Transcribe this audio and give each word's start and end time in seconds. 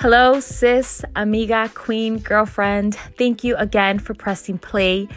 Hello, 0.00 0.38
sis, 0.38 1.04
amiga, 1.16 1.68
queen, 1.74 2.18
girlfriend. 2.18 2.94
Thank 2.94 3.42
you 3.42 3.56
again 3.56 3.98
for 3.98 4.14
pressing 4.14 4.56
play 4.56 5.08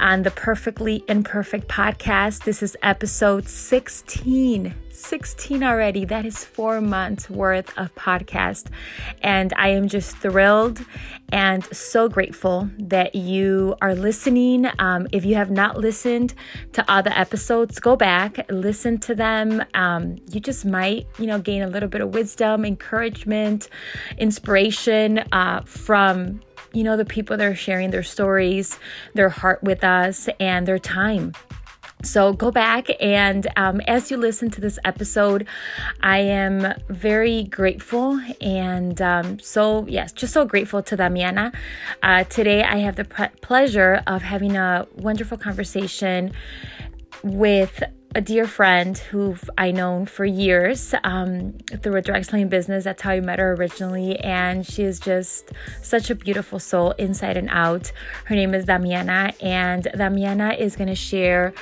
on 0.00 0.22
the 0.22 0.30
Perfectly 0.30 1.04
Imperfect 1.08 1.68
podcast. 1.68 2.44
This 2.44 2.62
is 2.62 2.76
episode 2.82 3.48
16. 3.48 4.74
16 4.90 5.62
already. 5.62 6.04
That 6.04 6.24
is 6.24 6.44
four 6.44 6.80
months 6.80 7.28
worth 7.28 7.76
of 7.78 7.94
podcast. 7.94 8.68
And 9.22 9.52
I 9.56 9.68
am 9.68 9.88
just 9.88 10.16
thrilled 10.16 10.84
and 11.30 11.64
so 11.66 12.08
grateful 12.08 12.70
that 12.78 13.14
you 13.14 13.76
are 13.82 13.94
listening. 13.94 14.66
Um, 14.78 15.06
if 15.12 15.24
you 15.24 15.34
have 15.34 15.50
not 15.50 15.76
listened 15.76 16.34
to 16.72 16.84
other 16.90 17.12
episodes, 17.14 17.78
go 17.78 17.94
back, 17.94 18.50
listen 18.50 18.98
to 19.00 19.14
them. 19.14 19.62
Um, 19.74 20.16
you 20.30 20.40
just 20.40 20.64
might, 20.64 21.06
you 21.18 21.26
know, 21.26 21.38
gain 21.38 21.62
a 21.62 21.68
little 21.68 21.88
bit 21.88 22.00
of 22.00 22.14
wisdom, 22.14 22.64
encouragement, 22.64 23.68
inspiration 24.18 25.18
uh, 25.32 25.60
from 25.66 26.40
you 26.76 26.84
know, 26.84 26.96
the 26.96 27.06
people 27.06 27.38
that 27.38 27.46
are 27.46 27.54
sharing 27.54 27.90
their 27.90 28.02
stories, 28.02 28.78
their 29.14 29.30
heart 29.30 29.62
with 29.62 29.82
us, 29.82 30.28
and 30.38 30.68
their 30.68 30.78
time. 30.78 31.32
So 32.02 32.34
go 32.34 32.50
back 32.50 32.88
and 33.00 33.48
um, 33.56 33.80
as 33.88 34.10
you 34.10 34.18
listen 34.18 34.50
to 34.50 34.60
this 34.60 34.78
episode, 34.84 35.48
I 36.02 36.18
am 36.18 36.74
very 36.90 37.44
grateful 37.44 38.20
and 38.42 39.00
um, 39.00 39.38
so, 39.38 39.86
yes, 39.86 40.12
just 40.12 40.34
so 40.34 40.44
grateful 40.44 40.82
to 40.82 40.96
Damiana. 40.96 41.54
Uh, 42.02 42.24
today, 42.24 42.62
I 42.62 42.76
have 42.76 42.96
the 42.96 43.04
pre- 43.04 43.28
pleasure 43.40 44.02
of 44.06 44.20
having 44.20 44.56
a 44.56 44.86
wonderful 44.96 45.38
conversation 45.38 46.32
with 47.22 47.82
a 48.16 48.20
dear 48.22 48.46
friend 48.46 48.96
who 48.96 49.36
I 49.58 49.72
known 49.72 50.06
for 50.06 50.24
years 50.24 50.94
um, 51.04 51.52
through 51.82 51.96
a 51.96 52.00
direct 52.00 52.24
selling 52.24 52.48
business. 52.48 52.84
That's 52.84 53.02
how 53.02 53.10
I 53.10 53.20
met 53.20 53.38
her 53.38 53.52
originally, 53.52 54.18
and 54.20 54.64
she 54.64 54.84
is 54.84 54.98
just 54.98 55.52
such 55.82 56.08
a 56.08 56.14
beautiful 56.14 56.58
soul 56.58 56.92
inside 56.92 57.36
and 57.36 57.50
out. 57.50 57.92
Her 58.24 58.34
name 58.34 58.54
is 58.54 58.64
Damiana, 58.64 59.34
and 59.42 59.84
Damiana 59.84 60.58
is 60.58 60.76
going 60.76 60.88
to 60.88 60.94
share 60.94 61.52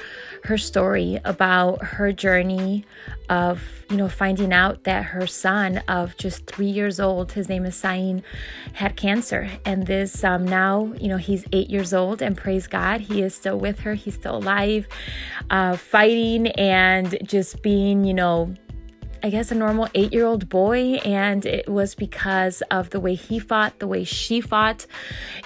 her 0.44 0.56
story 0.56 1.18
about 1.24 1.82
her 1.82 2.12
journey 2.12 2.84
of 3.28 3.62
you 3.90 3.96
know 3.96 4.08
finding 4.08 4.52
out 4.52 4.84
that 4.84 5.04
her 5.06 5.26
son 5.26 5.78
of 5.88 6.16
just 6.16 6.46
three 6.46 6.68
years 6.68 6.98
old 7.00 7.32
his 7.32 7.48
name 7.48 7.64
is 7.64 7.76
Sain 7.76 8.22
had 8.74 8.96
cancer. 8.96 9.50
And 9.64 9.86
this 9.86 10.24
um, 10.24 10.44
now 10.44 10.92
you 11.00 11.08
know 11.08 11.16
he's 11.16 11.44
eight 11.52 11.70
years 11.70 11.92
old 11.92 12.22
and 12.22 12.36
praise 12.36 12.66
God 12.66 13.00
he 13.00 13.22
is 13.22 13.34
still 13.34 13.58
with 13.58 13.80
her. 13.80 13.94
He's 13.94 14.14
still 14.14 14.36
alive 14.36 14.86
uh, 15.50 15.76
fighting 15.76 16.48
and 16.48 17.16
just 17.24 17.62
being 17.62 18.04
you 18.04 18.14
know 18.14 18.54
I 19.24 19.30
guess, 19.30 19.50
a 19.50 19.54
normal 19.54 19.88
eight 19.94 20.12
year 20.12 20.26
old 20.26 20.50
boy. 20.50 20.96
And 21.02 21.46
it 21.46 21.66
was 21.66 21.94
because 21.94 22.62
of 22.70 22.90
the 22.90 23.00
way 23.00 23.14
he 23.14 23.38
fought, 23.38 23.78
the 23.78 23.86
way 23.86 24.04
she 24.04 24.42
fought, 24.42 24.84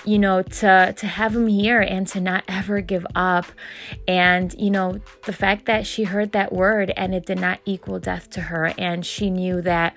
you 0.04 0.18
know, 0.18 0.42
to, 0.42 0.92
to 0.96 1.06
have 1.06 1.36
him 1.36 1.46
here 1.46 1.80
and 1.80 2.04
to 2.08 2.20
not 2.20 2.42
ever 2.48 2.80
give 2.80 3.06
up. 3.14 3.46
And, 4.08 4.52
you 4.58 4.72
know, 4.72 4.98
the 5.26 5.32
fact 5.32 5.66
that 5.66 5.86
she 5.86 6.02
heard 6.02 6.32
that 6.32 6.52
word 6.52 6.90
and 6.96 7.14
it 7.14 7.24
did 7.24 7.38
not 7.38 7.60
equal 7.66 8.00
death 8.00 8.28
to 8.30 8.40
her. 8.40 8.74
And 8.76 9.06
she 9.06 9.30
knew 9.30 9.62
that 9.62 9.94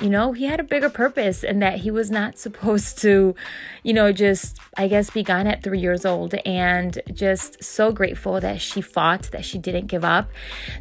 you 0.00 0.08
know, 0.08 0.32
he 0.32 0.44
had 0.44 0.60
a 0.60 0.64
bigger 0.64 0.88
purpose 0.88 1.42
and 1.42 1.60
that 1.62 1.78
he 1.80 1.90
was 1.90 2.10
not 2.10 2.38
supposed 2.46 2.98
to, 2.98 3.34
you 3.82 3.92
know, 3.92 4.12
just, 4.12 4.58
I 4.76 4.88
guess, 4.88 5.10
be 5.10 5.22
gone 5.22 5.46
at 5.46 5.62
three 5.62 5.80
years 5.80 6.04
old. 6.04 6.34
And 6.46 7.00
just 7.12 7.62
so 7.62 7.92
grateful 7.92 8.40
that 8.40 8.60
she 8.60 8.80
fought, 8.80 9.30
that 9.32 9.44
she 9.44 9.58
didn't 9.58 9.86
give 9.86 10.04
up. 10.04 10.30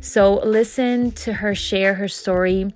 So 0.02 0.36
listen 0.36 1.12
to 1.12 1.34
her 1.34 1.56
share 1.56 1.96
her 1.96 2.08
story 2.08 2.72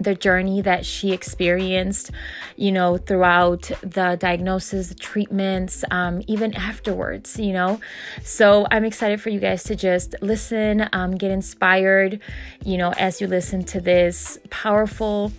the 0.00 0.14
journey 0.14 0.62
that 0.62 0.86
she 0.86 1.12
experienced, 1.12 2.10
you 2.56 2.72
know, 2.72 2.96
throughout 2.96 3.70
the 3.82 4.16
diagnosis, 4.18 4.88
the 4.88 4.94
treatments, 4.94 5.84
um, 5.90 6.22
even 6.26 6.54
afterwards, 6.54 7.38
you 7.38 7.52
know. 7.52 7.78
So 8.24 8.66
I'm 8.70 8.84
excited 8.84 9.20
for 9.20 9.28
you 9.28 9.40
guys 9.40 9.62
to 9.64 9.76
just 9.76 10.14
listen, 10.22 10.88
um, 10.94 11.12
get 11.12 11.30
inspired, 11.30 12.20
you 12.64 12.78
know, 12.78 12.92
as 12.92 13.20
you 13.20 13.26
listen 13.26 13.62
to 13.64 13.80
this 13.80 14.38
powerful 14.48 15.32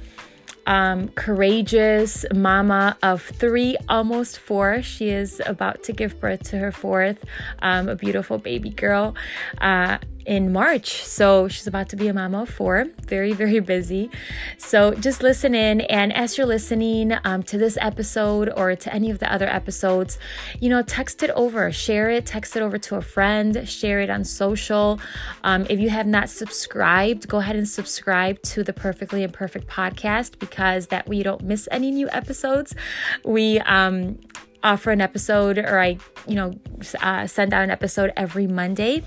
um, 0.71 1.09
courageous 1.09 2.25
mama 2.33 2.97
of 3.03 3.21
three, 3.21 3.75
almost 3.89 4.39
four. 4.39 4.81
She 4.81 5.09
is 5.09 5.41
about 5.45 5.83
to 5.83 5.91
give 5.91 6.17
birth 6.21 6.43
to 6.43 6.59
her 6.59 6.71
fourth, 6.71 7.17
um, 7.59 7.89
a 7.89 7.95
beautiful 7.97 8.37
baby 8.37 8.69
girl. 8.69 9.13
Uh, 9.59 9.97
in 10.25 10.51
March. 10.51 11.03
So 11.03 11.47
she's 11.47 11.67
about 11.67 11.89
to 11.89 11.95
be 11.95 12.07
a 12.07 12.13
mama 12.13 12.43
of 12.43 12.49
four, 12.49 12.85
very, 13.07 13.33
very 13.33 13.59
busy. 13.59 14.09
So 14.57 14.93
just 14.93 15.21
listen 15.23 15.55
in. 15.55 15.81
And 15.81 16.13
as 16.13 16.37
you're 16.37 16.47
listening 16.47 17.13
um, 17.23 17.43
to 17.43 17.57
this 17.57 17.77
episode 17.81 18.51
or 18.55 18.75
to 18.75 18.93
any 18.93 19.09
of 19.09 19.19
the 19.19 19.31
other 19.31 19.47
episodes, 19.47 20.19
you 20.59 20.69
know, 20.69 20.81
text 20.81 21.23
it 21.23 21.29
over, 21.31 21.71
share 21.71 22.09
it, 22.09 22.25
text 22.25 22.55
it 22.55 22.61
over 22.61 22.77
to 22.77 22.95
a 22.95 23.01
friend, 23.01 23.67
share 23.67 23.99
it 24.01 24.09
on 24.09 24.23
social. 24.23 24.99
Um, 25.43 25.65
if 25.69 25.79
you 25.79 25.89
have 25.89 26.07
not 26.07 26.29
subscribed, 26.29 27.27
go 27.27 27.37
ahead 27.39 27.55
and 27.55 27.67
subscribe 27.67 28.41
to 28.43 28.63
the 28.63 28.73
Perfectly 28.73 29.23
Imperfect 29.23 29.67
podcast 29.67 30.39
because 30.39 30.87
that 30.87 31.07
way 31.07 31.17
you 31.17 31.23
don't 31.23 31.43
miss 31.43 31.67
any 31.71 31.91
new 31.91 32.09
episodes. 32.11 32.75
We, 33.23 33.59
um, 33.61 34.19
offer 34.63 34.91
an 34.91 35.01
episode 35.01 35.57
or 35.57 35.79
I, 35.79 35.97
you 36.27 36.35
know, 36.35 36.53
uh, 37.01 37.27
send 37.27 37.53
out 37.53 37.63
an 37.63 37.71
episode 37.71 38.11
every 38.15 38.47
Monday, 38.47 39.03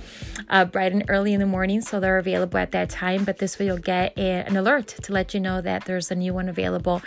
uh, 0.48 0.64
bright 0.64 0.92
and 0.92 1.04
early 1.08 1.32
in 1.32 1.40
the 1.40 1.46
morning. 1.46 1.80
So 1.80 2.00
they're 2.00 2.18
available 2.18 2.58
at 2.58 2.72
that 2.72 2.90
time. 2.90 3.24
But 3.24 3.38
this 3.38 3.58
way 3.58 3.66
you'll 3.66 3.78
get 3.78 4.16
a, 4.18 4.44
an 4.46 4.56
alert 4.56 4.88
to 4.88 5.12
let 5.12 5.34
you 5.34 5.40
know 5.40 5.60
that 5.60 5.84
there's 5.84 6.10
a 6.10 6.14
new 6.14 6.34
one 6.34 6.48
available. 6.48 7.02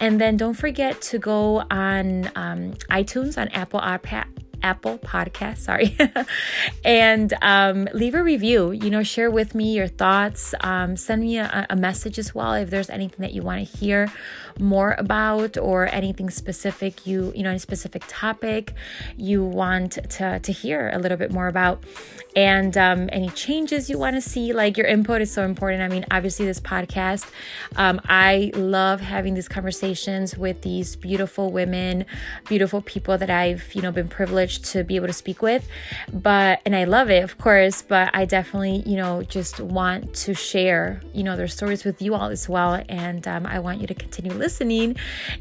And 0.00 0.20
then 0.20 0.36
don't 0.36 0.54
forget 0.54 1.00
to 1.02 1.18
go 1.18 1.64
on 1.70 2.30
um, 2.36 2.72
iTunes, 2.90 3.38
on 3.38 3.48
Apple 3.48 3.80
iPad 3.80 4.26
Apple 4.62 4.98
Podcast, 4.98 5.58
sorry, 5.58 5.96
and 6.84 7.32
um, 7.42 7.88
leave 7.92 8.14
a 8.14 8.22
review. 8.22 8.70
You 8.70 8.90
know, 8.90 9.02
share 9.02 9.30
with 9.30 9.54
me 9.54 9.74
your 9.74 9.88
thoughts. 9.88 10.54
Um, 10.60 10.96
send 10.96 11.22
me 11.22 11.38
a, 11.38 11.66
a, 11.68 11.76
message 11.82 12.18
as 12.18 12.32
well 12.32 12.54
if 12.54 12.70
there's 12.70 12.90
anything 12.90 13.18
that 13.20 13.32
you 13.32 13.42
want 13.42 13.66
to 13.66 13.76
hear 13.78 14.10
more 14.58 14.94
about 14.98 15.56
or 15.56 15.92
anything 15.92 16.28
specific 16.30 17.06
you 17.06 17.32
you 17.34 17.42
know 17.42 17.50
any 17.50 17.58
specific 17.58 18.04
topic 18.06 18.74
you 19.16 19.42
want 19.42 19.98
to 20.10 20.38
to 20.38 20.52
hear 20.52 20.90
a 20.92 20.98
little 20.98 21.16
bit 21.16 21.32
more 21.32 21.48
about 21.48 21.82
and 22.34 22.76
um, 22.76 23.08
any 23.12 23.28
changes 23.30 23.90
you 23.90 23.98
want 23.98 24.16
to 24.16 24.20
see. 24.20 24.52
Like 24.52 24.76
your 24.76 24.86
input 24.86 25.20
is 25.20 25.32
so 25.32 25.44
important. 25.44 25.82
I 25.82 25.88
mean, 25.88 26.04
obviously, 26.10 26.46
this 26.46 26.60
podcast, 26.60 27.30
um, 27.76 28.00
I 28.04 28.50
love 28.54 29.00
having 29.00 29.34
these 29.34 29.48
conversations 29.48 30.36
with 30.36 30.62
these 30.62 30.96
beautiful 30.96 31.50
women, 31.50 32.06
beautiful 32.48 32.80
people 32.82 33.18
that 33.18 33.30
I've, 33.30 33.74
you 33.74 33.82
know, 33.82 33.92
been 33.92 34.08
privileged 34.08 34.51
to 34.60 34.84
be 34.84 34.96
able 34.96 35.06
to 35.06 35.12
speak 35.12 35.42
with. 35.42 35.66
But, 36.12 36.60
and 36.66 36.76
I 36.76 36.84
love 36.84 37.10
it, 37.10 37.22
of 37.22 37.38
course, 37.38 37.82
but 37.82 38.10
I 38.14 38.24
definitely, 38.24 38.82
you 38.86 38.96
know, 38.96 39.22
just 39.22 39.60
want 39.60 40.14
to 40.14 40.34
share, 40.34 41.00
you 41.12 41.22
know, 41.22 41.36
their 41.36 41.48
stories 41.48 41.84
with 41.84 42.02
you 42.02 42.14
all 42.14 42.28
as 42.28 42.48
well. 42.48 42.82
And 42.88 43.26
um, 43.26 43.46
I 43.46 43.58
want 43.58 43.80
you 43.80 43.86
to 43.86 43.94
continue 43.94 44.32
listening 44.32 44.96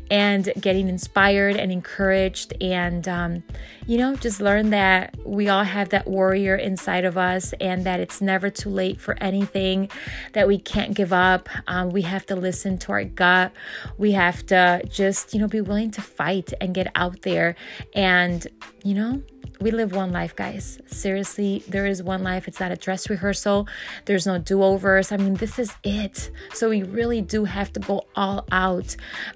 and 0.09 0.51
getting 0.59 0.87
inspired 0.87 1.57
and 1.57 1.71
encouraged 1.71 2.53
and, 2.61 3.07
um, 3.07 3.43
you 3.91 3.97
know, 3.97 4.15
just 4.15 4.39
learn 4.39 4.69
that 4.69 5.13
we 5.25 5.49
all 5.49 5.65
have 5.65 5.89
that 5.89 6.07
warrior 6.07 6.55
inside 6.55 7.03
of 7.03 7.17
us 7.17 7.53
and 7.59 7.85
that 7.85 7.99
it's 7.99 8.21
never 8.21 8.49
too 8.49 8.69
late 8.69 9.01
for 9.01 9.21
anything, 9.21 9.89
that 10.31 10.47
we 10.47 10.57
can't 10.57 10.93
give 10.93 11.11
up. 11.11 11.49
Um, 11.67 11.89
we 11.89 12.03
have 12.03 12.25
to 12.27 12.37
listen 12.37 12.77
to 12.77 12.93
our 12.93 13.03
gut. 13.03 13.51
We 13.97 14.13
have 14.13 14.45
to 14.45 14.81
just, 14.89 15.33
you 15.33 15.41
know, 15.41 15.47
be 15.49 15.59
willing 15.59 15.91
to 15.91 16.01
fight 16.01 16.53
and 16.61 16.73
get 16.73 16.89
out 16.95 17.23
there 17.23 17.57
and, 17.93 18.47
you 18.81 18.93
know, 18.93 19.23
we 19.61 19.69
live 19.69 19.93
one 19.93 20.11
life, 20.11 20.35
guys. 20.35 20.79
Seriously, 20.87 21.63
there 21.67 21.85
is 21.85 22.01
one 22.01 22.23
life. 22.23 22.47
It's 22.47 22.59
not 22.59 22.71
a 22.71 22.75
dress 22.75 23.09
rehearsal. 23.09 23.67
There's 24.05 24.25
no 24.25 24.39
do 24.39 24.63
overs. 24.63 25.11
I 25.11 25.17
mean, 25.17 25.35
this 25.35 25.59
is 25.59 25.73
it. 25.83 26.31
So 26.53 26.69
we 26.69 26.81
really 26.81 27.21
do 27.21 27.45
have 27.45 27.71
to 27.73 27.79
go 27.79 28.07
all 28.15 28.45
out 28.51 28.95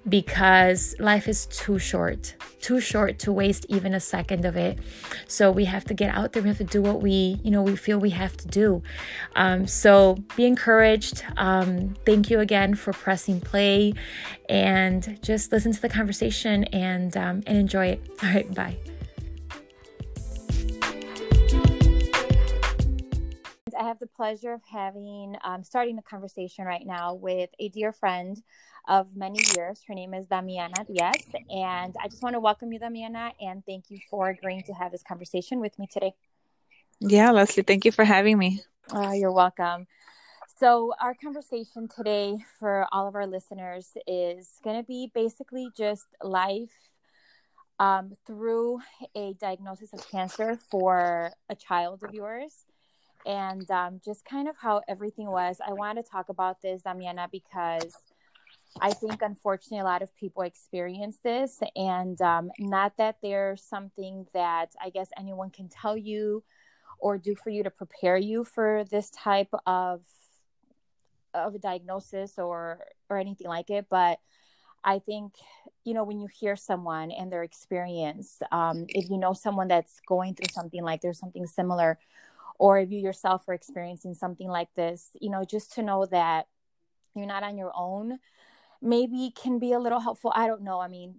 because 0.09 0.95
life 0.99 1.27
is 1.27 1.45
too 1.45 1.77
short, 1.77 2.35
too 2.59 2.79
short 2.79 3.19
to 3.19 3.31
waste 3.31 3.67
even 3.69 3.93
a 3.93 3.99
second 3.99 4.45
of 4.45 4.57
it. 4.57 4.79
So 5.27 5.51
we 5.51 5.65
have 5.65 5.85
to 5.85 5.93
get 5.93 6.15
out 6.15 6.33
there. 6.33 6.41
We 6.41 6.49
have 6.49 6.57
to 6.57 6.63
do 6.63 6.81
what 6.81 7.01
we, 7.01 7.39
you 7.43 7.51
know, 7.51 7.61
we 7.61 7.75
feel 7.75 7.99
we 7.99 8.09
have 8.09 8.35
to 8.37 8.47
do. 8.47 8.81
Um, 9.35 9.67
so 9.67 10.17
be 10.35 10.45
encouraged. 10.45 11.23
Um, 11.37 11.95
thank 12.05 12.31
you 12.31 12.39
again 12.39 12.73
for 12.73 12.93
pressing 12.93 13.41
play 13.41 13.93
and 14.49 15.19
just 15.21 15.51
listen 15.51 15.71
to 15.71 15.81
the 15.81 15.89
conversation 15.89 16.63
and 16.65 17.15
um, 17.15 17.43
and 17.45 17.57
enjoy 17.57 17.87
it. 17.87 18.01
All 18.23 18.29
right, 18.29 18.51
bye. 18.53 18.94
Have 23.95 23.99
the 23.99 24.07
pleasure 24.07 24.51
of 24.51 24.61
having, 24.69 25.35
um, 25.43 25.63
starting 25.63 25.97
a 25.97 26.01
conversation 26.01 26.65
right 26.65 26.85
now 26.85 27.13
with 27.13 27.49
a 27.59 27.69
dear 27.69 27.93
friend 27.93 28.41
of 28.89 29.15
many 29.15 29.39
years. 29.55 29.83
Her 29.87 29.93
name 29.93 30.13
is 30.13 30.27
Damiana 30.27 30.85
Diaz. 30.85 31.25
And 31.49 31.95
I 32.01 32.09
just 32.09 32.21
want 32.21 32.33
to 32.33 32.41
welcome 32.41 32.73
you, 32.73 32.79
Damiana, 32.79 33.31
and 33.39 33.65
thank 33.65 33.85
you 33.89 33.99
for 34.09 34.29
agreeing 34.29 34.63
to 34.63 34.73
have 34.73 34.91
this 34.91 35.01
conversation 35.01 35.61
with 35.61 35.79
me 35.79 35.87
today. 35.87 36.13
Yeah, 36.99 37.31
Leslie, 37.31 37.63
thank 37.63 37.85
you 37.85 37.91
for 37.93 38.03
having 38.03 38.37
me. 38.37 38.61
Uh, 38.93 39.11
you're 39.11 39.31
welcome. 39.31 39.87
So, 40.57 40.93
our 41.01 41.15
conversation 41.15 41.87
today 41.87 42.37
for 42.59 42.87
all 42.91 43.07
of 43.07 43.15
our 43.15 43.27
listeners 43.27 43.91
is 44.07 44.59
going 44.63 44.77
to 44.77 44.85
be 44.85 45.09
basically 45.13 45.69
just 45.75 46.07
life 46.21 46.91
um, 47.79 48.11
through 48.27 48.79
a 49.15 49.33
diagnosis 49.39 49.93
of 49.93 50.09
cancer 50.09 50.57
for 50.69 51.31
a 51.49 51.55
child 51.55 52.03
of 52.03 52.13
yours 52.13 52.65
and 53.25 53.69
um, 53.71 54.01
just 54.03 54.25
kind 54.25 54.47
of 54.47 54.55
how 54.57 54.81
everything 54.87 55.27
was. 55.29 55.57
I 55.65 55.73
want 55.73 55.97
to 55.97 56.03
talk 56.03 56.29
about 56.29 56.61
this, 56.61 56.81
Damiana, 56.83 57.29
because 57.31 57.95
I 58.79 58.91
think 58.91 59.21
unfortunately 59.21 59.79
a 59.79 59.83
lot 59.83 60.01
of 60.01 60.15
people 60.15 60.43
experience 60.43 61.17
this, 61.23 61.59
and 61.75 62.21
um, 62.21 62.51
not 62.59 62.97
that 62.97 63.17
there's 63.21 63.63
something 63.63 64.27
that 64.33 64.73
I 64.81 64.89
guess 64.89 65.09
anyone 65.17 65.49
can 65.49 65.69
tell 65.69 65.97
you 65.97 66.43
or 66.99 67.17
do 67.17 67.35
for 67.35 67.49
you 67.49 67.63
to 67.63 67.69
prepare 67.69 68.17
you 68.17 68.43
for 68.43 68.83
this 68.89 69.09
type 69.11 69.49
of 69.65 70.01
of 71.33 71.55
a 71.55 71.59
diagnosis 71.59 72.39
or 72.39 72.79
or 73.09 73.17
anything 73.17 73.47
like 73.47 73.69
it 73.69 73.85
but 73.89 74.19
i 74.83 74.99
think 74.99 75.33
you 75.83 75.93
know 75.93 76.03
when 76.03 76.19
you 76.19 76.27
hear 76.27 76.55
someone 76.55 77.11
and 77.11 77.31
their 77.31 77.43
experience 77.43 78.41
um, 78.51 78.85
if 78.89 79.09
you 79.09 79.17
know 79.17 79.33
someone 79.33 79.67
that's 79.67 79.99
going 80.07 80.33
through 80.33 80.51
something 80.51 80.83
like 80.83 81.01
there's 81.01 81.19
something 81.19 81.45
similar 81.45 81.99
or 82.59 82.79
if 82.79 82.91
you 82.91 82.99
yourself 82.99 83.47
are 83.47 83.53
experiencing 83.53 84.13
something 84.13 84.47
like 84.47 84.69
this 84.75 85.09
you 85.21 85.29
know 85.29 85.43
just 85.43 85.73
to 85.73 85.83
know 85.83 86.05
that 86.05 86.47
you're 87.15 87.25
not 87.25 87.43
on 87.43 87.57
your 87.57 87.71
own 87.75 88.17
maybe 88.81 89.31
can 89.35 89.57
be 89.57 89.71
a 89.71 89.79
little 89.79 89.99
helpful. 89.99 90.31
I 90.35 90.47
don't 90.47 90.63
know. 90.63 90.79
I 90.79 90.87
mean 90.87 91.15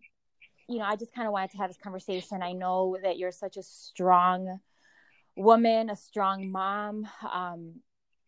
you 0.68 0.78
know 0.78 0.84
i 0.84 0.96
just 0.96 1.14
kind 1.14 1.28
of 1.28 1.32
wanted 1.32 1.52
to 1.52 1.58
have 1.58 1.70
this 1.70 1.78
conversation. 1.82 2.42
I 2.42 2.52
know 2.52 2.96
that 3.02 3.18
you're 3.18 3.32
such 3.32 3.56
a 3.56 3.62
strong 3.62 4.60
woman 5.36 5.90
a 5.90 5.96
strong 5.96 6.50
mom 6.50 7.06
um, 7.30 7.80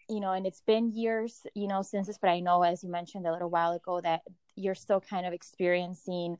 you 0.08 0.20
know, 0.20 0.32
and 0.32 0.46
it's 0.46 0.62
been 0.62 0.90
years, 0.90 1.42
you 1.54 1.68
know, 1.68 1.82
since 1.82 2.06
this, 2.06 2.18
but 2.18 2.30
I 2.30 2.40
know, 2.40 2.62
as 2.62 2.82
you 2.82 2.90
mentioned 2.90 3.26
a 3.26 3.32
little 3.32 3.50
while 3.50 3.72
ago, 3.72 4.00
that 4.00 4.22
you're 4.56 4.74
still 4.74 5.00
kind 5.00 5.26
of 5.26 5.32
experiencing, 5.32 6.38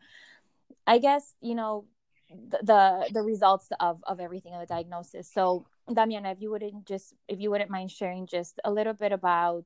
I 0.87 0.99
guess, 0.99 1.35
you 1.41 1.55
know, 1.55 1.85
the 2.31 3.09
the, 3.13 3.23
results 3.23 3.69
of 3.81 4.03
of 4.07 4.21
everything 4.21 4.55
of 4.55 4.61
the 4.61 4.67
diagnosis. 4.67 5.31
So, 5.33 5.67
Damiana, 5.89 6.33
if 6.33 6.41
you 6.41 6.51
wouldn't 6.51 6.87
just, 6.87 7.15
if 7.27 7.41
you 7.41 7.51
wouldn't 7.51 7.71
mind 7.71 7.91
sharing 7.91 8.27
just 8.27 8.61
a 8.65 8.71
little 8.71 8.93
bit 8.93 9.13
about, 9.13 9.65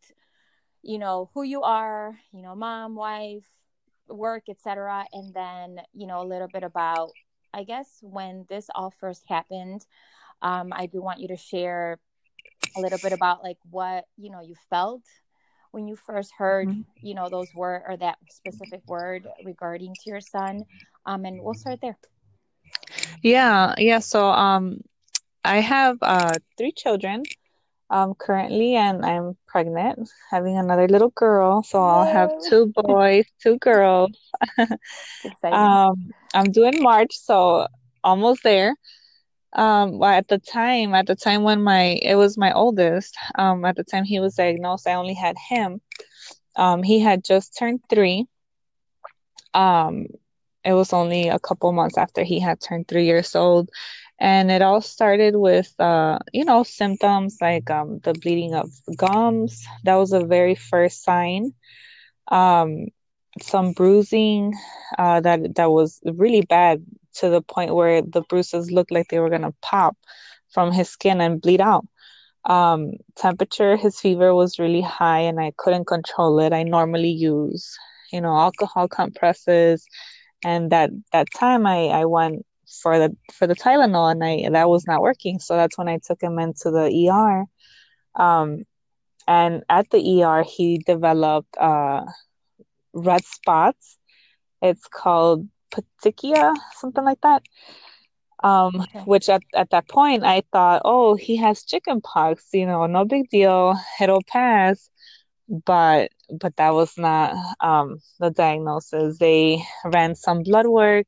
you 0.82 0.98
know, 0.98 1.30
who 1.34 1.42
you 1.42 1.62
are, 1.62 2.16
you 2.32 2.42
know, 2.42 2.54
mom, 2.54 2.94
wife, 2.94 3.46
work, 4.08 4.44
etc., 4.48 5.04
and 5.12 5.34
then, 5.34 5.80
you 5.92 6.06
know, 6.06 6.22
a 6.22 6.26
little 6.26 6.48
bit 6.48 6.62
about, 6.62 7.10
I 7.52 7.64
guess, 7.64 7.98
when 8.02 8.46
this 8.48 8.68
all 8.74 8.90
first 8.90 9.24
happened. 9.28 9.84
Um, 10.40 10.72
I 10.72 10.86
do 10.86 11.02
want 11.02 11.20
you 11.20 11.28
to 11.28 11.36
share 11.36 11.98
a 12.76 12.80
little 12.80 12.98
bit 12.98 13.12
about 13.12 13.42
like 13.42 13.58
what 13.70 14.04
you 14.16 14.30
know 14.30 14.40
you 14.40 14.54
felt 14.70 15.02
when 15.72 15.86
you 15.86 15.96
first 15.96 16.32
heard 16.36 16.68
mm-hmm. 16.68 16.82
you 17.00 17.14
know 17.14 17.28
those 17.28 17.52
word 17.54 17.82
or 17.86 17.96
that 17.96 18.18
specific 18.30 18.80
word 18.86 19.26
regarding 19.44 19.94
to 19.94 20.10
your 20.10 20.20
son 20.20 20.64
um 21.06 21.24
and 21.24 21.42
we'll 21.42 21.54
start 21.54 21.80
there 21.80 21.96
yeah 23.22 23.74
yeah 23.78 23.98
so 24.00 24.26
um 24.30 24.80
i 25.44 25.58
have 25.60 25.96
uh 26.02 26.38
three 26.58 26.72
children 26.72 27.22
um 27.90 28.14
currently 28.14 28.74
and 28.76 29.04
i'm 29.04 29.36
pregnant 29.46 30.08
having 30.30 30.56
another 30.58 30.88
little 30.88 31.10
girl 31.10 31.62
so 31.62 31.82
i'll 31.82 32.04
have 32.04 32.30
two 32.48 32.72
boys 32.76 33.24
two 33.42 33.58
girls. 33.58 34.10
Um 35.50 36.14
i'm 36.34 36.50
doing 36.52 36.82
march 36.82 37.14
so 37.16 37.66
almost 38.04 38.42
there. 38.42 38.74
Um 39.54 40.02
at 40.02 40.28
the 40.28 40.38
time 40.38 40.94
at 40.94 41.06
the 41.06 41.16
time 41.16 41.42
when 41.44 41.62
my 41.62 41.98
it 42.02 42.16
was 42.16 42.36
my 42.38 42.52
oldest 42.52 43.16
um 43.36 43.64
at 43.64 43.76
the 43.76 43.84
time 43.84 44.04
he 44.04 44.20
was 44.20 44.34
diagnosed 44.36 44.86
i 44.88 44.94
only 44.94 45.14
had 45.14 45.36
him. 45.50 45.80
Um 46.56 46.82
he 46.82 47.00
had 47.00 47.24
just 47.24 47.56
turned 47.58 47.80
three. 47.88 48.26
Um 49.54 50.06
it 50.64 50.72
was 50.74 50.92
only 50.92 51.28
a 51.28 51.38
couple 51.38 51.72
months 51.72 51.98
after 51.98 52.22
he 52.22 52.40
had 52.40 52.60
turned 52.60 52.88
three 52.88 53.04
years 53.06 53.34
old 53.34 53.70
and 54.20 54.50
it 54.50 54.62
all 54.62 54.80
started 54.80 55.36
with 55.36 55.72
uh 55.80 56.18
you 56.32 56.44
know 56.44 56.62
symptoms 56.62 57.38
like 57.40 57.70
um 57.70 57.98
the 58.04 58.14
bleeding 58.14 58.54
of 58.54 58.70
gums 58.96 59.64
that 59.84 59.96
was 59.96 60.12
a 60.12 60.24
very 60.24 60.54
first 60.54 61.02
sign 61.04 61.52
um 62.30 62.86
some 63.40 63.72
bruising 63.72 64.52
uh 64.98 65.20
that 65.20 65.54
that 65.56 65.70
was 65.70 66.00
really 66.16 66.42
bad 66.42 66.84
to 67.14 67.28
the 67.28 67.42
point 67.42 67.74
where 67.74 68.02
the 68.02 68.22
bruises 68.28 68.70
looked 68.70 68.90
like 68.90 69.08
they 69.08 69.18
were 69.18 69.30
going 69.30 69.42
to 69.42 69.54
pop 69.62 69.96
from 70.52 70.72
his 70.72 70.88
skin 70.88 71.20
and 71.20 71.40
bleed 71.40 71.60
out. 71.60 71.86
Um, 72.44 72.92
temperature, 73.16 73.76
his 73.76 74.00
fever 74.00 74.34
was 74.34 74.58
really 74.58 74.80
high 74.82 75.20
and 75.20 75.40
I 75.40 75.52
couldn't 75.56 75.86
control 75.86 76.38
it. 76.40 76.52
I 76.52 76.62
normally 76.62 77.10
use, 77.10 77.76
you 78.12 78.20
know, 78.20 78.36
alcohol 78.36 78.88
compresses. 78.88 79.86
And 80.44 80.70
that, 80.70 80.90
that 81.12 81.28
time 81.34 81.66
I, 81.66 81.86
I 81.86 82.04
went 82.04 82.44
for 82.82 82.98
the, 82.98 83.16
for 83.32 83.46
the 83.46 83.54
Tylenol 83.54 84.10
and 84.10 84.24
I, 84.24 84.48
that 84.50 84.68
was 84.68 84.86
not 84.86 85.02
working. 85.02 85.38
So 85.38 85.56
that's 85.56 85.78
when 85.78 85.88
I 85.88 85.98
took 86.04 86.22
him 86.22 86.38
into 86.38 86.70
the 86.70 87.08
ER. 87.10 87.44
Um, 88.22 88.64
and 89.28 89.62
at 89.68 89.90
the 89.90 90.22
ER, 90.22 90.42
he 90.42 90.78
developed, 90.78 91.56
uh, 91.58 92.04
red 92.92 93.24
spots. 93.24 93.98
It's 94.60 94.86
called 94.86 95.48
petechia, 95.70 96.54
something 96.74 97.04
like 97.04 97.20
that. 97.22 97.42
Um, 98.44 98.80
okay. 98.80 99.00
which 99.04 99.28
at, 99.28 99.42
at 99.54 99.70
that 99.70 99.88
point 99.88 100.24
I 100.24 100.42
thought, 100.50 100.82
oh, 100.84 101.14
he 101.14 101.36
has 101.36 101.62
chicken 101.62 102.00
pox, 102.00 102.48
you 102.52 102.66
know, 102.66 102.86
no 102.86 103.04
big 103.04 103.30
deal, 103.30 103.76
it'll 104.00 104.24
pass. 104.26 104.90
But 105.48 106.10
but 106.40 106.56
that 106.56 106.70
was 106.70 106.96
not 106.96 107.34
um, 107.60 107.98
the 108.20 108.30
diagnosis. 108.30 109.18
They 109.18 109.62
ran 109.84 110.14
some 110.14 110.42
blood 110.42 110.66
work, 110.66 111.06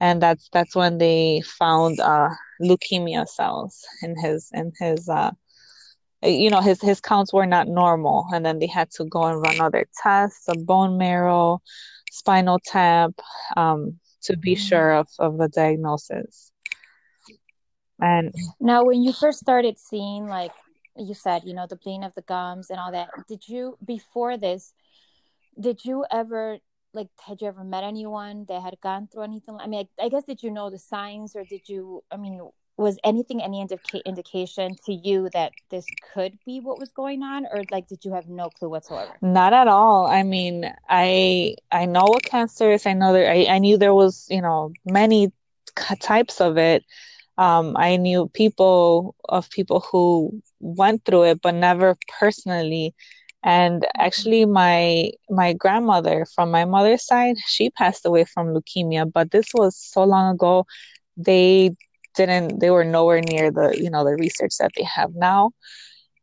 and 0.00 0.20
that's 0.20 0.48
that's 0.52 0.74
when 0.74 0.98
they 0.98 1.42
found 1.58 2.00
uh, 2.00 2.30
leukemia 2.60 3.26
cells 3.26 3.84
in 4.02 4.16
his 4.20 4.50
in 4.52 4.72
his 4.78 5.08
uh, 5.08 5.30
you 6.22 6.50
know 6.50 6.60
his 6.60 6.80
his 6.80 7.00
counts 7.00 7.32
were 7.32 7.46
not 7.46 7.68
normal, 7.68 8.26
and 8.32 8.44
then 8.44 8.58
they 8.58 8.66
had 8.66 8.90
to 8.92 9.04
go 9.04 9.24
and 9.24 9.40
run 9.40 9.60
other 9.60 9.86
tests, 10.02 10.48
a 10.48 10.56
bone 10.56 10.98
marrow, 10.98 11.60
spinal 12.10 12.58
tap 12.64 13.12
um, 13.56 13.98
to 14.22 14.36
be 14.36 14.54
mm-hmm. 14.54 14.66
sure 14.66 14.92
of, 14.92 15.08
of 15.18 15.38
the 15.38 15.48
diagnosis. 15.48 16.50
And 18.00 18.34
now, 18.60 18.84
when 18.84 19.02
you 19.02 19.12
first 19.12 19.38
started 19.38 19.78
seeing, 19.78 20.26
like 20.26 20.52
you 20.96 21.14
said, 21.14 21.42
you 21.44 21.54
know, 21.54 21.66
the 21.68 21.76
bleeding 21.76 22.04
of 22.04 22.14
the 22.14 22.22
gums 22.22 22.70
and 22.70 22.78
all 22.78 22.92
that, 22.92 23.08
did 23.28 23.48
you, 23.48 23.78
before 23.84 24.36
this, 24.36 24.72
did 25.58 25.84
you 25.84 26.04
ever, 26.10 26.58
like, 26.92 27.08
had 27.26 27.40
you 27.40 27.48
ever 27.48 27.64
met 27.64 27.84
anyone 27.84 28.44
that 28.48 28.62
had 28.62 28.80
gone 28.80 29.08
through 29.12 29.22
anything? 29.22 29.56
I 29.60 29.66
mean, 29.66 29.86
I, 29.98 30.04
I 30.04 30.08
guess, 30.08 30.24
did 30.24 30.42
you 30.42 30.50
know 30.50 30.70
the 30.70 30.78
signs 30.78 31.34
or 31.36 31.44
did 31.44 31.68
you, 31.68 32.02
I 32.10 32.16
mean, 32.16 32.40
was 32.76 32.98
anything 33.04 33.42
any 33.42 33.60
indica- 33.60 34.06
indication 34.06 34.76
to 34.86 34.92
you 34.92 35.28
that 35.32 35.52
this 35.70 35.84
could 36.12 36.38
be 36.44 36.60
what 36.60 36.78
was 36.78 36.90
going 36.90 37.22
on? 37.22 37.46
Or 37.52 37.62
like 37.70 37.86
did 37.86 38.04
you 38.04 38.12
have 38.12 38.28
no 38.28 38.48
clue 38.48 38.68
whatsoever? 38.68 39.12
Not 39.22 39.52
at 39.52 39.68
all. 39.68 40.06
I 40.06 40.22
mean 40.22 40.72
i 40.88 41.54
i 41.70 41.86
know 41.86 42.04
what 42.04 42.24
cancer 42.24 42.72
is. 42.72 42.86
I 42.86 42.92
know 42.94 43.12
that 43.12 43.30
i, 43.30 43.46
I 43.54 43.58
knew 43.58 43.78
there 43.78 43.94
was 43.94 44.26
you 44.30 44.42
know 44.42 44.72
many 44.84 45.32
types 46.00 46.40
of 46.40 46.58
it. 46.58 46.84
Um, 47.36 47.76
i 47.76 47.96
knew 47.96 48.28
people 48.28 49.14
of 49.28 49.50
people 49.50 49.80
who 49.80 50.42
went 50.64 51.04
through 51.04 51.24
it 51.24 51.40
but 51.42 51.54
never 51.54 51.96
personally. 52.18 52.94
And 53.42 53.86
actually 53.98 54.46
my 54.46 55.10
my 55.28 55.52
grandmother 55.52 56.26
from 56.34 56.50
my 56.50 56.64
mother's 56.64 57.04
side 57.06 57.36
she 57.46 57.68
passed 57.68 58.06
away 58.06 58.24
from 58.24 58.54
leukemia 58.54 59.10
but 59.12 59.30
this 59.30 59.48
was 59.52 59.76
so 59.76 60.02
long 60.04 60.34
ago. 60.34 60.64
They 61.16 61.76
didn't 62.16 62.60
they 62.60 62.70
were 62.70 62.84
nowhere 62.84 63.20
near 63.20 63.50
the 63.50 63.76
you 63.78 63.90
know 63.90 64.04
the 64.04 64.16
research 64.16 64.54
that 64.58 64.72
they 64.76 64.84
have 64.84 65.14
now. 65.14 65.50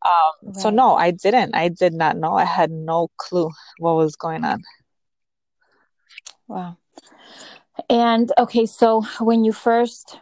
Um, 0.03 0.31
right. 0.41 0.55
so 0.55 0.69
no 0.71 0.95
i 0.95 1.11
didn't. 1.11 1.53
I 1.53 1.69
did 1.69 1.93
not 1.93 2.17
know. 2.17 2.33
I 2.33 2.45
had 2.45 2.71
no 2.71 3.09
clue 3.17 3.51
what 3.77 3.95
was 3.95 4.15
going 4.15 4.43
on. 4.43 4.63
Wow. 6.47 6.77
And 7.87 8.31
okay 8.37 8.65
so 8.65 9.03
when 9.19 9.45
you 9.45 9.53
first 9.53 10.19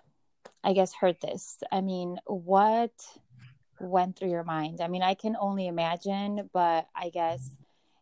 i 0.64 0.74
guess 0.74 0.94
heard 1.00 1.16
this 1.22 1.58
i 1.72 1.80
mean 1.80 2.18
what 2.26 2.92
went 3.82 4.18
through 4.18 4.30
your 4.32 4.44
mind? 4.44 4.82
I 4.82 4.88
mean 4.88 5.04
i 5.04 5.14
can 5.14 5.36
only 5.40 5.68
imagine 5.68 6.50
but 6.54 6.88
i 6.96 7.10
guess 7.10 7.58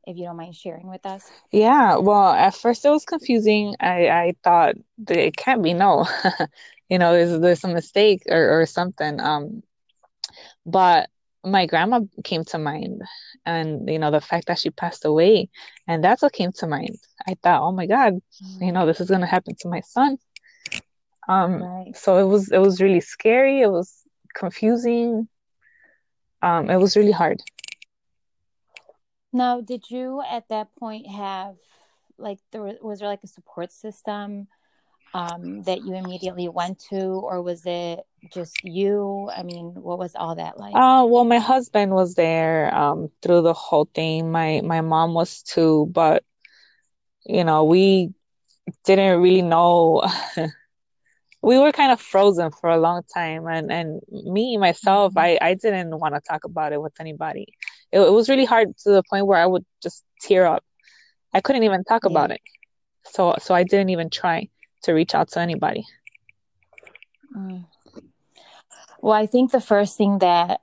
if 0.07 0.15
you 0.15 0.23
don't 0.23 0.37
mind 0.37 0.55
sharing 0.55 0.87
with 0.87 1.05
us. 1.05 1.29
Yeah 1.51 1.97
well 1.97 2.31
at 2.31 2.55
first 2.55 2.85
it 2.85 2.89
was 2.89 3.05
confusing. 3.05 3.75
I 3.79 4.07
i 4.09 4.33
thought 4.43 4.75
it 5.09 5.35
can't 5.35 5.61
be 5.61 5.73
no. 5.73 6.07
You 6.89 6.99
know 6.99 7.11
there's 7.11 7.37
there's 7.41 7.63
a 7.65 7.67
mistake 7.67 8.21
or, 8.29 8.61
or 8.61 8.65
something. 8.65 9.19
Um 9.19 9.61
but 10.65 11.09
my 11.43 11.65
grandma 11.65 11.99
came 12.23 12.45
to 12.45 12.57
mind 12.57 13.01
and 13.45 13.89
you 13.89 13.99
know 13.99 14.09
the 14.09 14.21
fact 14.21 14.47
that 14.47 14.59
she 14.59 14.69
passed 14.69 15.03
away 15.03 15.49
and 15.85 16.01
that's 16.01 16.21
what 16.21 16.31
came 16.31 16.53
to 16.53 16.67
mind. 16.67 16.95
I 17.27 17.35
thought 17.43 17.61
oh 17.61 17.73
my 17.73 17.87
god 17.87 18.13
mm-hmm. 18.13 18.63
you 18.63 18.71
know 18.71 18.85
this 18.85 19.01
is 19.01 19.09
going 19.09 19.19
to 19.19 19.27
happen 19.27 19.55
to 19.59 19.67
my 19.67 19.81
son. 19.81 20.17
Um 21.27 21.61
right. 21.61 21.97
so 21.97 22.17
it 22.17 22.27
was 22.31 22.49
it 22.49 22.59
was 22.59 22.79
really 22.79 23.01
scary. 23.01 23.61
It 23.61 23.69
was 23.69 23.93
confusing 24.33 25.27
um 26.41 26.69
it 26.69 26.77
was 26.77 26.95
really 26.95 27.11
hard 27.11 27.41
Now, 29.33 29.61
did 29.61 29.89
you 29.89 30.21
at 30.27 30.47
that 30.49 30.73
point 30.79 31.07
have 31.07 31.55
like 32.17 32.39
there 32.51 32.63
was, 32.63 32.75
was 32.81 32.99
there 32.99 33.09
like 33.09 33.23
a 33.23 33.27
support 33.27 33.71
system 33.71 34.47
um, 35.13 35.63
that 35.63 35.83
you 35.83 35.93
immediately 35.93 36.47
went 36.47 36.79
to, 36.89 36.97
or 36.97 37.41
was 37.41 37.65
it 37.65 37.99
just 38.33 38.63
you? 38.63 39.29
I 39.35 39.43
mean, 39.43 39.73
what 39.75 39.99
was 39.99 40.15
all 40.15 40.35
that 40.35 40.59
like? 40.59 40.75
Uh, 40.75 41.05
well, 41.07 41.23
my 41.23 41.39
husband 41.39 41.91
was 41.91 42.15
there 42.15 42.73
um, 42.73 43.09
through 43.21 43.41
the 43.41 43.53
whole 43.53 43.87
thing. 43.93 44.31
My 44.31 44.61
my 44.63 44.81
mom 44.81 45.13
was 45.13 45.43
too, 45.43 45.87
but 45.91 46.23
you 47.25 47.43
know, 47.43 47.65
we 47.65 48.13
didn't 48.85 49.21
really 49.21 49.41
know. 49.41 50.03
we 51.47 51.57
were 51.57 51.71
kind 51.71 51.91
of 51.93 52.01
frozen 52.01 52.51
for 52.51 52.69
a 52.69 52.79
long 52.87 53.03
time, 53.13 53.47
and 53.47 53.71
and 53.71 54.01
me 54.37 54.57
myself, 54.57 55.13
Mhm. 55.13 55.27
I 55.27 55.29
I 55.49 55.53
didn't 55.53 55.97
want 56.01 56.13
to 56.15 56.21
talk 56.21 56.43
about 56.43 56.73
it 56.73 56.81
with 56.81 56.95
anybody. 56.99 57.45
It, 57.91 57.99
it 58.01 58.13
was 58.17 58.29
really 58.29 58.45
hard 58.53 58.67
to 58.83 58.89
the 58.91 59.03
point 59.09 59.27
where 59.27 59.41
I 59.41 59.45
would 59.45 59.65
just 59.81 60.03
tear 60.21 60.45
up. 60.45 60.63
I 61.33 61.39
couldn't 61.41 61.63
even 61.63 61.83
talk 61.85 62.03
Yeah. 62.05 62.11
about 62.13 62.31
it. 62.31 62.41
So 63.15 63.35
so 63.39 63.55
I 63.55 63.63
didn't 63.63 63.91
even 63.95 64.09
try 64.09 64.49
to 64.83 64.93
reach 64.93 65.13
out 65.15 65.29
to 65.33 65.39
anybody. 65.39 65.83
Mm. 67.35 67.65
Well, 69.01 69.13
I 69.13 69.25
think 69.25 69.51
the 69.51 69.61
first 69.61 69.97
thing 69.97 70.19
that 70.19 70.61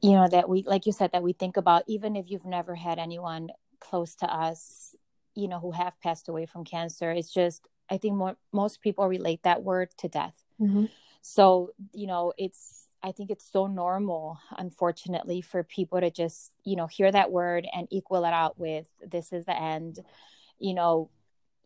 you 0.00 0.12
know 0.12 0.28
that 0.28 0.48
we 0.48 0.62
like 0.66 0.86
you 0.86 0.92
said 0.92 1.12
that 1.12 1.22
we 1.22 1.32
think 1.32 1.56
about 1.56 1.82
even 1.86 2.16
if 2.16 2.30
you've 2.30 2.46
never 2.46 2.74
had 2.76 2.98
anyone 2.98 3.50
close 3.80 4.14
to 4.16 4.26
us 4.32 4.94
you 5.34 5.48
know 5.48 5.58
who 5.60 5.72
have 5.72 6.00
passed 6.00 6.28
away 6.28 6.46
from 6.46 6.64
cancer 6.64 7.10
it's 7.10 7.32
just 7.32 7.66
i 7.90 7.96
think 7.96 8.14
more, 8.14 8.36
most 8.52 8.80
people 8.80 9.06
relate 9.06 9.42
that 9.42 9.62
word 9.62 9.90
to 9.98 10.08
death. 10.08 10.42
Mm-hmm. 10.60 10.86
So 11.22 11.70
you 11.92 12.06
know 12.06 12.32
it's 12.38 12.86
i 13.02 13.12
think 13.12 13.30
it's 13.30 13.50
so 13.50 13.66
normal 13.66 14.38
unfortunately 14.58 15.40
for 15.40 15.62
people 15.62 16.00
to 16.00 16.10
just 16.10 16.52
you 16.64 16.76
know 16.76 16.86
hear 16.86 17.10
that 17.10 17.30
word 17.30 17.66
and 17.74 17.88
equal 17.90 18.24
it 18.24 18.32
out 18.32 18.58
with 18.58 18.86
this 19.06 19.32
is 19.32 19.46
the 19.46 19.58
end 19.58 20.00
you 20.58 20.74
know. 20.74 21.10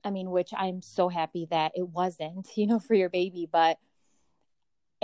I 0.06 0.10
mean 0.10 0.30
which 0.30 0.50
i'm 0.54 0.82
so 0.82 1.08
happy 1.08 1.46
that 1.50 1.72
it 1.74 1.88
wasn't 1.88 2.48
you 2.56 2.66
know 2.66 2.78
for 2.78 2.94
your 2.94 3.08
baby 3.08 3.48
but 3.50 3.78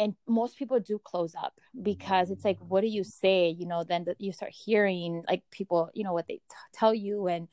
and 0.01 0.15
most 0.27 0.57
people 0.57 0.81
do 0.81 0.99
close 0.99 1.35
up 1.35 1.61
because 1.83 2.31
it's 2.31 2.45
like 2.45 2.59
what 2.59 2.81
do 2.81 2.87
you 2.87 3.05
say? 3.05 3.51
You 3.51 3.67
know 3.67 3.85
then 3.85 4.07
you 4.19 4.33
start 4.33 4.53
hearing 4.53 5.23
like 5.29 5.43
people 5.51 5.91
you 5.95 6.05
know 6.05 6.15
what 6.15 6.27
they 6.27 6.37
t- 6.37 6.43
tell 6.73 6.95
you 6.95 7.29
and 7.29 7.49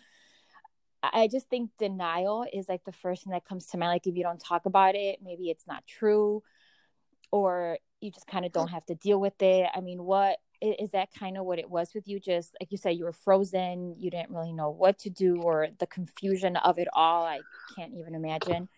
i 1.04 1.28
just 1.28 1.50
think 1.50 1.70
denial 1.78 2.46
is 2.52 2.68
like 2.68 2.84
the 2.86 2.92
first 2.92 3.24
thing 3.24 3.32
that 3.32 3.46
comes 3.46 3.68
to 3.68 3.78
mind 3.78 3.90
like 3.92 4.08
if 4.08 4.16
you 4.16 4.24
don't 4.24 4.40
talk 4.40 4.66
about 4.66 4.96
it 4.96 5.20
maybe 5.22 5.50
it's 5.50 5.68
not 5.68 5.86
true 5.86 6.42
or 7.32 7.78
you 8.02 8.12
just 8.12 8.28
kind 8.28 8.46
of 8.46 8.52
don't 8.52 8.70
have 8.70 8.86
to 8.86 8.96
deal 8.96 9.20
with 9.20 9.42
it. 9.42 9.68
I 9.74 9.82
mean 9.82 10.04
what 10.04 10.38
is 10.62 10.92
that 10.92 11.10
kind 11.14 11.38
of 11.38 11.46
what 11.46 11.60
it 11.60 11.70
was 11.70 11.94
with 11.94 12.08
you? 12.08 12.20
Just 12.20 12.56
like 12.60 12.72
you 12.72 12.78
said 12.78 12.92
you 12.92 13.06
were 13.06 13.14
frozen 13.14 13.96
you 13.98 14.10
didn't 14.10 14.32
really 14.32 14.54
know 14.54 14.70
what 14.70 15.00
to 15.00 15.10
do 15.10 15.42
or 15.42 15.68
the 15.80 15.88
confusion 15.88 16.56
of 16.58 16.80
it 16.80 16.88
all 16.94 17.24
i 17.24 17.40
can't 17.76 17.94
even 17.94 18.16
imagine. 18.16 18.70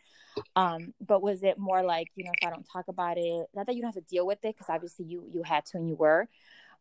Um 0.55 0.93
but 1.05 1.21
was 1.21 1.43
it 1.43 1.57
more 1.57 1.83
like 1.83 2.07
you 2.15 2.23
know 2.23 2.31
if 2.39 2.47
i 2.47 2.49
don't 2.49 2.67
talk 2.71 2.87
about 2.87 3.17
it 3.17 3.47
not 3.53 3.65
that 3.65 3.75
you 3.75 3.81
don't 3.81 3.93
have 3.93 4.03
to 4.03 4.09
deal 4.09 4.25
with 4.25 4.39
it 4.43 4.55
because 4.55 4.69
obviously 4.69 5.05
you 5.05 5.25
you 5.33 5.43
had 5.43 5.65
to 5.67 5.77
and 5.77 5.87
you 5.87 5.95
were 5.95 6.29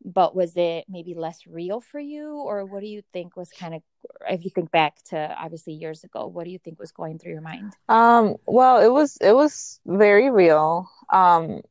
but 0.05 0.35
was 0.35 0.57
it 0.57 0.85
maybe 0.89 1.15
less 1.15 1.47
real 1.47 1.81
for 1.81 2.01
you 2.01 2.37
or 2.37 2.65
what 2.65 2.81
do 2.81 2.87
you 2.87 3.03
think 3.13 3.37
was 3.37 3.53
kind 3.53 3.75
of 3.75 3.83
if 4.29 4.45
you 4.45 4.51
think 4.51 4.71
back 4.71 4.95
to 5.05 5.35
obviously 5.39 5.73
years 5.73 6.05
ago 6.05 6.27
what 6.27 6.45
do 6.45 6.51
you 6.51 6.59
think 6.59 6.79
was 6.79 6.93
going 6.93 7.19
through 7.19 7.33
your 7.33 7.41
mind 7.43 7.77
Um, 7.89 8.37
well, 8.47 8.81
it 8.81 8.93
was 8.93 9.17
it 9.21 9.33
was 9.33 9.81
very 9.87 10.31
real. 10.31 10.89
Um, 11.13 11.63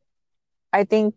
I 0.74 0.86
think 0.86 1.16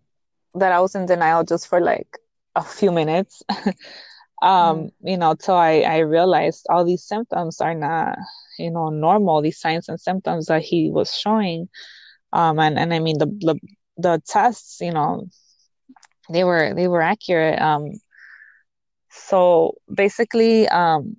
that 0.55 0.73
I 0.73 0.81
was 0.81 0.95
in 0.95 1.07
denial 1.07 1.45
just 1.45 1.69
for 1.69 1.81
like 1.81 2.19
a 2.57 2.65
few 2.65 2.93
minutes. 2.93 3.43
um, 4.43 4.91
Mm. 4.91 4.91
you 5.03 5.19
know, 5.19 5.35
till 5.35 5.55
I 5.57 5.81
I 5.83 5.99
realized 6.01 6.67
all 6.71 6.85
these 6.85 7.05
symptoms 7.05 7.61
are 7.61 7.75
not, 7.75 8.19
you 8.59 8.71
know, 8.71 8.91
normal, 8.91 9.43
these 9.43 9.61
signs 9.61 9.89
and 9.89 10.01
symptoms 10.01 10.47
that 10.47 10.63
he 10.63 10.91
was 10.91 11.15
showing. 11.17 11.69
Um, 12.33 12.59
and 12.61 12.79
and 12.79 12.95
I 12.95 13.01
mean 13.01 13.19
the 13.19 13.27
the 13.27 13.57
the 13.99 14.23
tests, 14.27 14.81
you 14.81 14.93
know, 14.93 15.27
they 16.31 16.45
were 16.45 16.75
they 16.75 16.89
were 16.89 17.03
accurate. 17.03 17.61
Um, 17.61 17.93
so 19.11 19.75
basically, 19.95 20.69
um, 20.69 21.17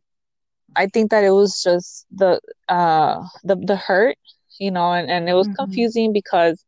I 0.76 0.88
think 0.88 1.12
that 1.12 1.24
it 1.24 1.32
was 1.32 1.62
just 1.64 2.06
the 2.12 2.40
uh 2.70 3.24
the 3.44 3.56
the 3.56 3.76
hurt, 3.76 4.18
you 4.60 4.72
know, 4.72 4.92
and 4.94 5.10
and 5.10 5.30
it 5.30 5.34
was 5.34 5.48
Mhm. 5.48 5.58
confusing 5.58 6.14
because 6.14 6.64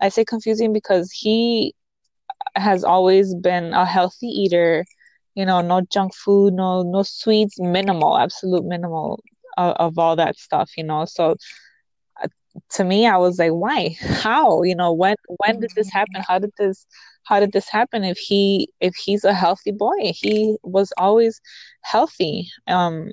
I 0.00 0.08
say 0.08 0.24
confusing 0.24 0.72
because 0.72 1.10
he 1.12 1.74
has 2.56 2.84
always 2.84 3.34
been 3.34 3.72
a 3.72 3.84
healthy 3.86 4.26
eater, 4.26 4.84
you 5.34 5.44
know, 5.46 5.60
no 5.60 5.82
junk 5.90 6.14
food, 6.14 6.54
no 6.54 6.82
no 6.82 7.02
sweets, 7.02 7.58
minimal, 7.60 8.16
absolute 8.18 8.64
minimal 8.64 9.22
of, 9.56 9.74
of 9.76 9.98
all 9.98 10.16
that 10.16 10.36
stuff, 10.36 10.70
you 10.76 10.84
know. 10.84 11.04
So 11.04 11.30
uh, 11.30 11.34
to 12.72 12.84
me, 12.84 13.06
I 13.06 13.16
was 13.16 13.38
like, 13.38 13.52
why? 13.52 13.96
How? 14.00 14.62
You 14.62 14.74
know, 14.76 14.92
when 14.92 15.16
when 15.38 15.60
did 15.60 15.70
this 15.76 15.90
happen? 15.90 16.22
How 16.26 16.38
did 16.38 16.52
this 16.58 16.86
how 17.24 17.40
did 17.40 17.52
this 17.52 17.68
happen 17.68 18.04
if 18.04 18.18
he 18.18 18.68
if 18.80 18.94
he's 18.96 19.24
a 19.24 19.34
healthy 19.34 19.72
boy? 19.72 20.12
He 20.14 20.56
was 20.62 20.92
always 20.98 21.40
healthy, 21.82 22.48
um 22.68 23.10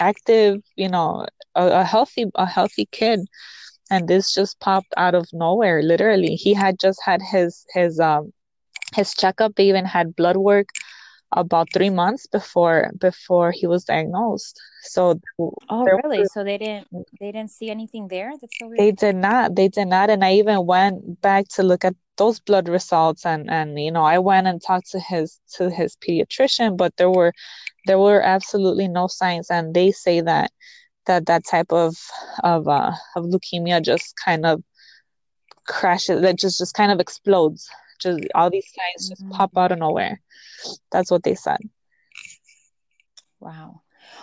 active, 0.00 0.62
you 0.76 0.88
know, 0.88 1.26
a, 1.54 1.66
a 1.80 1.84
healthy 1.84 2.26
a 2.34 2.46
healthy 2.46 2.86
kid. 2.92 3.20
And 3.90 4.08
this 4.08 4.32
just 4.34 4.60
popped 4.60 4.92
out 4.96 5.14
of 5.14 5.26
nowhere, 5.32 5.82
literally. 5.82 6.36
He 6.36 6.54
had 6.54 6.78
just 6.80 7.00
had 7.04 7.20
his 7.22 7.64
his 7.74 8.00
um 8.00 8.32
his 8.94 9.14
checkup. 9.14 9.54
They 9.56 9.68
even 9.68 9.84
had 9.86 10.16
blood 10.16 10.36
work 10.36 10.68
about 11.34 11.68
three 11.72 11.90
months 11.90 12.26
before 12.26 12.90
before 12.98 13.50
he 13.50 13.66
was 13.66 13.84
diagnosed. 13.84 14.58
So 14.82 15.20
oh 15.38 15.84
really 15.84 16.20
were- 16.20 16.26
so 16.32 16.44
they 16.44 16.58
didn't 16.58 16.88
they 17.20 17.32
didn't 17.32 17.50
see 17.50 17.70
anything 17.70 18.08
there 18.08 18.32
that's 18.40 18.58
so 18.58 18.66
weird 18.66 18.78
they 18.78 18.92
did 18.92 19.16
not. 19.16 19.54
They 19.54 19.68
did 19.68 19.86
not. 19.88 20.10
And 20.10 20.24
I 20.24 20.34
even 20.34 20.66
went 20.66 21.20
back 21.20 21.48
to 21.54 21.62
look 21.62 21.84
at 21.84 21.94
those 22.16 22.38
blood 22.40 22.68
results 22.68 23.26
and 23.26 23.50
and 23.50 23.78
you 23.78 23.90
know 23.90 24.04
I 24.04 24.18
went 24.18 24.46
and 24.46 24.62
talked 24.62 24.90
to 24.92 25.00
his 25.00 25.40
to 25.54 25.70
his 25.70 25.96
pediatrician, 25.96 26.76
but 26.76 26.96
there 26.96 27.10
were 27.10 27.32
there 27.86 27.98
were 27.98 28.22
absolutely 28.22 28.88
no 28.88 29.06
signs 29.08 29.50
and 29.50 29.74
they 29.74 29.90
say 29.90 30.20
that 30.20 30.50
that 31.06 31.26
that 31.26 31.44
type 31.44 31.72
of 31.72 31.96
of 32.42 32.66
uh 32.68 32.92
of 33.16 33.24
leukemia 33.24 33.82
just 33.82 34.14
kind 34.24 34.46
of 34.46 34.62
crashes 35.66 36.20
that 36.22 36.38
just 36.38 36.58
just 36.58 36.74
kind 36.74 36.92
of 36.92 37.00
explodes. 37.00 37.68
Just 38.04 38.20
all 38.34 38.50
these 38.50 38.72
signs 38.72 39.08
just 39.08 39.28
pop 39.30 39.56
out 39.56 39.72
of 39.72 39.78
nowhere. 39.78 40.20
That's 40.92 41.10
what 41.10 41.22
they 41.24 41.34
said. 41.34 41.58
Wow. 43.40 43.82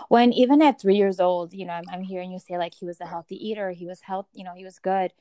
When 0.10 0.34
even 0.34 0.62
at 0.62 0.80
three 0.80 0.96
years 0.96 1.20
old, 1.20 1.54
you 1.54 1.66
know, 1.66 1.74
I'm, 1.74 1.90
I'm 1.90 2.02
hearing 2.04 2.32
you 2.32 2.40
say 2.40 2.58
like 2.58 2.74
he 2.76 2.86
was 2.86 3.02
a 3.02 3.06
healthy 3.08 3.36
eater, 3.50 3.72
he 3.72 3.86
was 3.88 4.02
health, 4.02 4.28
you 4.34 4.44
know, 4.44 4.54
he 4.56 4.64
was 4.66 4.80
good. 4.80 5.12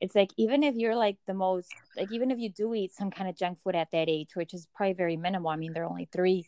It's 0.00 0.14
like 0.14 0.30
even 0.36 0.62
if 0.62 0.74
you're 0.76 0.96
like 0.96 1.18
the 1.26 1.34
most, 1.34 1.72
like 1.96 2.10
even 2.10 2.30
if 2.30 2.38
you 2.38 2.48
do 2.48 2.74
eat 2.74 2.92
some 2.92 3.10
kind 3.10 3.28
of 3.28 3.36
junk 3.36 3.58
food 3.58 3.76
at 3.76 3.90
that 3.92 4.08
age, 4.08 4.34
which 4.34 4.54
is 4.54 4.66
probably 4.74 4.94
very 4.94 5.16
minimal. 5.16 5.50
I 5.50 5.56
mean, 5.56 5.72
they're 5.72 5.84
only 5.86 6.08
three. 6.12 6.46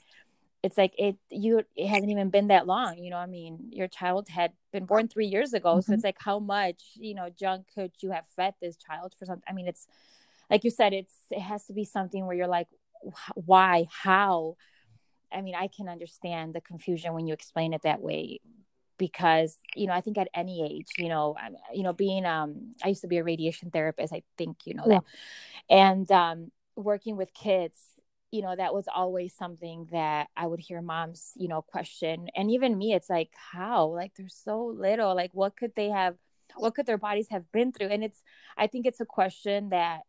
It's 0.63 0.77
like 0.77 0.95
it 0.99 1.17
you 1.31 1.63
it 1.77 1.87
hasn't 1.89 2.11
even 2.11 2.31
been 2.31 2.49
that 2.49 2.67
long, 2.67 2.99
you 2.99 3.11
know. 3.11 3.19
I 3.19 3.27
mean, 3.27 3.69
your 3.71 3.89
child 3.89 4.29
had 4.29 4.53
been 4.73 4.85
born 4.85 5.07
three 5.09 5.27
years 5.27 5.55
ago, 5.55 5.81
so 5.81 5.93
Mhm. 5.93 5.95
it's 5.95 6.05
like 6.05 6.17
how 6.19 6.41
much 6.41 6.83
you 6.97 7.15
know 7.15 7.31
junk 7.31 7.67
could 7.75 7.93
you 8.01 8.11
have 8.11 8.27
fed 8.35 8.55
this 8.61 8.77
child 8.77 9.15
for 9.17 9.27
something? 9.27 9.45
I 9.49 9.53
mean, 9.53 9.69
it's 9.69 9.87
like 10.51 10.65
you 10.65 10.71
said, 10.71 10.93
it's 10.93 11.15
it 11.31 11.41
has 11.41 11.67
to 11.67 11.73
be 11.73 11.85
something 11.85 12.27
where 12.27 12.37
you're 12.37 12.47
like, 12.47 12.69
wh- 13.03 13.31
why, 13.37 13.87
how? 13.91 14.57
I 15.33 15.43
mean, 15.43 15.55
I 15.55 15.69
can 15.69 15.89
understand 15.89 16.55
the 16.55 16.61
confusion 16.61 17.15
when 17.15 17.27
you 17.27 17.35
explain 17.35 17.73
it 17.73 17.83
that 17.83 18.01
way 18.01 18.41
because, 18.99 19.59
you 19.75 19.87
know, 19.87 19.93
I 19.93 20.01
think 20.01 20.19
at 20.19 20.29
any 20.35 20.65
age, 20.65 20.89
you 20.99 21.09
know, 21.09 21.37
I'm, 21.41 21.57
you 21.75 21.83
know, 21.83 21.93
being 21.93 22.25
um 22.27 22.75
I 22.85 22.89
used 22.89 23.03
to 23.03 23.09
be 23.09 23.19
a 23.19 23.25
radiation 23.25 23.71
therapist, 23.71 24.13
I 24.13 24.23
think 24.39 24.59
you 24.67 24.75
know 24.75 24.85
Yeah. 24.87 25.01
that. 25.01 25.05
And 25.69 26.11
um 26.13 26.51
working 26.77 27.17
with 27.17 27.35
kids, 27.35 27.79
you 28.31 28.43
know, 28.43 28.55
that 28.57 28.75
was 28.75 28.87
always 28.95 29.35
something 29.35 29.89
that 29.93 30.29
I 30.37 30.47
would 30.47 30.61
hear 30.61 30.83
moms, 30.83 31.33
you 31.37 31.49
know, 31.49 31.63
question. 31.63 32.29
And 32.37 32.51
even 32.51 32.77
me, 32.79 32.93
it's 32.95 33.11
like, 33.11 33.31
how? 33.53 33.87
Like 33.89 34.13
they're 34.17 34.29
so 34.29 34.67
little. 34.67 35.15
Like 35.15 35.31
what 35.33 35.57
could 35.57 35.73
they 35.77 35.91
have 35.91 36.17
what 36.57 36.75
could 36.75 36.87
their 36.87 36.99
bodies 36.99 37.29
have 37.31 37.51
been 37.53 37.73
through? 37.73 37.89
And 37.89 38.05
it's 38.05 38.23
I 38.57 38.67
think 38.67 38.87
it's 38.87 39.01
a 39.01 39.07
question 39.07 39.71
that 39.71 40.03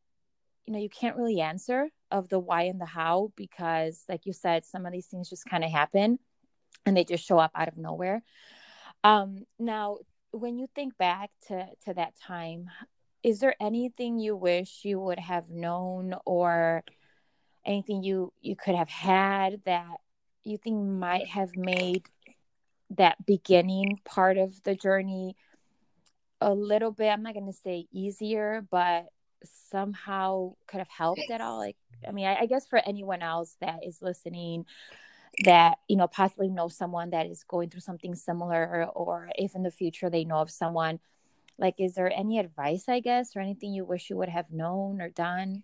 you 0.67 0.73
know 0.73 0.79
you 0.79 0.89
can't 0.89 1.15
really 1.15 1.39
answer 1.39 1.87
of 2.11 2.29
the 2.29 2.39
why 2.39 2.63
and 2.63 2.79
the 2.79 2.85
how 2.85 3.31
because 3.35 4.03
like 4.07 4.25
you 4.25 4.33
said 4.33 4.65
some 4.65 4.85
of 4.85 4.91
these 4.91 5.07
things 5.07 5.29
just 5.29 5.45
kind 5.45 5.63
of 5.63 5.71
happen 5.71 6.19
and 6.85 6.95
they 6.95 7.03
just 7.03 7.25
show 7.25 7.39
up 7.39 7.51
out 7.55 7.67
of 7.67 7.77
nowhere. 7.77 8.21
Um 9.03 9.45
now 9.57 9.97
when 10.31 10.57
you 10.57 10.67
think 10.75 10.97
back 10.97 11.31
to 11.47 11.65
to 11.85 11.93
that 11.93 12.13
time 12.19 12.69
is 13.23 13.39
there 13.39 13.55
anything 13.59 14.19
you 14.19 14.35
wish 14.35 14.81
you 14.83 14.99
would 14.99 15.19
have 15.19 15.49
known 15.49 16.13
or 16.25 16.83
anything 17.65 18.03
you 18.03 18.31
you 18.41 18.55
could 18.55 18.75
have 18.75 18.89
had 18.89 19.61
that 19.65 19.97
you 20.43 20.57
think 20.57 20.85
might 20.85 21.27
have 21.27 21.55
made 21.55 22.03
that 22.91 23.25
beginning 23.25 23.99
part 24.05 24.37
of 24.37 24.61
the 24.63 24.75
journey 24.75 25.35
a 26.39 26.53
little 26.53 26.91
bit 26.91 27.09
i'm 27.09 27.23
not 27.23 27.33
going 27.33 27.45
to 27.45 27.53
say 27.53 27.85
easier 27.91 28.65
but 28.69 29.07
somehow 29.43 30.53
could 30.67 30.79
have 30.79 30.89
helped 30.89 31.29
at 31.31 31.41
all? 31.41 31.57
Like 31.57 31.77
i 32.07 32.11
mean 32.11 32.27
I, 32.27 32.41
I 32.41 32.45
guess 32.45 32.67
for 32.67 32.79
anyone 32.85 33.21
else 33.21 33.55
that 33.61 33.79
is 33.85 34.01
listening 34.01 34.65
that 35.43 35.77
you 35.87 35.95
know 35.97 36.07
possibly 36.07 36.49
know 36.49 36.67
someone 36.67 37.11
that 37.11 37.25
is 37.27 37.43
going 37.43 37.69
through 37.69 37.81
something 37.81 38.15
similar 38.15 38.85
or, 38.93 39.29
if 39.35 39.55
in 39.55 39.63
the 39.63 39.71
future 39.71 40.09
they 40.09 40.23
know 40.23 40.37
of 40.37 40.49
someone 40.49 40.99
like 41.57 41.75
is 41.79 41.95
there 41.95 42.11
any 42.11 42.39
advice 42.39 42.85
i 42.87 42.99
guess 42.99 43.35
or 43.35 43.39
anything 43.39 43.73
you 43.73 43.85
wish 43.85 44.09
you 44.09 44.17
would 44.17 44.29
have 44.29 44.51
known 44.51 45.01
or 45.01 45.09
done? 45.09 45.63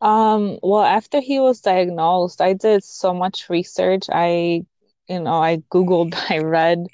Um 0.00 0.58
well 0.62 0.82
after 0.84 1.20
he 1.20 1.40
was 1.40 1.60
diagnosed 1.60 2.40
i 2.40 2.52
did 2.52 2.84
so 2.84 3.12
much 3.12 3.48
research. 3.50 4.04
I 4.10 4.64
you 5.08 5.20
know 5.20 5.34
i 5.34 5.58
googled 5.72 6.14
i 6.30 6.38
read 6.38 6.86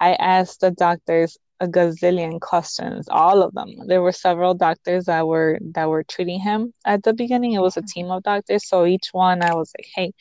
i 0.00 0.14
asked 0.14 0.60
the 0.60 0.70
doctors 0.70 1.38
a 1.60 1.66
gazillion 1.66 2.40
questions 2.40 3.08
all 3.10 3.42
of 3.42 3.52
them. 3.54 3.74
There 3.86 4.02
were 4.02 4.12
several 4.12 4.54
doctors 4.54 5.06
that 5.06 5.26
were 5.26 5.58
that 5.74 5.88
were 5.88 6.04
treating 6.04 6.40
him. 6.40 6.72
At 6.84 7.02
the 7.02 7.12
beginning 7.12 7.52
it 7.52 7.60
was 7.60 7.76
a 7.76 7.82
team 7.82 8.10
of 8.10 8.22
doctors 8.22 8.68
so 8.68 8.86
each 8.86 9.08
one 9.12 9.42
i 9.42 9.54
was 9.54 9.72
like 9.76 9.88
hey 9.94 10.12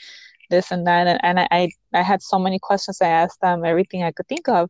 this 0.50 0.72
and 0.72 0.88
that 0.88 1.08
and, 1.08 1.20
and 1.24 1.40
I, 1.52 1.70
I 1.94 2.02
had 2.02 2.22
so 2.22 2.40
many 2.40 2.60
questions. 2.60 3.02
I 3.02 3.10
asked 3.10 3.42
them 3.42 3.66
everything 3.66 4.04
i 4.04 4.12
could 4.12 4.28
think 4.28 4.48
of 4.48 4.70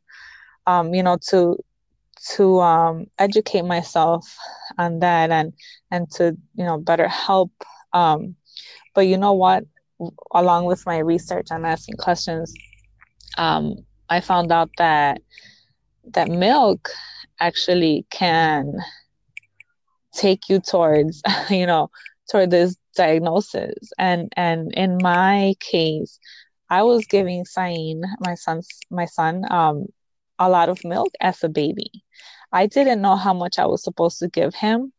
um 0.65 0.93
you 0.93 1.03
know 1.03 1.17
to 1.29 1.57
to 2.35 2.59
um 2.61 3.05
educate 3.19 3.63
myself 3.63 4.37
on 4.77 4.99
that 4.99 5.29
and 5.31 5.53
and 5.91 6.09
to 6.11 6.35
you 6.55 6.65
know 6.65 6.77
better 6.79 7.07
help 7.07 7.51
um 7.93 8.35
but 8.93 9.07
you 9.07 9.17
know 9.17 9.33
what? 9.33 9.63
Along 10.33 10.65
with 10.65 10.85
my 10.87 10.97
research 10.97 11.47
and 11.51 11.65
asking 11.65 11.97
questions 11.97 12.53
um 13.37 13.75
i 14.09 14.19
found 14.19 14.51
out 14.51 14.69
that 14.77 15.21
that 16.13 16.29
milk 16.29 16.89
actually 17.39 18.05
can 18.09 18.73
take 20.13 20.49
you 20.49 20.59
towards 20.59 21.21
you 21.49 21.65
know 21.65 21.89
toward 22.29 22.51
this 22.51 22.75
diagnosis. 22.95 23.91
And 23.97 24.31
and 24.35 24.73
in 24.73 24.97
my 25.01 25.55
case 25.59 26.19
i 26.69 26.83
was 26.83 27.05
giving 27.07 27.45
Sain, 27.45 28.01
my 28.19 28.35
son's 28.35 28.67
my 28.91 29.05
son 29.05 29.43
um 29.51 29.85
a 30.39 30.49
lot 30.49 30.69
of 30.69 30.83
milk 30.83 31.11
as 31.21 31.43
a 31.43 31.49
baby. 31.49 31.89
I 32.51 32.67
didn't 32.67 33.01
know 33.01 33.15
how 33.15 33.33
much 33.33 33.59
i 33.59 33.65
was 33.65 33.83
supposed 33.83 34.19
to 34.19 34.29
give 34.29 34.53
him. 34.55 34.93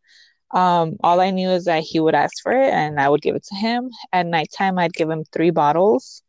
Um, 0.52 0.96
all 1.02 1.20
i 1.20 1.30
knew 1.30 1.50
is 1.50 1.64
that 1.64 1.82
he 1.82 2.00
would 2.00 2.14
ask 2.14 2.42
for 2.42 2.52
it 2.52 2.72
and 2.72 3.00
i 3.00 3.08
would 3.08 3.22
give 3.22 3.36
it 3.36 3.44
to 3.44 3.54
him. 3.56 3.90
At 4.12 4.26
nighttime 4.26 4.78
i'd 4.78 4.94
give 4.94 5.10
him 5.10 5.24
three 5.32 5.50
bottles 5.50 6.22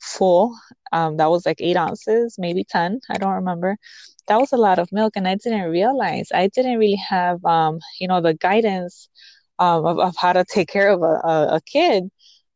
full. 0.00 0.56
Um, 0.92 1.16
that 1.16 1.30
was 1.30 1.44
like 1.44 1.60
eight 1.60 1.76
ounces 1.76 2.36
maybe 2.38 2.64
10 2.64 3.00
i 3.10 3.18
don't 3.18 3.34
remember. 3.34 3.76
That 4.28 4.40
was 4.40 4.52
a 4.52 4.56
lot 4.56 4.78
of 4.78 4.90
milk 4.92 5.12
and 5.16 5.28
i 5.28 5.36
didn't 5.36 5.70
realize 5.70 6.28
i 6.34 6.48
didn't 6.48 6.78
really 6.78 7.00
have 7.08 7.44
um, 7.44 7.78
you 8.00 8.08
know 8.08 8.20
the 8.20 8.34
guidance 8.34 9.08
um, 9.58 9.86
of, 9.86 9.98
of 9.98 10.14
how 10.16 10.32
to 10.32 10.44
take 10.44 10.68
care 10.68 10.90
of 10.90 11.02
a, 11.02 11.04
a, 11.04 11.56
a 11.56 11.60
kid. 11.60 12.10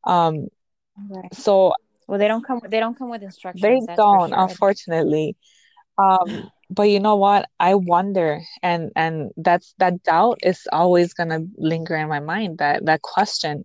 Um, 0.05 0.49
right. 1.09 1.35
so 1.35 1.73
well 2.07 2.19
they 2.19 2.29
don't 2.29 2.45
come 2.45 2.61
they 2.69 2.81
don't 2.81 2.99
come 2.99 3.11
with 3.11 3.23
instructions 3.23 3.63
they 3.63 3.95
don't 3.95 4.31
sure. 4.31 4.39
unfortunately. 4.39 5.37
Um, 5.99 6.51
but 6.71 6.85
you 6.85 7.01
know 7.01 7.17
what? 7.17 7.49
I 7.59 7.75
wonder 7.75 8.41
and 8.63 8.91
and 8.97 9.33
that's 9.37 9.75
that 9.79 10.03
doubt 10.03 10.39
is 10.43 10.67
always 10.73 11.15
gonna 11.15 11.41
linger 11.57 11.97
in 11.97 12.09
my 12.09 12.21
mind 12.21 12.59
that 12.59 12.87
that 12.87 13.03
question 13.03 13.65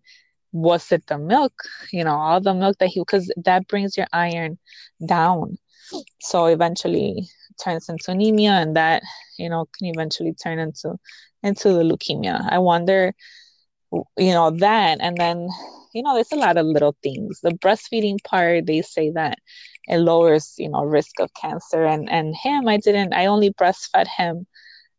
was 0.56 0.92
it 0.92 1.06
the 1.08 1.18
milk? 1.18 1.54
You 1.92 2.04
know 2.04 2.16
all 2.16 2.42
the 2.42 2.54
milk 2.54 2.78
that 2.80 2.90
he 2.90 3.02
because 3.02 3.32
that 3.44 3.68
brings 3.68 3.98
your 3.98 4.08
iron 4.14 4.58
down. 5.06 5.58
So 6.22 6.46
eventually 6.46 7.28
turns 7.64 7.90
into 7.90 8.12
anemia 8.12 8.52
and 8.52 8.76
that 8.76 9.04
you 9.38 9.50
know 9.50 9.68
can 9.78 9.88
eventually 9.88 10.34
turn 10.34 10.60
into 10.60 10.96
into 11.44 11.70
the 11.74 11.84
leukemia. 11.84 12.48
I 12.52 12.60
wonder 12.60 13.14
you 14.18 14.34
know 14.34 14.52
that 14.52 14.98
and 15.02 15.18
then 15.18 15.48
you 15.94 16.04
know 16.04 16.14
there's 16.14 16.32
a 16.32 16.38
lot 16.38 16.58
of 16.58 16.66
little 16.66 16.96
things. 17.04 17.40
The 17.42 17.52
breastfeeding 17.52 18.24
part 18.24 18.66
they 18.66 18.82
say 18.82 19.12
that 19.12 19.40
it 19.88 19.98
lowers 19.98 20.56
you 20.58 20.70
know 20.70 20.84
risk 20.84 21.20
of 21.20 21.34
cancer 21.34 21.86
and 21.86 22.10
and 22.10 22.36
him. 22.36 22.68
I 22.68 22.78
didn't 22.78 23.14
i 23.14 23.26
only 23.26 23.52
breastfed 23.52 24.08
him 24.18 24.48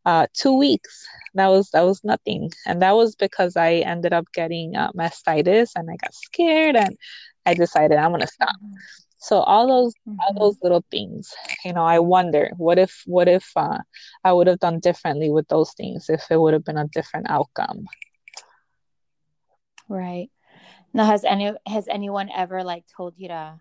uh, 0.07 0.25
two 0.33 0.57
weeks. 0.57 1.05
That 1.35 1.47
was 1.47 1.69
that 1.71 1.81
was 1.81 2.01
nothing. 2.03 2.49
And 2.65 2.81
that 2.81 2.95
was 2.95 3.15
because 3.15 3.57
i 3.57 3.73
ended 3.93 4.13
up 4.13 4.25
getting 4.33 4.75
uh, 4.75 4.91
mastitis 4.93 5.71
and 5.75 5.89
i 5.91 5.95
got 5.97 6.13
scared 6.13 6.75
and 6.77 6.97
i 7.45 7.53
decided 7.53 7.97
i'm 7.97 8.11
gonna 8.11 8.25
stop. 8.25 8.55
So 9.19 9.39
all 9.39 9.67
those 9.67 9.93
mm-hmm. 10.07 10.19
all 10.21 10.33
those 10.33 10.57
little 10.63 10.85
things 10.89 11.33
you 11.65 11.73
know 11.73 11.83
i 11.83 11.99
wonder 11.99 12.51
what 12.57 12.77
if 12.79 13.01
what 13.05 13.27
if 13.27 13.51
uh, 13.55 13.79
i 14.23 14.31
would 14.31 14.47
have 14.47 14.59
done 14.59 14.79
differently 14.79 15.29
with 15.29 15.47
those 15.49 15.73
things 15.73 16.09
if 16.09 16.23
it 16.31 16.39
would 16.39 16.53
have 16.53 16.63
been 16.63 16.77
a 16.77 16.87
different 16.87 17.29
outcome? 17.29 17.85
Right. 19.89 20.29
Now 20.93 21.05
has 21.05 21.25
any 21.25 21.51
has 21.67 21.87
anyone 21.89 22.29
ever 22.33 22.63
like 22.63 22.85
told 22.95 23.15
you 23.17 23.27
to 23.27 23.59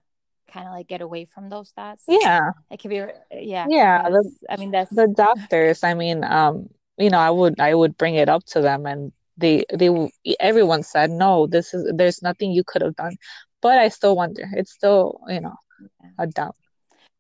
kind 0.57 0.69
of 0.69 0.73
like 0.73 0.89
get 0.89 1.03
away 1.03 1.25
from 1.25 1.49
those 1.51 1.71
thoughts 1.71 2.03
yeah 2.09 2.51
it 2.71 2.81
could 2.81 2.89
be 2.89 3.03
yeah 3.33 3.67
yeah 3.69 4.09
the, 4.09 4.33
i 4.49 4.57
mean 4.57 4.71
that's 4.71 4.91
the 4.91 5.13
doctors 5.15 5.85
i 5.85 5.93
mean 5.93 6.25
um 6.25 6.69
you 6.97 7.11
know 7.11 7.19
i 7.19 7.31
would 7.31 7.61
i 7.61 7.75
would 7.75 7.97
bring 7.99 8.15
it 8.15 8.29
up 8.29 8.45
to 8.45 8.61
them 8.63 8.87
and 8.87 9.13
they 9.37 9.65
they 9.75 10.11
everyone 10.41 10.83
said 10.83 11.11
no 11.11 11.47
this 11.47 11.75
is 11.75 11.93
there's 11.95 12.23
nothing 12.23 12.53
you 12.53 12.65
could 12.65 12.81
have 12.81 12.97
done 12.97 13.17
but 13.61 13.79
i 13.79 13.89
still 13.89 14.17
wonder 14.17 14.49
it's 14.55 14.73
still 14.73 15.21
you 15.29 15.41
know 15.41 15.55
yeah. 15.81 16.11
a 16.19 16.27
doubt 16.27 16.57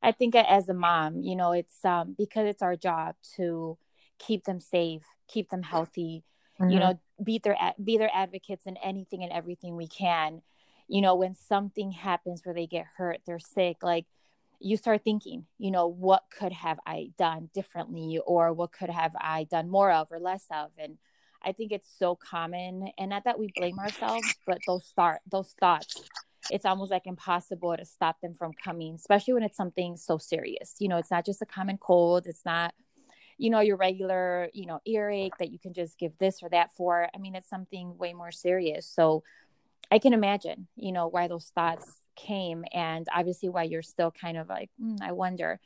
i 0.02 0.12
think 0.12 0.34
as 0.34 0.68
a 0.68 0.74
mom 0.74 1.20
you 1.20 1.36
know 1.36 1.52
it's 1.52 1.84
um 1.84 2.14
because 2.16 2.46
it's 2.46 2.62
our 2.62 2.76
job 2.76 3.14
to 3.36 3.76
keep 4.18 4.44
them 4.44 4.60
safe 4.60 5.02
keep 5.28 5.50
them 5.50 5.62
healthy 5.62 6.24
mm-hmm. 6.58 6.70
you 6.70 6.80
know 6.80 6.98
be 7.22 7.38
their 7.38 7.56
be 7.82 7.98
their 7.98 8.10
advocates 8.14 8.66
in 8.66 8.76
anything 8.78 9.22
and 9.22 9.32
everything 9.32 9.76
we 9.76 9.88
can 9.88 10.40
you 10.88 11.00
know 11.00 11.14
when 11.14 11.34
something 11.34 11.92
happens 11.92 12.42
where 12.44 12.54
they 12.54 12.66
get 12.66 12.86
hurt 12.96 13.20
they're 13.26 13.38
sick 13.38 13.78
like 13.82 14.06
you 14.60 14.76
start 14.76 15.02
thinking 15.04 15.46
you 15.58 15.70
know 15.70 15.86
what 15.86 16.24
could 16.36 16.52
have 16.52 16.78
i 16.86 17.10
done 17.18 17.48
differently 17.54 18.20
or 18.26 18.52
what 18.52 18.72
could 18.72 18.90
have 18.90 19.12
i 19.20 19.44
done 19.44 19.68
more 19.68 19.90
of 19.92 20.10
or 20.10 20.18
less 20.18 20.46
of? 20.50 20.70
And 20.78 20.96
i 21.42 21.52
think 21.52 21.72
it's 21.72 21.92
so 21.98 22.16
common 22.16 22.90
and 22.98 23.10
not 23.10 23.24
that 23.24 23.38
we 23.38 23.52
blame 23.56 23.78
ourselves 23.78 24.26
but 24.46 24.58
those 24.66 24.84
start 24.86 25.20
those 25.30 25.54
thoughts 25.60 26.08
it's 26.50 26.64
almost 26.64 26.92
like 26.92 27.06
impossible 27.06 27.76
to 27.76 27.84
stop 27.84 28.20
them 28.20 28.34
from 28.34 28.52
coming 28.64 28.94
especially 28.94 29.34
when 29.34 29.42
it's 29.42 29.56
something 29.56 29.96
so 29.96 30.16
serious. 30.18 30.76
You 30.78 30.88
know 30.88 30.96
it's 30.96 31.10
not 31.10 31.26
just 31.26 31.42
a 31.42 31.46
common 31.46 31.78
cold 31.78 32.26
it's 32.26 32.44
not 32.44 32.72
you 33.38 33.50
know 33.50 33.60
your 33.60 33.76
regular 33.76 34.48
you 34.54 34.66
know 34.66 34.80
earache 34.86 35.36
that 35.38 35.50
you 35.50 35.58
can 35.58 35.74
just 35.74 35.98
give 35.98 36.16
this 36.18 36.42
or 36.42 36.48
that 36.50 36.72
for. 36.74 37.08
I 37.14 37.18
mean 37.18 37.34
it's 37.34 37.50
something 37.50 37.98
way 37.98 38.12
more 38.14 38.32
serious. 38.32 38.86
So 38.86 39.22
i 39.90 39.98
can 39.98 40.12
imagine 40.12 40.68
you 40.76 40.92
know 40.92 41.06
why 41.06 41.28
those 41.28 41.50
thoughts 41.54 41.96
came 42.16 42.64
and 42.72 43.06
obviously 43.14 43.48
why 43.48 43.62
you're 43.62 43.82
still 43.82 44.10
kind 44.10 44.36
of 44.36 44.48
like 44.48 44.70
mm, 44.82 44.96
i 45.02 45.12
wonder. 45.12 45.60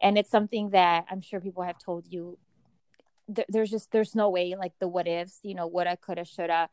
And 0.00 0.18
it's 0.18 0.30
something 0.30 0.70
that 0.70 1.06
i'm 1.10 1.20
sure 1.20 1.40
people 1.40 1.62
have 1.62 1.78
told 1.78 2.06
you. 2.08 2.38
Th- 3.34 3.46
there's 3.48 3.70
just 3.70 3.92
there's 3.92 4.14
no 4.14 4.28
way 4.28 4.54
like 4.58 4.72
the 4.80 4.88
what 4.88 5.06
ifs 5.06 5.38
you 5.42 5.54
know 5.54 5.66
woulda 5.66 5.96
coulda 5.96 6.24
shoulda. 6.24 6.68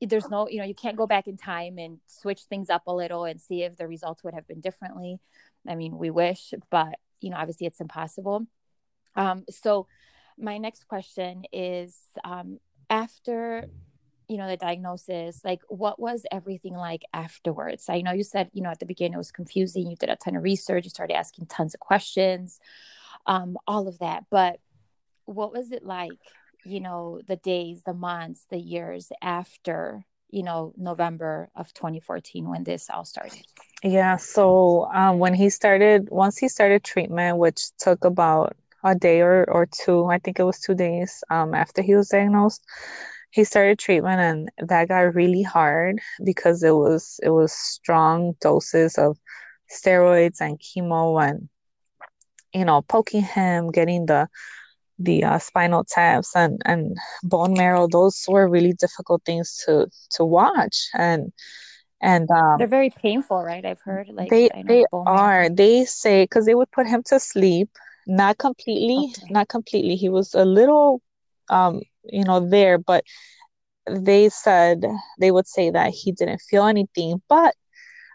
There's 0.00 0.28
no 0.30 0.48
you 0.48 0.58
know 0.58 0.64
you 0.64 0.74
can't 0.74 0.96
go 0.96 1.06
back 1.06 1.28
in 1.28 1.36
time 1.36 1.78
and 1.78 1.98
switch 2.06 2.42
things 2.44 2.70
up 2.70 2.84
a 2.86 2.94
little 2.94 3.24
and 3.24 3.40
see 3.40 3.62
if 3.62 3.76
the 3.76 3.86
results 3.86 4.24
would 4.24 4.34
have 4.34 4.48
been 4.48 4.60
differently. 4.60 5.20
I 5.68 5.74
mean 5.74 5.98
we 5.98 6.10
wish 6.10 6.54
but 6.70 6.94
you 7.20 7.30
know 7.30 7.36
obviously 7.36 7.66
it's 7.66 7.80
impossible. 7.80 8.46
Um, 9.14 9.44
so 9.50 9.86
my 10.38 10.56
next 10.56 10.88
question 10.88 11.44
is 11.52 11.94
um, 12.24 12.58
after 12.88 13.68
you 14.32 14.38
know 14.38 14.48
the 14.48 14.56
diagnosis 14.56 15.44
like 15.44 15.60
what 15.68 16.00
was 16.00 16.24
everything 16.32 16.72
like 16.72 17.02
afterwards? 17.12 17.90
I 17.90 18.00
know 18.00 18.12
you 18.12 18.24
said 18.24 18.48
you 18.54 18.62
know 18.62 18.70
at 18.70 18.78
the 18.78 18.86
beginning 18.86 19.12
it 19.12 19.18
was 19.18 19.30
confusing 19.30 19.86
you 19.86 19.96
did 19.96 20.08
a 20.08 20.16
ton 20.16 20.36
of 20.36 20.42
research 20.42 20.84
you 20.84 20.90
started 20.90 21.16
asking 21.16 21.46
tons 21.46 21.74
of 21.74 21.80
questions 21.80 22.58
um, 23.26 23.58
all 23.66 23.88
of 23.88 23.98
that 23.98 24.24
but 24.30 24.58
what 25.26 25.52
was 25.52 25.70
it 25.70 25.84
like 25.84 26.18
you 26.64 26.80
know 26.80 27.20
the 27.28 27.36
days 27.36 27.82
the 27.84 27.92
months 27.92 28.46
the 28.48 28.58
years 28.58 29.12
after 29.20 30.02
you 30.30 30.42
know 30.42 30.72
november 30.78 31.50
of 31.54 31.74
2014 31.74 32.48
when 32.48 32.64
this 32.64 32.88
all 32.88 33.04
started? 33.04 33.44
Yeah 33.84 34.16
so 34.16 34.88
um, 34.94 35.18
when 35.18 35.34
he 35.34 35.50
started 35.50 36.08
once 36.10 36.38
he 36.38 36.48
started 36.48 36.82
treatment 36.82 37.36
which 37.36 37.76
took 37.76 38.06
about 38.06 38.56
a 38.84 38.94
day 38.94 39.20
or, 39.20 39.44
or 39.48 39.66
two, 39.66 40.06
I 40.06 40.18
think 40.18 40.38
it 40.38 40.44
was 40.44 40.58
two 40.58 40.74
days 40.74 41.22
um, 41.30 41.54
after 41.54 41.82
he 41.82 41.94
was 41.94 42.08
diagnosed, 42.08 42.64
he 43.32 43.44
started 43.44 43.78
treatment 43.78 44.20
and 44.20 44.68
that 44.68 44.88
got 44.88 45.14
really 45.14 45.42
hard 45.42 45.98
because 46.24 46.62
it 46.62 46.72
was 46.72 47.18
it 47.22 47.30
was 47.30 47.52
strong 47.52 48.34
doses 48.40 48.96
of 48.98 49.18
steroids 49.70 50.40
and 50.40 50.60
chemo 50.60 51.22
and 51.22 51.48
you 52.52 52.64
know 52.64 52.82
poking 52.82 53.22
him 53.22 53.70
getting 53.70 54.06
the 54.06 54.28
the 54.98 55.24
uh, 55.24 55.38
spinal 55.38 55.84
taps 55.84 56.34
and 56.36 56.60
and 56.64 56.96
bone 57.22 57.54
marrow. 57.54 57.88
Those 57.88 58.24
were 58.28 58.48
really 58.48 58.72
difficult 58.74 59.22
things 59.24 59.60
to 59.64 59.88
to 60.12 60.24
watch. 60.24 60.88
And 60.94 61.32
and 62.00 62.30
um, 62.30 62.58
they're 62.58 62.66
very 62.66 62.90
painful 62.90 63.42
right? 63.42 63.64
I've 63.64 63.80
heard 63.80 64.08
like 64.08 64.30
they 64.30 64.50
they 64.66 64.84
are. 64.92 65.48
They 65.48 65.84
say 65.84 66.24
because 66.24 66.46
they 66.46 66.54
would 66.54 66.70
put 66.70 66.86
him 66.86 67.02
to 67.06 67.18
sleep 67.18 67.70
not 68.06 68.38
completely 68.38 69.12
okay. 69.16 69.32
not 69.32 69.48
completely. 69.48 69.96
He 69.96 70.08
was 70.08 70.34
a 70.34 70.44
little 70.44 71.00
um 71.50 71.80
you 72.04 72.24
know 72.24 72.40
there 72.40 72.78
but 72.78 73.04
they 73.90 74.28
said 74.28 74.84
they 75.18 75.30
would 75.30 75.46
say 75.46 75.70
that 75.70 75.90
he 75.90 76.12
didn't 76.12 76.40
feel 76.48 76.66
anything 76.66 77.20
but 77.28 77.54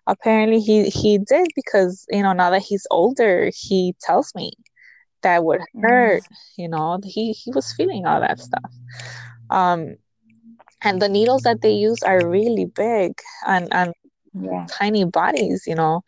apparently 0.07 0.59
he 0.59 0.89
he 0.89 1.17
did 1.17 1.47
because 1.55 2.05
you 2.09 2.23
know 2.23 2.33
now 2.33 2.49
that 2.49 2.61
he's 2.61 2.87
older 2.91 3.51
he 3.53 3.93
tells 4.01 4.33
me 4.35 4.51
that 5.21 5.43
would 5.43 5.61
hurt 5.81 6.23
mm. 6.23 6.37
you 6.57 6.69
know 6.69 6.99
he 7.03 7.33
he 7.33 7.51
was 7.51 7.73
feeling 7.73 8.05
all 8.05 8.21
that 8.21 8.39
stuff 8.39 8.71
um 9.49 9.95
and 10.81 11.01
the 11.01 11.09
needles 11.09 11.41
that 11.41 11.61
they 11.61 11.73
use 11.73 12.01
are 12.03 12.27
really 12.27 12.65
big 12.65 13.13
and 13.45 13.67
and 13.73 13.93
yeah. 14.33 14.65
tiny 14.69 15.03
bodies 15.03 15.63
you 15.67 15.75
know 15.75 16.01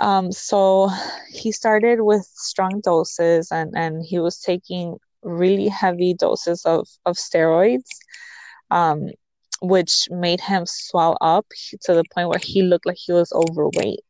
um 0.00 0.32
so 0.32 0.88
he 1.30 1.52
started 1.52 2.00
with 2.00 2.24
strong 2.34 2.80
doses 2.82 3.50
and 3.50 3.72
and 3.76 4.02
he 4.06 4.18
was 4.18 4.40
taking 4.40 4.96
really 5.22 5.68
heavy 5.68 6.14
doses 6.14 6.64
of 6.64 6.88
of 7.06 7.16
steroids 7.16 7.88
um 8.70 9.08
which 9.60 10.08
made 10.10 10.40
him 10.40 10.64
swell 10.66 11.16
up 11.20 11.46
to 11.82 11.94
the 11.94 12.04
point 12.14 12.28
where 12.28 12.40
he 12.42 12.62
looked 12.62 12.86
like 12.86 12.96
he 12.98 13.12
was 13.12 13.32
overweight. 13.32 14.00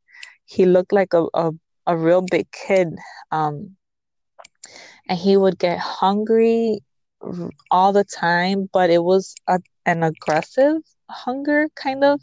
He 0.44 0.64
looked 0.64 0.92
like 0.92 1.12
a, 1.14 1.26
a, 1.34 1.50
a 1.86 1.96
real 1.96 2.22
big 2.22 2.50
kid. 2.50 2.88
Um, 3.30 3.76
and 5.08 5.18
he 5.18 5.36
would 5.36 5.58
get 5.58 5.78
hungry 5.78 6.80
all 7.70 7.92
the 7.92 8.04
time, 8.04 8.68
but 8.72 8.90
it 8.90 9.02
was 9.04 9.34
a, 9.48 9.58
an 9.86 10.02
aggressive 10.02 10.82
hunger 11.10 11.68
kind 11.76 12.04
of 12.04 12.20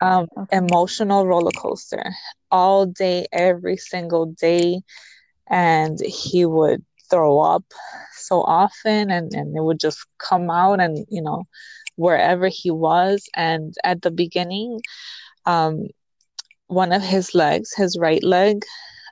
um, 0.00 0.26
emotional 0.52 1.26
roller 1.26 1.50
coaster 1.52 2.12
all 2.50 2.86
day, 2.86 3.26
every 3.32 3.76
single 3.76 4.26
day. 4.26 4.80
And 5.48 5.98
he 6.00 6.44
would 6.44 6.84
throw 7.10 7.40
up 7.40 7.64
so 8.12 8.42
often 8.42 9.10
and, 9.10 9.32
and 9.32 9.56
it 9.56 9.62
would 9.62 9.80
just 9.80 10.06
come 10.18 10.50
out 10.50 10.80
and, 10.80 11.06
you 11.08 11.22
know, 11.22 11.44
wherever 11.96 12.48
he 12.48 12.70
was. 12.70 13.28
And 13.34 13.74
at 13.84 14.02
the 14.02 14.10
beginning, 14.10 14.80
um, 15.46 15.86
one 16.68 16.92
of 16.92 17.02
his 17.02 17.34
legs, 17.34 17.72
his 17.74 17.98
right 17.98 18.22
leg, 18.22 18.64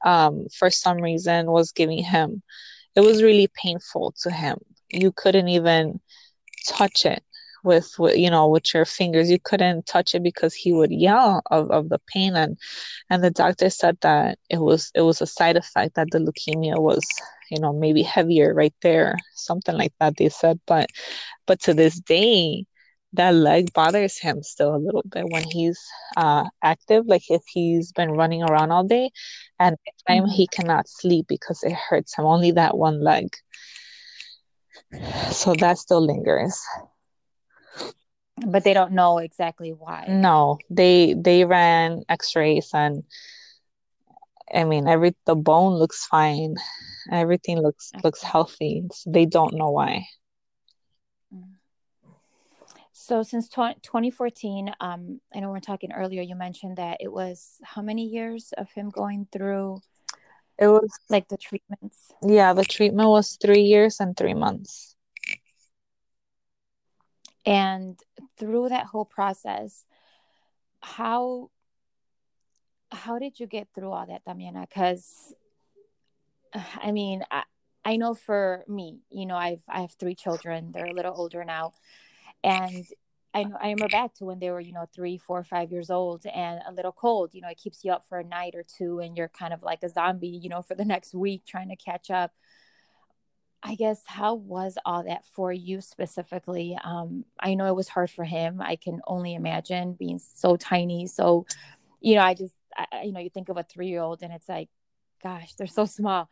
um, 0.05 0.47
for 0.57 0.71
some 0.71 0.99
reason 0.99 1.51
was 1.51 1.73
giving 1.73 2.03
him, 2.03 2.43
it 2.95 3.01
was 3.01 3.23
really 3.23 3.49
painful 3.55 4.15
to 4.23 4.31
him. 4.31 4.59
You 4.91 5.13
couldn't 5.13 5.49
even 5.49 6.01
touch 6.69 7.07
it 7.07 7.23
with, 7.65 7.95
you 7.99 8.31
know 8.31 8.49
with 8.49 8.73
your 8.75 8.85
fingers 8.85 9.31
you 9.31 9.39
couldn't 9.41 9.87
touch 9.87 10.15
it 10.15 10.23
because 10.23 10.55
he 10.55 10.73
would 10.73 10.93
yell 10.93 11.43
of, 11.51 11.71
of 11.71 11.89
the 11.89 11.99
pain 12.07 12.37
and 12.37 12.59
and 13.11 13.25
the 13.25 13.31
doctor 13.31 13.71
said 13.71 13.97
that 14.03 14.39
it 14.51 14.61
was 14.61 14.93
it 14.95 15.01
was 15.01 15.23
a 15.23 15.27
side 15.27 15.57
effect 15.57 15.95
that 15.95 16.11
the 16.11 16.19
leukemia 16.19 16.79
was 16.79 17.03
you 17.51 17.61
know 17.61 17.73
maybe 17.73 18.03
heavier 18.03 18.55
right 18.55 18.75
there 18.83 19.17
something 19.35 19.77
like 19.77 19.93
that 20.01 20.17
they 20.17 20.29
said 20.29 20.59
but 20.67 20.89
but 21.47 21.61
to 21.61 21.75
this 21.75 22.01
day 22.01 22.65
that 23.15 23.35
leg 23.35 23.73
bothers 23.73 24.19
him 24.19 24.43
still 24.43 24.75
a 24.75 24.77
little 24.77 25.05
bit 25.09 25.27
when 25.31 25.45
he's 25.45 25.81
uh, 26.17 26.45
active, 26.63 27.07
like 27.07 27.23
if 27.31 27.43
he's 27.47 27.93
been 27.93 28.11
running 28.11 28.43
around 28.43 28.73
all 28.73 28.85
day, 28.85 29.11
and 29.59 29.77
time 30.09 30.27
he 30.27 30.45
mm-hmm. 30.45 30.63
cannot 30.63 30.89
sleep 30.89 31.27
because 31.29 31.63
it 31.63 31.73
hurts 31.73 32.17
him. 32.17 32.25
Only 32.25 32.51
that 32.53 32.77
one 32.77 33.03
leg. 33.03 33.35
So 35.31 35.55
that 35.55 35.79
still 35.79 36.05
lingers. 36.05 36.61
But 38.47 38.65
they 38.65 38.75
don't 38.75 38.93
know 38.93 39.19
exactly 39.19 39.71
why. 39.71 40.07
No, 40.09 40.59
they 40.69 41.15
they 41.15 41.45
ran 41.45 42.03
X-rays 42.09 42.71
and 42.75 43.05
I 44.53 44.65
mean 44.65 44.89
every 44.89 45.15
the 45.25 45.37
bone 45.37 45.75
looks 45.75 46.05
fine, 46.07 46.57
everything 47.11 47.61
looks 47.61 47.93
looks 48.03 48.23
healthy. 48.23 48.85
They 49.07 49.27
don't 49.27 49.55
know 49.55 49.71
why. 49.71 50.07
So 52.97 53.23
since 53.25 53.49
2014, 53.49 54.73
um, 54.81 55.21
I 55.35 55.41
know 55.41 55.51
we 55.51 55.59
are 55.59 55.61
talking 55.61 55.93
earlier. 55.93 56.23
You 56.23 56.37
mentioned 56.37 56.77
that 56.77 56.99
it 57.01 57.13
was 57.13 57.59
how 57.65 57.83
many 57.83 58.07
years 58.07 58.53
of 58.57 58.71
him 58.71 58.89
going 58.89 59.27
through? 59.33 59.81
It 60.59 60.69
was 60.69 60.89
like 61.11 61.29
the 61.29 61.37
treatments. 61.37 62.13
Yeah, 62.23 62.53
the 62.53 62.65
treatment 62.65 63.09
was 63.09 63.37
three 63.43 63.63
years 63.63 63.99
and 63.99 64.17
three 64.17 64.33
months. 64.33 64.95
And 67.45 67.99
through 68.39 68.69
that 68.69 68.87
whole 68.87 69.05
process, 69.05 69.85
how 70.81 71.51
how 72.93 73.19
did 73.19 73.41
you 73.41 73.47
get 73.47 73.69
through 73.75 73.91
all 73.91 74.07
that, 74.07 74.25
Damiana? 74.25 74.69
Because 74.69 75.35
I 76.83 76.93
mean, 76.93 77.23
I, 77.31 77.43
I 77.85 77.97
know 77.97 78.15
for 78.15 78.65
me, 78.69 79.01
you 79.11 79.27
know, 79.27 79.37
I've 79.37 79.63
I 79.69 79.81
have 79.81 79.93
three 79.93 80.15
children. 80.15 80.73
They're 80.73 80.87
a 80.87 80.93
little 80.93 81.15
older 81.17 81.45
now 81.45 81.73
and 82.45 82.87
I, 83.33 83.47
I 83.61 83.71
remember 83.71 83.89
back 83.89 84.15
to 84.15 84.25
when 84.25 84.39
they 84.39 84.51
were, 84.51 84.61
you 84.61 84.73
know, 84.73 84.87
three, 84.95 85.19
four, 85.19 85.43
five 85.43 85.73
years 85.73 85.91
old 85.91 86.25
and 86.27 86.61
a 86.69 86.73
little 86.73 86.93
cold. 86.93 87.35
You 87.35 87.41
know, 87.41 87.49
it 87.49 87.59
keeps 87.59 87.85
you 87.85 87.91
up 87.91 88.07
for 88.09 88.19
a 88.19 88.25
night 88.25 88.55
or 88.55 88.63
two, 88.63 89.01
and 89.01 89.17
you're 89.17 89.29
kind 89.29 89.53
of 89.53 89.63
like 89.63 89.83
a 89.83 89.89
zombie, 89.89 90.29
you 90.29 90.49
know, 90.49 90.63
for 90.69 90.77
the 90.77 90.85
next 90.85 91.15
week 91.15 91.43
trying 91.45 91.71
to 91.71 91.77
catch 91.77 92.11
up. 92.11 92.33
I 93.67 93.77
guess 93.77 94.03
how 94.07 94.35
was 94.35 94.77
all 94.85 95.05
that 95.05 95.25
for 95.25 95.51
you 95.51 95.81
specifically? 95.81 96.77
Um, 96.85 97.25
I 97.41 97.55
know 97.55 97.67
it 97.67 97.75
was 97.75 97.89
hard 97.89 98.11
for 98.11 98.25
him. 98.25 98.61
I 98.61 98.77
can 98.77 99.01
only 99.07 99.35
imagine 99.35 99.95
being 99.95 100.19
so 100.19 100.57
tiny. 100.57 101.07
So, 101.07 101.47
you 102.03 102.15
know, 102.15 102.21
I 102.21 102.35
just, 102.35 102.55
I, 102.77 103.05
you 103.05 103.13
know, 103.13 103.21
you 103.21 103.31
think 103.31 103.49
of 103.49 103.57
a 103.57 103.63
three 103.63 103.89
year 103.89 104.03
old 104.03 104.23
and 104.23 104.35
it's 104.35 104.51
like, 104.51 104.69
gosh, 105.25 105.55
they're 105.55 105.67
so 105.67 105.87
small 105.87 106.29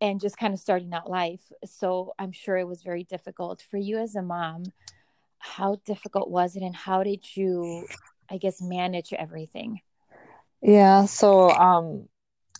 and 0.00 0.20
just 0.20 0.38
kind 0.38 0.54
of 0.54 0.60
starting 0.60 0.92
out 0.94 1.10
life. 1.10 1.52
So 1.64 2.14
I'm 2.18 2.32
sure 2.32 2.56
it 2.56 2.66
was 2.66 2.82
very 2.82 3.04
difficult 3.04 3.62
for 3.70 3.76
you 3.76 3.98
as 3.98 4.16
a 4.16 4.22
mom. 4.22 4.64
How 5.38 5.76
difficult 5.84 6.30
was 6.30 6.56
it 6.56 6.62
and 6.62 6.74
how 6.74 7.02
did 7.04 7.36
you 7.36 7.86
i 8.30 8.38
guess 8.38 8.60
manage 8.60 9.12
everything? 9.12 9.80
Yeah 10.62 11.06
so 11.06 11.50
um 11.50 12.08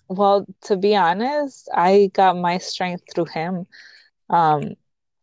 well 0.09 0.47
to 0.63 0.77
be 0.77 0.97
honest 0.97 1.69
i 1.75 2.11
got 2.15 2.37
my 2.37 2.59
strength 2.59 3.05
through 3.15 3.27
him. 3.27 3.67
Um 4.31 4.75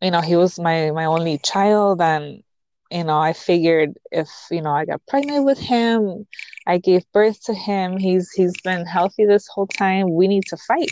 you 0.02 0.12
know 0.12 0.22
he 0.22 0.36
was 0.36 0.60
my 0.60 0.92
my 0.92 1.06
only 1.06 1.38
child 1.40 2.02
and 2.02 2.44
you 2.92 3.04
know 3.04 3.18
i 3.18 3.34
figured 3.34 3.94
if 4.12 4.30
you 4.52 4.62
know 4.62 4.72
i 4.72 4.86
got 4.86 5.02
pregnant 5.08 5.46
with 5.46 5.60
him 5.60 6.26
i 6.68 6.78
gave 6.78 7.04
birth 7.12 7.42
to 7.44 7.54
him 7.54 7.98
he's 7.98 8.32
he's 8.32 8.54
been 8.64 8.86
healthy 8.86 9.26
this 9.26 9.48
whole 9.48 9.68
time 9.68 10.14
we 10.14 10.28
need 10.28 10.44
to 10.46 10.58
fight. 10.58 10.92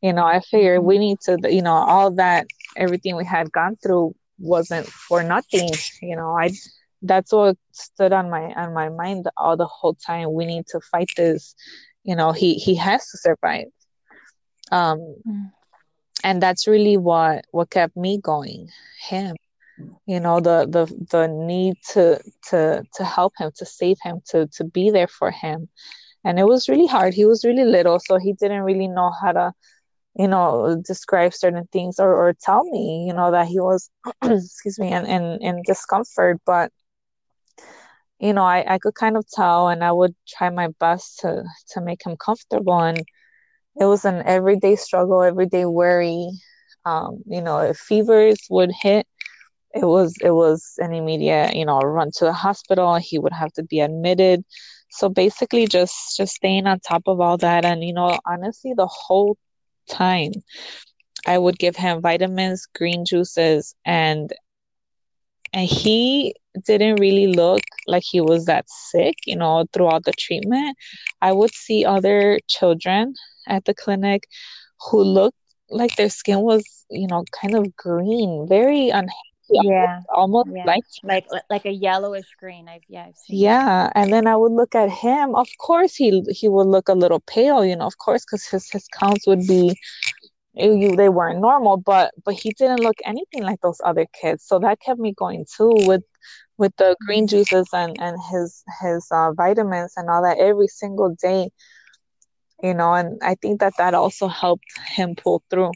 You 0.00 0.12
know 0.12 0.24
i 0.24 0.40
figured 0.40 0.82
we 0.82 0.98
need 0.98 1.20
to 1.22 1.38
you 1.50 1.62
know 1.62 1.74
all 1.74 2.10
that 2.12 2.46
everything 2.76 3.16
we 3.16 3.24
had 3.24 3.52
gone 3.52 3.76
through 3.76 4.14
wasn't 4.38 4.86
for 4.86 5.22
nothing 5.22 5.68
you 6.00 6.16
know 6.16 6.36
i 6.36 6.50
that's 7.02 7.32
what 7.32 7.56
stood 7.72 8.12
on 8.12 8.30
my 8.30 8.52
on 8.54 8.72
my 8.72 8.88
mind 8.88 9.26
all 9.36 9.56
the 9.56 9.66
whole 9.66 9.94
time 9.94 10.32
we 10.32 10.46
need 10.46 10.66
to 10.68 10.80
fight 10.80 11.10
this 11.16 11.54
you 12.04 12.16
know 12.16 12.32
he 12.32 12.54
he 12.54 12.74
has 12.74 13.06
to 13.10 13.18
survive. 13.18 13.66
Um 14.70 14.98
mm. 15.26 15.50
and 16.24 16.42
that's 16.42 16.66
really 16.66 16.96
what 16.96 17.44
what 17.50 17.70
kept 17.70 17.96
me 17.96 18.18
going 18.18 18.70
him 19.00 19.36
you 20.06 20.20
know 20.20 20.40
the 20.40 20.66
the 20.68 20.86
the 21.10 21.26
need 21.28 21.74
to 21.92 22.20
to 22.50 22.82
to 22.94 23.04
help 23.04 23.34
him 23.38 23.50
to 23.56 23.66
save 23.66 23.98
him 24.02 24.20
to 24.28 24.46
to 24.48 24.64
be 24.64 24.90
there 24.90 25.08
for 25.08 25.30
him. 25.30 25.68
And 26.24 26.38
it 26.38 26.44
was 26.44 26.68
really 26.68 26.86
hard. 26.86 27.14
He 27.14 27.24
was 27.24 27.44
really 27.44 27.64
little 27.64 27.98
so 28.00 28.18
he 28.18 28.32
didn't 28.34 28.62
really 28.62 28.88
know 28.88 29.12
how 29.22 29.32
to 29.32 29.52
you 30.16 30.28
know 30.28 30.80
describe 30.86 31.34
certain 31.34 31.66
things 31.72 31.98
or, 31.98 32.14
or 32.14 32.34
tell 32.34 32.64
me 32.64 33.04
you 33.06 33.14
know 33.14 33.30
that 33.30 33.46
he 33.46 33.60
was 33.60 33.90
excuse 34.24 34.78
me 34.78 34.92
in, 34.92 35.06
in 35.06 35.38
in 35.42 35.62
discomfort. 35.66 36.40
But 36.46 36.70
you 38.20 38.32
know 38.32 38.44
I, 38.44 38.74
I 38.74 38.78
could 38.78 38.94
kind 38.94 39.16
of 39.16 39.26
tell 39.28 39.68
and 39.68 39.82
i 39.84 39.90
would 39.92 40.14
try 40.28 40.50
my 40.50 40.68
best 40.80 41.20
to 41.20 41.44
to 41.70 41.80
make 41.80 42.04
him 42.04 42.16
comfortable. 42.16 42.80
And 42.80 42.98
it 43.80 43.86
was 43.86 44.04
an 44.04 44.22
everyday 44.26 44.76
struggle 44.76 45.22
everyday 45.22 45.64
worry. 45.66 46.28
Um, 46.84 47.22
you 47.26 47.40
know 47.40 47.58
if 47.60 47.78
fevers 47.78 48.38
would 48.50 48.72
hit 48.82 49.06
it 49.74 49.84
was 49.84 50.14
it 50.22 50.30
was 50.32 50.74
an 50.78 50.92
immediate 50.92 51.54
you 51.54 51.64
know 51.64 51.78
run 51.80 52.10
to 52.14 52.24
the 52.24 52.32
hospital 52.32 52.96
he 52.96 53.18
would 53.18 53.32
have 53.32 53.52
to 53.52 53.62
be 53.62 53.80
admitted 53.80 54.44
so 54.90 55.08
basically 55.08 55.66
just 55.66 56.16
just 56.16 56.34
staying 56.34 56.66
on 56.66 56.78
top 56.80 57.02
of 57.06 57.20
all 57.20 57.36
that 57.36 57.64
and 57.64 57.82
you 57.84 57.92
know 57.92 58.18
honestly 58.26 58.72
the 58.76 58.86
whole 58.86 59.36
time. 59.88 60.32
I 61.26 61.38
would 61.38 61.58
give 61.58 61.76
him 61.76 62.00
vitamins, 62.00 62.66
green 62.74 63.04
juices, 63.04 63.74
and 63.84 64.32
and 65.52 65.68
he 65.68 66.34
didn't 66.66 67.00
really 67.00 67.26
look 67.28 67.60
like 67.86 68.02
he 68.04 68.20
was 68.20 68.44
that 68.46 68.64
sick, 68.68 69.14
you 69.26 69.36
know, 69.36 69.64
throughout 69.72 70.04
the 70.04 70.12
treatment. 70.12 70.76
I 71.20 71.32
would 71.32 71.52
see 71.54 71.84
other 71.84 72.38
children 72.48 73.14
at 73.46 73.64
the 73.64 73.74
clinic 73.74 74.24
who 74.90 75.02
looked 75.02 75.36
like 75.70 75.96
their 75.96 76.10
skin 76.10 76.40
was, 76.40 76.64
you 76.90 77.06
know, 77.08 77.24
kind 77.40 77.54
of 77.54 77.76
green, 77.76 78.46
very 78.48 78.90
unhealthy. 78.90 79.31
Yeah, 79.52 80.00
almost 80.14 80.48
yeah. 80.54 80.66
like 80.66 80.84
like 81.02 81.26
like 81.50 81.64
a 81.66 81.72
yellowish 81.72 82.26
green. 82.38 82.68
I've 82.68 82.82
yeah, 82.88 83.04
I've 83.08 83.16
seen. 83.16 83.38
Yeah, 83.40 83.90
and 83.94 84.12
then 84.12 84.26
I 84.26 84.36
would 84.36 84.52
look 84.52 84.74
at 84.74 84.90
him. 84.90 85.34
Of 85.34 85.48
course, 85.58 85.94
he 85.94 86.22
he 86.30 86.48
would 86.48 86.66
look 86.66 86.88
a 86.88 86.94
little 86.94 87.20
pale, 87.20 87.64
you 87.64 87.76
know. 87.76 87.86
Of 87.86 87.98
course, 87.98 88.24
because 88.24 88.46
his 88.46 88.70
his 88.70 88.86
counts 88.88 89.26
would 89.26 89.46
be 89.46 89.74
you, 90.54 90.96
they 90.96 91.08
weren't 91.08 91.40
normal 91.40 91.76
but 91.76 92.12
but 92.24 92.34
he 92.34 92.50
didn't 92.52 92.80
look 92.80 92.96
anything 93.04 93.42
like 93.42 93.60
those 93.60 93.80
other 93.84 94.06
kids 94.20 94.44
so 94.44 94.58
that 94.58 94.80
kept 94.80 95.00
me 95.00 95.14
going 95.16 95.46
too 95.56 95.72
with 95.86 96.02
with 96.58 96.74
the 96.76 96.96
green 97.06 97.26
juices 97.26 97.68
and 97.72 97.96
and 98.00 98.16
his 98.30 98.62
his 98.82 99.06
uh, 99.10 99.32
vitamins 99.32 99.94
and 99.96 100.10
all 100.10 100.22
that 100.22 100.38
every 100.38 100.68
single 100.68 101.14
day 101.22 101.48
you 102.62 102.74
know 102.74 102.92
and 102.92 103.18
i 103.22 103.34
think 103.36 103.60
that 103.60 103.72
that 103.78 103.94
also 103.94 104.28
helped 104.28 104.66
him 104.94 105.14
pull 105.14 105.42
through 105.50 105.72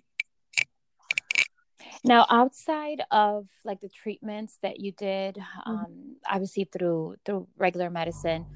now 2.07 2.25
outside 2.31 3.03
of 3.11 3.47
like 3.65 3.81
the 3.81 3.89
treatments 3.89 4.59
that 4.63 4.81
you 4.81 4.93
did 4.93 5.37
mm-hmm. 5.37 5.71
um, 5.71 6.17
obviously 6.29 6.65
through 6.73 7.17
through 7.25 7.47
regular 7.59 7.91
medicine 7.91 8.47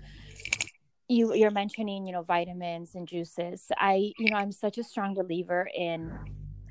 you 1.10 1.34
you're 1.34 1.50
mentioning 1.50 2.06
you 2.06 2.12
know 2.12 2.22
vitamins 2.22 2.94
and 2.94 3.06
juices. 3.06 3.66
I 3.76 4.12
you 4.16 4.30
know 4.30 4.38
i'm 4.38 4.52
such 4.52 4.78
a 4.78 4.84
strong 4.84 5.14
believer 5.14 5.68
in 5.76 6.16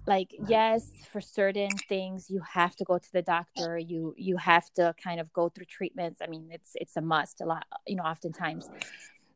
like 0.07 0.33
yes 0.47 0.89
for 1.11 1.21
certain 1.21 1.69
things 1.89 2.29
you 2.29 2.41
have 2.41 2.75
to 2.77 2.85
go 2.85 2.97
to 2.97 3.11
the 3.11 3.21
doctor. 3.21 3.77
You 3.77 4.15
you 4.17 4.37
have 4.37 4.73
to 4.75 4.95
kind 5.03 5.19
of 5.19 5.31
go 5.33 5.49
through 5.49 5.65
treatments. 5.65 6.21
I 6.23 6.27
mean 6.27 6.47
it's 6.51 6.71
it's 6.75 6.95
a 6.95 7.01
must 7.01 7.41
a 7.41 7.45
lot 7.45 7.65
you 7.85 7.97
know 7.97 8.03
oftentimes. 8.03 8.69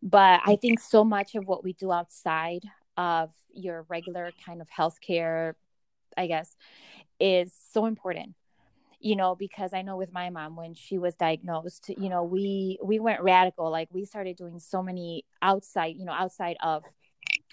But 0.01 0.41
i 0.45 0.55
think 0.55 0.79
so 0.79 1.03
much 1.03 1.35
of 1.35 1.47
what 1.47 1.63
we 1.63 1.73
do 1.73 1.91
outside 1.91 2.63
of 2.97 3.29
your 3.53 3.85
regular 3.89 4.31
kind 4.45 4.61
of 4.61 4.67
healthcare 4.69 5.53
i 6.17 6.27
guess 6.27 6.55
is 7.19 7.53
so 7.71 7.85
important 7.85 8.35
you 8.99 9.15
know 9.15 9.35
because 9.35 9.73
i 9.73 9.81
know 9.81 9.97
with 9.97 10.13
my 10.13 10.29
mom 10.29 10.55
when 10.55 10.73
she 10.73 10.97
was 10.97 11.13
diagnosed 11.15 11.89
you 11.89 12.09
know 12.09 12.23
we 12.23 12.79
we 12.83 12.99
went 12.99 13.21
radical 13.21 13.69
like 13.69 13.89
we 13.91 14.05
started 14.05 14.35
doing 14.37 14.59
so 14.59 14.81
many 14.81 15.25
outside 15.41 15.95
you 15.97 16.05
know 16.05 16.13
outside 16.13 16.55
of 16.63 16.83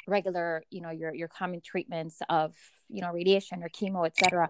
regular 0.06 0.62
you 0.70 0.80
know 0.80 0.90
your 0.90 1.14
your 1.14 1.28
common 1.28 1.60
treatments 1.60 2.22
of 2.28 2.54
you 2.88 3.02
know 3.02 3.10
radiation 3.10 3.62
or 3.62 3.68
chemo 3.68 4.06
etc 4.06 4.48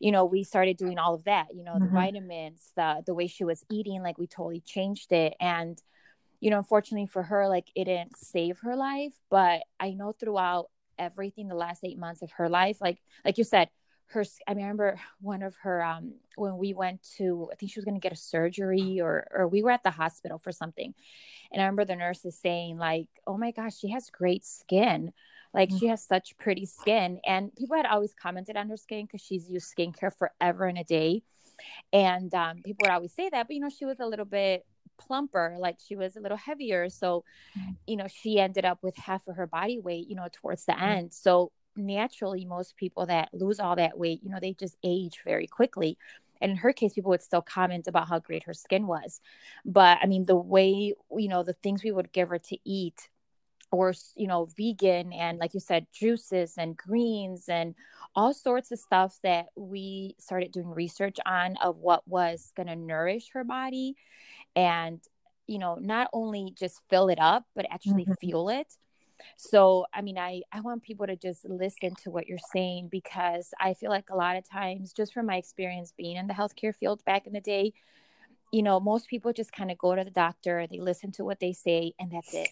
you 0.00 0.10
know 0.10 0.24
we 0.24 0.42
started 0.42 0.76
doing 0.76 0.98
all 0.98 1.14
of 1.14 1.24
that 1.24 1.46
you 1.54 1.62
know 1.62 1.72
mm-hmm. 1.72 1.84
the 1.84 1.90
vitamins 1.90 2.72
the 2.74 3.02
the 3.06 3.14
way 3.14 3.26
she 3.26 3.44
was 3.44 3.64
eating 3.70 4.02
like 4.02 4.18
we 4.18 4.26
totally 4.26 4.60
changed 4.60 5.12
it 5.12 5.34
and 5.40 5.80
you 6.40 6.50
know 6.50 6.58
unfortunately 6.58 7.06
for 7.06 7.22
her 7.22 7.48
like 7.48 7.68
it 7.76 7.84
didn't 7.84 8.16
save 8.16 8.58
her 8.60 8.74
life 8.76 9.12
but 9.30 9.60
i 9.78 9.92
know 9.92 10.12
throughout 10.12 10.66
everything 10.98 11.48
the 11.48 11.54
last 11.54 11.84
eight 11.84 11.98
months 11.98 12.22
of 12.22 12.30
her 12.32 12.48
life 12.48 12.78
like 12.80 12.98
like 13.24 13.38
you 13.38 13.44
said 13.44 13.68
her 14.12 14.24
i 14.46 14.52
remember 14.52 14.98
one 15.20 15.42
of 15.42 15.56
her 15.56 15.82
um 15.82 16.12
when 16.36 16.56
we 16.58 16.74
went 16.74 17.02
to 17.16 17.48
i 17.52 17.54
think 17.54 17.70
she 17.70 17.78
was 17.78 17.84
going 17.84 17.94
to 17.94 18.00
get 18.00 18.12
a 18.12 18.16
surgery 18.16 19.00
or 19.00 19.26
or 19.32 19.48
we 19.48 19.62
were 19.62 19.70
at 19.70 19.82
the 19.82 19.90
hospital 19.90 20.38
for 20.38 20.52
something 20.52 20.94
and 21.52 21.60
i 21.60 21.64
remember 21.64 21.84
the 21.84 21.96
nurses 21.96 22.38
saying 22.38 22.78
like 22.78 23.08
oh 23.26 23.36
my 23.36 23.50
gosh 23.50 23.78
she 23.78 23.90
has 23.90 24.10
great 24.10 24.44
skin 24.44 25.12
like 25.52 25.68
mm-hmm. 25.68 25.78
she 25.78 25.86
has 25.86 26.04
such 26.04 26.36
pretty 26.38 26.66
skin 26.66 27.20
and 27.26 27.54
people 27.56 27.76
had 27.76 27.86
always 27.86 28.14
commented 28.14 28.56
on 28.56 28.68
her 28.68 28.76
skin 28.76 29.06
because 29.06 29.20
she's 29.20 29.48
used 29.48 29.72
skincare 29.76 30.12
forever 30.16 30.66
and 30.66 30.78
a 30.78 30.84
day 30.84 31.22
and 31.92 32.34
um, 32.34 32.62
people 32.64 32.78
would 32.82 32.92
always 32.92 33.12
say 33.12 33.28
that 33.28 33.46
but 33.46 33.54
you 33.54 33.60
know 33.60 33.70
she 33.70 33.84
was 33.84 34.00
a 34.00 34.06
little 34.06 34.24
bit 34.24 34.64
plumper 34.98 35.56
like 35.58 35.76
she 35.84 35.96
was 35.96 36.16
a 36.16 36.20
little 36.20 36.36
heavier 36.36 36.88
so 36.90 37.24
mm-hmm. 37.58 37.70
you 37.86 37.96
know 37.96 38.06
she 38.06 38.38
ended 38.38 38.64
up 38.64 38.78
with 38.82 38.96
half 38.96 39.26
of 39.28 39.36
her 39.36 39.46
body 39.46 39.78
weight 39.78 40.06
you 40.08 40.14
know 40.14 40.28
towards 40.32 40.66
the 40.66 40.72
mm-hmm. 40.72 40.84
end 40.84 41.12
so 41.12 41.50
naturally 41.76 42.44
most 42.44 42.76
people 42.76 43.06
that 43.06 43.28
lose 43.32 43.60
all 43.60 43.76
that 43.76 43.98
weight 43.98 44.20
you 44.22 44.30
know 44.30 44.38
they 44.40 44.52
just 44.52 44.76
age 44.84 45.20
very 45.24 45.46
quickly. 45.46 45.98
And 46.42 46.52
in 46.52 46.56
her 46.56 46.72
case 46.72 46.94
people 46.94 47.10
would 47.10 47.22
still 47.22 47.42
comment 47.42 47.86
about 47.86 48.08
how 48.08 48.18
great 48.18 48.44
her 48.44 48.54
skin 48.54 48.86
was. 48.86 49.20
But 49.64 49.98
i 50.02 50.06
mean 50.06 50.24
the 50.26 50.36
way 50.36 50.94
you 51.16 51.28
know 51.28 51.42
the 51.42 51.54
things 51.54 51.82
we 51.84 51.92
would 51.92 52.12
give 52.12 52.28
her 52.30 52.38
to 52.38 52.58
eat 52.64 53.08
or 53.72 53.94
you 54.16 54.26
know 54.26 54.48
vegan 54.56 55.12
and 55.12 55.38
like 55.38 55.54
you 55.54 55.60
said 55.60 55.86
juices 55.92 56.54
and 56.58 56.76
greens 56.76 57.48
and 57.48 57.74
all 58.16 58.34
sorts 58.34 58.72
of 58.72 58.78
stuff 58.78 59.16
that 59.22 59.46
we 59.56 60.16
started 60.18 60.50
doing 60.50 60.68
research 60.68 61.18
on 61.24 61.56
of 61.62 61.76
what 61.76 62.06
was 62.08 62.52
going 62.56 62.66
to 62.66 62.74
nourish 62.74 63.30
her 63.32 63.44
body. 63.44 63.94
And 64.56 65.00
you 65.46 65.58
know 65.58 65.76
not 65.80 66.08
only 66.12 66.54
just 66.56 66.80
fill 66.88 67.08
it 67.08 67.18
up 67.20 67.44
but 67.56 67.66
actually 67.70 68.04
mm-hmm. 68.04 68.14
fuel 68.20 68.48
it 68.48 68.68
so 69.36 69.86
i 69.92 70.00
mean 70.00 70.18
i 70.18 70.40
i 70.52 70.60
want 70.60 70.82
people 70.82 71.06
to 71.06 71.16
just 71.16 71.44
listen 71.48 71.94
to 71.94 72.10
what 72.10 72.26
you're 72.26 72.38
saying 72.52 72.88
because 72.90 73.52
i 73.60 73.74
feel 73.74 73.90
like 73.90 74.10
a 74.10 74.16
lot 74.16 74.36
of 74.36 74.48
times 74.48 74.92
just 74.92 75.12
from 75.12 75.26
my 75.26 75.36
experience 75.36 75.92
being 75.96 76.16
in 76.16 76.26
the 76.26 76.34
healthcare 76.34 76.74
field 76.74 77.04
back 77.04 77.26
in 77.26 77.32
the 77.32 77.40
day 77.40 77.72
you 78.52 78.62
know 78.62 78.80
most 78.80 79.08
people 79.08 79.32
just 79.32 79.52
kind 79.52 79.70
of 79.70 79.78
go 79.78 79.94
to 79.94 80.04
the 80.04 80.10
doctor 80.10 80.66
they 80.70 80.80
listen 80.80 81.12
to 81.12 81.24
what 81.24 81.40
they 81.40 81.52
say 81.52 81.92
and 81.98 82.10
that's 82.10 82.34
it. 82.34 82.48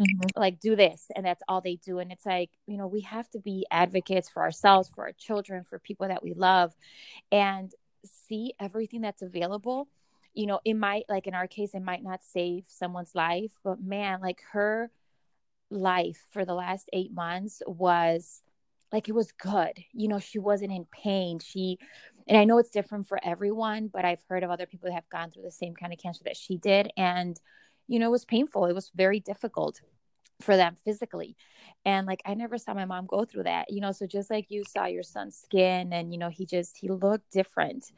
Mm-hmm. 0.00 0.40
like 0.40 0.60
do 0.60 0.76
this 0.76 1.10
and 1.14 1.26
that's 1.26 1.42
all 1.46 1.60
they 1.60 1.76
do. 1.76 1.98
And 1.98 2.10
it's 2.10 2.24
like 2.24 2.48
you 2.66 2.78
know 2.78 2.86
we 2.86 3.02
have 3.02 3.28
to 3.30 3.38
be 3.38 3.66
advocates 3.70 4.30
for 4.30 4.42
ourselves 4.42 4.88
for 4.88 5.04
our 5.04 5.12
children 5.12 5.62
for 5.62 5.78
people 5.78 6.08
that 6.08 6.22
we 6.22 6.32
love 6.32 6.72
and 7.30 7.70
see 8.06 8.54
everything 8.58 9.02
that's 9.02 9.20
available. 9.20 9.88
You 10.32 10.46
know 10.46 10.60
it 10.64 10.74
might 10.74 11.04
like 11.10 11.26
in 11.26 11.34
our 11.34 11.46
case 11.46 11.74
it 11.74 11.82
might 11.82 12.02
not 12.02 12.22
save 12.22 12.64
someone's 12.66 13.14
life 13.14 13.50
but 13.62 13.82
man 13.82 14.20
like 14.22 14.40
her 14.52 14.90
life 15.70 16.22
for 16.32 16.44
the 16.44 16.54
last 16.54 16.88
eight 16.92 17.12
months 17.12 17.62
was 17.66 18.42
like 18.92 19.08
it 19.08 19.14
was 19.14 19.32
good. 19.32 19.78
You 19.92 20.08
know, 20.08 20.18
she 20.18 20.38
wasn't 20.38 20.72
in 20.72 20.86
pain. 20.90 21.38
She, 21.38 21.78
and 22.26 22.36
I 22.36 22.44
know 22.44 22.58
it's 22.58 22.70
different 22.70 23.06
for 23.06 23.20
everyone, 23.22 23.88
but 23.92 24.04
I've 24.04 24.22
heard 24.28 24.42
of 24.42 24.50
other 24.50 24.66
people 24.66 24.88
that 24.88 24.94
have 24.94 25.08
gone 25.08 25.30
through 25.30 25.44
the 25.44 25.50
same 25.50 25.74
kind 25.74 25.92
of 25.92 25.98
cancer 25.98 26.22
that 26.24 26.36
she 26.36 26.56
did. 26.56 26.90
And, 26.96 27.40
you 27.86 27.98
know, 27.98 28.06
it 28.06 28.10
was 28.10 28.24
painful. 28.24 28.66
It 28.66 28.74
was 28.74 28.90
very 28.94 29.20
difficult 29.20 29.80
for 30.40 30.56
them 30.56 30.76
physically. 30.84 31.36
And 31.84 32.06
like, 32.06 32.22
I 32.24 32.34
never 32.34 32.58
saw 32.58 32.74
my 32.74 32.84
mom 32.84 33.06
go 33.06 33.24
through 33.24 33.44
that, 33.44 33.70
you 33.70 33.80
know, 33.80 33.92
so 33.92 34.06
just 34.06 34.30
like 34.30 34.50
you 34.50 34.64
saw 34.64 34.86
your 34.86 35.02
son's 35.02 35.36
skin 35.36 35.92
and, 35.92 36.12
you 36.12 36.18
know, 36.18 36.30
he 36.30 36.46
just, 36.46 36.76
he 36.76 36.88
looked 36.88 37.30
different. 37.30 37.92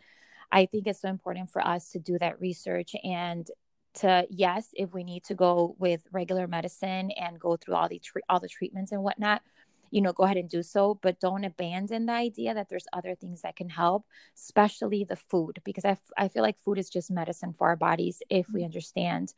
I 0.50 0.66
think 0.66 0.87
it's 0.87 1.00
so 1.00 1.08
important 1.08 1.50
for 1.50 1.66
us 1.66 1.90
to 1.90 1.98
do 1.98 2.18
that 2.18 2.40
research 2.40 2.94
and 3.02 3.48
to 3.94 4.26
yes 4.31 4.68
if 4.74 4.92
we 4.94 5.05
need 5.05 5.24
to 5.24 5.35
go 5.35 5.76
with 5.78 6.02
regular 6.12 6.46
medicine 6.46 7.11
and 7.12 7.38
go 7.40 7.57
through 7.57 7.74
all 7.74 7.88
the 7.88 7.98
tre- 7.98 8.22
all 8.28 8.40
the 8.40 8.48
treatments 8.48 8.92
and 8.92 9.02
whatnot 9.02 9.42
you 9.90 10.00
know 10.00 10.12
go 10.12 10.24
ahead 10.24 10.37
and 10.37 10.48
do 10.48 10.62
so 10.62 10.98
but 11.02 11.20
don't 11.20 11.44
abandon 11.44 12.07
the 12.07 12.12
idea 12.12 12.55
that 12.55 12.68
there's 12.68 12.87
other 12.92 13.14
things 13.14 13.42
that 13.42 13.57
can 13.57 13.68
help 13.68 14.05
especially 14.37 15.05
the 15.05 15.16
food 15.16 15.61
because 15.64 15.85
I, 15.85 15.90
f- 15.90 16.12
I 16.16 16.28
feel 16.28 16.42
like 16.42 16.59
food 16.59 16.78
is 16.78 16.90
just 16.90 17.11
medicine 17.11 17.55
for 17.57 17.68
our 17.68 17.76
bodies 17.76 18.22
if 18.31 18.46
we 18.52 18.64
understand 18.64 19.35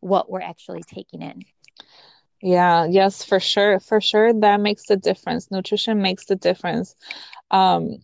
what 0.00 0.30
we're 0.30 0.42
actually 0.42 0.82
taking 0.82 1.22
in. 1.22 1.44
Yeah 2.42 2.86
yes 2.86 3.24
for 3.24 3.38
sure 3.38 3.78
for 3.78 4.00
sure 4.00 4.32
that 4.32 4.60
makes 4.60 4.86
the 4.86 4.96
difference. 4.96 5.50
Nutrition 5.50 6.02
makes 6.02 6.26
the 6.26 6.36
difference. 6.36 6.96
Um 7.50 7.98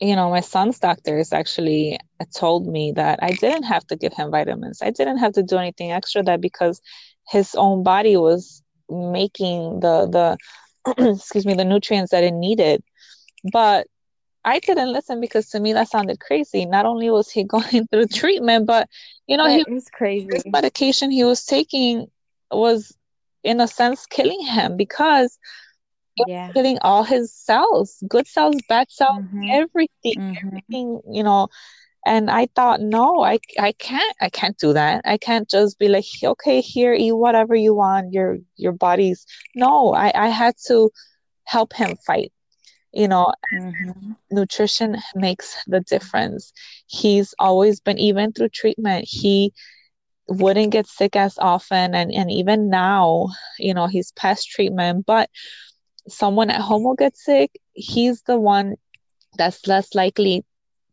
you 0.00 0.14
know, 0.14 0.30
my 0.30 0.40
son's 0.40 0.78
doctors 0.78 1.32
actually 1.32 1.98
uh, 2.20 2.24
told 2.34 2.66
me 2.66 2.92
that 2.92 3.18
I 3.22 3.30
didn't 3.30 3.64
have 3.64 3.86
to 3.88 3.96
give 3.96 4.12
him 4.12 4.30
vitamins. 4.30 4.80
I 4.82 4.90
didn't 4.90 5.18
have 5.18 5.32
to 5.32 5.42
do 5.42 5.56
anything 5.56 5.92
extra 5.92 6.22
that 6.22 6.40
because 6.40 6.80
his 7.28 7.54
own 7.54 7.82
body 7.82 8.16
was 8.16 8.62
making 8.88 9.80
the 9.80 10.06
the 10.86 11.14
excuse 11.14 11.44
me 11.44 11.54
the 11.54 11.64
nutrients 11.64 12.12
that 12.12 12.24
it 12.24 12.32
needed. 12.32 12.82
But 13.52 13.86
I 14.44 14.60
didn't 14.60 14.92
listen 14.92 15.20
because 15.20 15.50
to 15.50 15.60
me 15.60 15.72
that 15.72 15.88
sounded 15.88 16.20
crazy. 16.20 16.64
Not 16.64 16.86
only 16.86 17.10
was 17.10 17.30
he 17.30 17.44
going 17.56 17.86
through 17.88 18.06
treatment, 18.06 18.66
but 18.66 18.88
you 19.26 19.36
know, 19.36 19.48
that 19.48 19.66
he 19.66 19.72
was 19.72 19.88
crazy. 19.88 20.28
This 20.30 20.44
medication 20.46 21.10
he 21.10 21.24
was 21.24 21.44
taking 21.44 22.06
was 22.50 22.96
in 23.42 23.60
a 23.60 23.68
sense 23.68 24.06
killing 24.06 24.44
him 24.44 24.76
because 24.76 25.38
yeah. 26.26 26.50
killing 26.52 26.78
all 26.82 27.04
his 27.04 27.32
cells, 27.32 28.02
good 28.08 28.26
cells, 28.26 28.56
bad 28.68 28.90
cells, 28.90 29.22
mm-hmm. 29.22 29.44
everything, 29.50 30.14
mm-hmm. 30.16 30.46
everything, 30.46 31.00
you 31.10 31.22
know. 31.22 31.48
And 32.06 32.30
I 32.30 32.48
thought, 32.54 32.80
no, 32.80 33.22
I, 33.22 33.38
I 33.58 33.72
can't, 33.72 34.16
I 34.20 34.30
can't 34.30 34.56
do 34.56 34.72
that. 34.72 35.02
I 35.04 35.18
can't 35.18 35.48
just 35.48 35.78
be 35.78 35.88
like, 35.88 36.04
okay, 36.22 36.60
here, 36.60 36.94
eat 36.94 37.12
whatever 37.12 37.54
you 37.54 37.74
want. 37.74 38.12
Your, 38.12 38.38
your 38.56 38.72
body's 38.72 39.26
no. 39.54 39.92
I, 39.92 40.12
I 40.14 40.28
had 40.28 40.54
to 40.68 40.90
help 41.44 41.72
him 41.74 41.96
fight. 42.06 42.32
You 42.92 43.08
know, 43.08 43.32
mm-hmm. 43.54 44.12
nutrition 44.30 44.96
makes 45.14 45.56
the 45.66 45.80
difference. 45.80 46.52
He's 46.86 47.34
always 47.38 47.80
been, 47.80 47.98
even 47.98 48.32
through 48.32 48.48
treatment, 48.48 49.04
he 49.06 49.52
wouldn't 50.28 50.72
get 50.72 50.86
sick 50.86 51.16
as 51.16 51.38
often, 51.38 51.94
and 51.94 52.12
and 52.12 52.30
even 52.30 52.68
now, 52.68 53.28
you 53.58 53.72
know, 53.72 53.86
he's 53.86 54.12
past 54.12 54.48
treatment, 54.50 55.06
but 55.06 55.30
someone 56.08 56.50
at 56.50 56.60
home 56.60 56.84
will 56.84 56.94
get 56.94 57.16
sick, 57.16 57.50
he's 57.72 58.22
the 58.22 58.38
one 58.38 58.76
that's 59.36 59.66
less 59.66 59.94
likely 59.94 60.44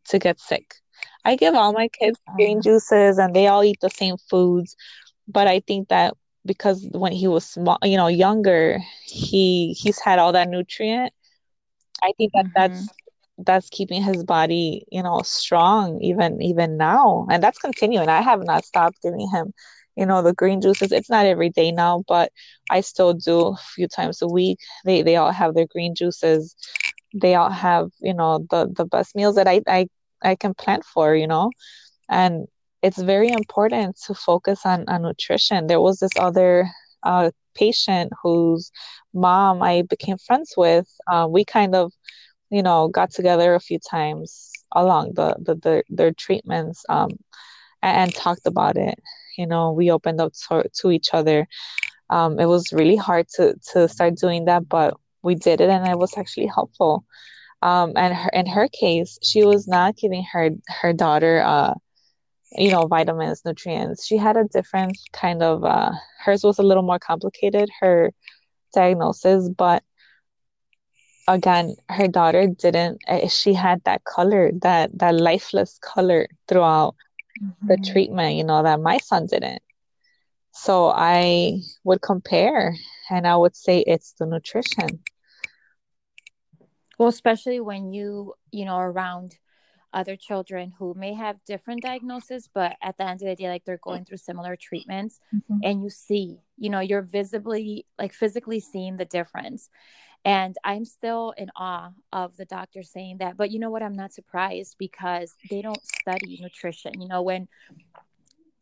to 0.05 0.19
get 0.19 0.39
sick. 0.39 0.75
I 1.23 1.35
give 1.35 1.55
all 1.55 1.73
my 1.73 1.87
kids 1.87 2.19
green 2.35 2.61
juices 2.61 3.17
and 3.17 3.35
they 3.35 3.47
all 3.47 3.63
eat 3.63 3.79
the 3.81 3.89
same 3.89 4.17
foods, 4.29 4.75
but 5.27 5.47
I 5.47 5.59
think 5.61 5.89
that 5.89 6.13
because 6.45 6.87
when 6.91 7.11
he 7.11 7.27
was 7.27 7.45
small, 7.45 7.79
you 7.83 7.97
know, 7.97 8.07
younger, 8.07 8.79
he 9.05 9.73
he's 9.73 9.99
had 9.99 10.19
all 10.19 10.31
that 10.33 10.49
nutrient. 10.49 11.11
I 12.03 12.13
think 12.17 12.33
that 12.33 12.45
mm-hmm. 12.45 12.53
that's 12.55 12.87
that's 13.39 13.69
keeping 13.69 14.01
his 14.01 14.23
body, 14.23 14.85
you 14.91 15.01
know, 15.01 15.21
strong 15.23 15.99
even 16.01 16.41
even 16.41 16.77
now, 16.77 17.25
and 17.31 17.41
that's 17.41 17.57
continuing. 17.57 18.09
I 18.09 18.21
have 18.21 18.43
not 18.43 18.63
stopped 18.63 19.01
giving 19.01 19.27
him 19.29 19.53
you 19.95 20.05
know 20.05 20.21
the 20.21 20.33
green 20.33 20.61
juices 20.61 20.91
it's 20.91 21.09
not 21.09 21.25
every 21.25 21.49
day 21.49 21.71
now 21.71 22.03
but 22.07 22.31
i 22.69 22.81
still 22.81 23.13
do 23.13 23.47
a 23.47 23.57
few 23.75 23.87
times 23.87 24.21
a 24.21 24.27
week 24.27 24.59
they 24.85 25.01
they 25.01 25.15
all 25.15 25.31
have 25.31 25.53
their 25.53 25.67
green 25.67 25.95
juices 25.95 26.55
they 27.13 27.35
all 27.35 27.49
have 27.49 27.89
you 28.01 28.13
know 28.13 28.45
the 28.49 28.71
the 28.75 28.85
best 28.85 29.15
meals 29.15 29.35
that 29.35 29.47
i 29.47 29.61
i, 29.67 29.87
I 30.23 30.35
can 30.35 30.53
plan 30.53 30.81
for 30.93 31.15
you 31.15 31.27
know 31.27 31.51
and 32.09 32.47
it's 32.85 33.01
very 33.01 33.29
important 33.29 33.97
to 34.05 34.13
focus 34.13 34.63
on, 34.63 34.85
on 34.87 35.01
nutrition. 35.01 35.65
There 35.65 35.81
was 35.81 35.99
this 35.99 36.11
other 36.19 36.69
uh, 37.01 37.31
patient 37.55 38.11
whose 38.21 38.71
mom 39.11 39.63
I 39.63 39.81
became 39.81 40.17
friends 40.17 40.53
with. 40.55 40.87
Uh, 41.11 41.27
we 41.27 41.45
kind 41.45 41.73
of, 41.73 41.91
you 42.51 42.61
know, 42.61 42.87
got 42.87 43.09
together 43.09 43.55
a 43.55 43.59
few 43.59 43.79
times 43.79 44.51
along 44.71 45.13
the, 45.15 45.35
the, 45.39 45.55
the 45.55 45.83
their 45.89 46.11
treatments 46.13 46.85
um, 46.87 47.09
and, 47.81 47.97
and, 47.97 48.15
talked 48.15 48.45
about 48.45 48.77
it. 48.77 48.99
You 49.37 49.47
know, 49.47 49.71
we 49.71 49.91
opened 49.91 50.21
up 50.21 50.33
to, 50.47 50.63
to 50.81 50.91
each 50.91 51.13
other. 51.13 51.47
Um, 52.09 52.39
it 52.39 52.45
was 52.45 52.71
really 52.71 52.95
hard 52.95 53.27
to, 53.35 53.55
to 53.73 53.87
start 53.87 54.15
doing 54.15 54.45
that, 54.45 54.67
but 54.69 54.95
we 55.23 55.35
did 55.35 55.61
it 55.61 55.69
and 55.69 55.87
it 55.87 55.97
was 55.97 56.17
actually 56.17 56.47
helpful. 56.47 57.05
Um, 57.61 57.93
and 57.95 58.13
her, 58.13 58.29
in 58.29 58.45
her 58.45 58.67
case, 58.67 59.17
she 59.23 59.43
was 59.43 59.67
not 59.67 59.95
giving 59.97 60.23
her 60.31 60.51
her 60.81 60.93
daughter, 60.93 61.41
uh, 61.41 61.73
you 62.51 62.69
know, 62.69 62.85
vitamins, 62.87 63.41
nutrients. 63.43 64.05
She 64.05 64.17
had 64.17 64.37
a 64.37 64.43
different 64.45 64.97
kind 65.13 65.41
of. 65.41 65.63
Uh, 65.63 65.91
hers 66.23 66.43
was 66.43 66.59
a 66.59 66.63
little 66.63 66.83
more 66.83 66.99
complicated. 66.99 67.69
Her 67.79 68.11
diagnosis, 68.73 69.49
but 69.49 69.83
again, 71.27 71.75
her 71.89 72.07
daughter 72.07 72.47
didn't. 72.47 73.01
Eh, 73.07 73.27
she 73.27 73.53
had 73.53 73.81
that 73.85 74.03
color, 74.03 74.51
that 74.61 74.97
that 74.99 75.15
lifeless 75.15 75.79
color 75.81 76.27
throughout 76.47 76.95
mm-hmm. 77.41 77.67
the 77.67 77.77
treatment. 77.77 78.35
You 78.35 78.43
know 78.43 78.63
that 78.63 78.79
my 78.79 78.97
son 78.97 79.27
didn't. 79.27 79.61
So 80.51 80.89
I 80.89 81.59
would 81.83 82.01
compare, 82.01 82.75
and 83.09 83.27
I 83.27 83.35
would 83.35 83.55
say 83.55 83.79
it's 83.79 84.13
the 84.13 84.25
nutrition. 84.25 85.03
Well, 86.97 87.09
especially 87.09 87.59
when 87.59 87.91
you, 87.91 88.35
you 88.51 88.63
know, 88.63 88.77
around 88.77 89.37
other 89.91 90.15
children 90.15 90.73
who 90.77 90.93
may 90.93 91.13
have 91.13 91.43
different 91.45 91.81
diagnoses, 91.81 92.49
but 92.53 92.75
at 92.81 92.97
the 92.97 93.05
end 93.05 93.21
of 93.21 93.27
the 93.27 93.35
day, 93.35 93.49
like 93.49 93.65
they're 93.65 93.79
going 93.81 94.05
through 94.05 94.17
similar 94.17 94.55
treatments, 94.55 95.19
mm-hmm. 95.33 95.59
and 95.63 95.83
you 95.83 95.89
see, 95.89 96.37
you 96.57 96.69
know, 96.69 96.79
you're 96.79 97.01
visibly, 97.01 97.85
like 97.99 98.13
physically 98.13 98.61
seeing 98.61 98.97
the 98.97 99.05
difference. 99.05 99.69
And 100.25 100.55
I'm 100.63 100.85
still 100.85 101.33
in 101.37 101.51
awe 101.55 101.91
of 102.11 102.35
the 102.35 102.45
doctor 102.45 102.81
saying 102.81 103.17
that. 103.19 103.37
But 103.37 103.51
you 103.51 103.59
know 103.59 103.69
what? 103.69 103.83
I'm 103.83 103.95
not 103.95 104.11
surprised 104.11 104.75
because 104.79 105.35
they 105.51 105.61
don't 105.61 105.79
study 106.01 106.39
nutrition. 106.41 106.99
You 106.99 107.07
know, 107.07 107.21
when 107.21 107.47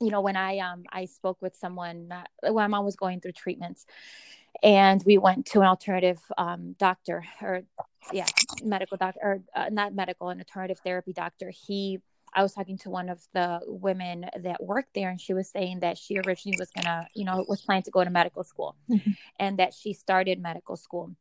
you 0.01 0.11
know 0.11 0.21
when 0.21 0.35
i 0.35 0.57
um 0.57 0.83
i 0.91 1.05
spoke 1.05 1.37
with 1.41 1.55
someone 1.55 2.11
uh, 2.11 2.51
when 2.51 2.55
my 2.55 2.67
mom 2.67 2.83
was 2.83 2.95
going 2.95 3.21
through 3.21 3.31
treatments 3.31 3.85
and 4.61 5.01
we 5.05 5.17
went 5.17 5.45
to 5.45 5.61
an 5.61 5.67
alternative 5.67 6.19
um, 6.37 6.75
doctor 6.77 7.23
or 7.41 7.61
yeah 8.11 8.25
medical 8.63 8.97
doctor 8.97 9.19
or 9.23 9.41
uh, 9.55 9.69
not 9.71 9.95
medical 9.95 10.29
an 10.29 10.39
alternative 10.39 10.79
therapy 10.83 11.13
doctor 11.13 11.51
he 11.51 11.99
i 12.33 12.41
was 12.41 12.53
talking 12.53 12.77
to 12.77 12.89
one 12.89 13.07
of 13.07 13.21
the 13.33 13.61
women 13.65 14.25
that 14.41 14.61
worked 14.61 14.93
there 14.93 15.09
and 15.09 15.21
she 15.21 15.33
was 15.33 15.49
saying 15.49 15.79
that 15.79 15.97
she 15.97 16.19
originally 16.19 16.57
was 16.59 16.69
gonna 16.71 17.07
you 17.15 17.23
know 17.23 17.45
was 17.47 17.61
planning 17.61 17.83
to 17.83 17.91
go 17.91 18.03
to 18.03 18.09
medical 18.09 18.43
school 18.43 18.75
mm-hmm. 18.89 19.11
and 19.39 19.57
that 19.57 19.73
she 19.73 19.93
started 19.93 20.41
medical 20.41 20.75
school 20.75 21.15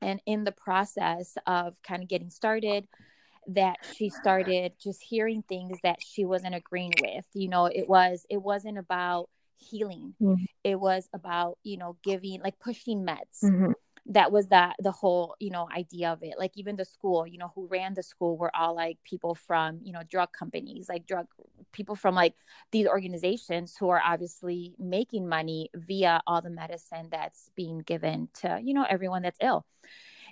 and 0.00 0.20
in 0.26 0.44
the 0.44 0.52
process 0.52 1.36
of 1.46 1.80
kind 1.82 2.02
of 2.02 2.08
getting 2.08 2.30
started 2.30 2.86
that 3.48 3.76
she 3.96 4.10
started 4.10 4.72
just 4.82 5.02
hearing 5.02 5.42
things 5.48 5.78
that 5.82 5.98
she 6.00 6.24
wasn't 6.24 6.54
agreeing 6.54 6.92
with 7.00 7.24
you 7.34 7.48
know 7.48 7.66
it 7.66 7.88
was 7.88 8.26
it 8.28 8.42
wasn't 8.42 8.76
about 8.76 9.28
healing 9.56 10.14
mm-hmm. 10.20 10.44
it 10.62 10.78
was 10.78 11.08
about 11.12 11.58
you 11.62 11.76
know 11.76 11.96
giving 12.04 12.40
like 12.42 12.58
pushing 12.60 13.04
meds 13.04 13.42
mm-hmm. 13.42 13.72
That 14.08 14.32
was 14.32 14.48
that 14.48 14.74
the 14.78 14.90
whole 14.90 15.36
you 15.38 15.50
know 15.50 15.68
idea 15.76 16.10
of 16.10 16.22
it. 16.22 16.34
Like 16.38 16.52
even 16.56 16.76
the 16.76 16.84
school 16.84 17.26
you 17.26 17.38
know 17.38 17.52
who 17.54 17.66
ran 17.66 17.94
the 17.94 18.02
school 18.02 18.36
were 18.36 18.54
all 18.56 18.74
like 18.74 18.98
people 19.04 19.34
from 19.34 19.80
you 19.82 19.92
know 19.92 20.02
drug 20.08 20.32
companies 20.32 20.88
like 20.88 21.06
drug 21.06 21.26
people 21.72 21.94
from 21.94 22.14
like 22.14 22.34
these 22.72 22.86
organizations 22.86 23.76
who 23.78 23.90
are 23.90 24.02
obviously 24.04 24.74
making 24.78 25.28
money 25.28 25.68
via 25.74 26.20
all 26.26 26.40
the 26.40 26.50
medicine 26.50 27.08
that's 27.10 27.50
being 27.54 27.80
given 27.80 28.28
to 28.34 28.58
you 28.62 28.74
know 28.74 28.86
everyone 28.88 29.22
that's 29.22 29.38
ill. 29.42 29.64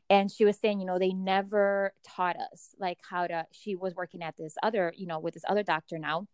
And 0.08 0.30
she 0.30 0.44
was 0.44 0.56
saying 0.58 0.80
you 0.80 0.86
know 0.86 0.98
they 0.98 1.12
never 1.12 1.92
taught 2.02 2.36
us 2.52 2.74
like 2.78 2.98
how 3.08 3.26
to 3.26 3.46
she 3.52 3.76
was 3.76 3.94
working 3.94 4.22
at 4.22 4.36
this 4.36 4.54
other 4.62 4.92
you 4.96 5.06
know 5.06 5.18
with 5.18 5.34
this 5.34 5.44
other 5.48 5.62
doctor 5.62 5.98
now. 5.98 6.26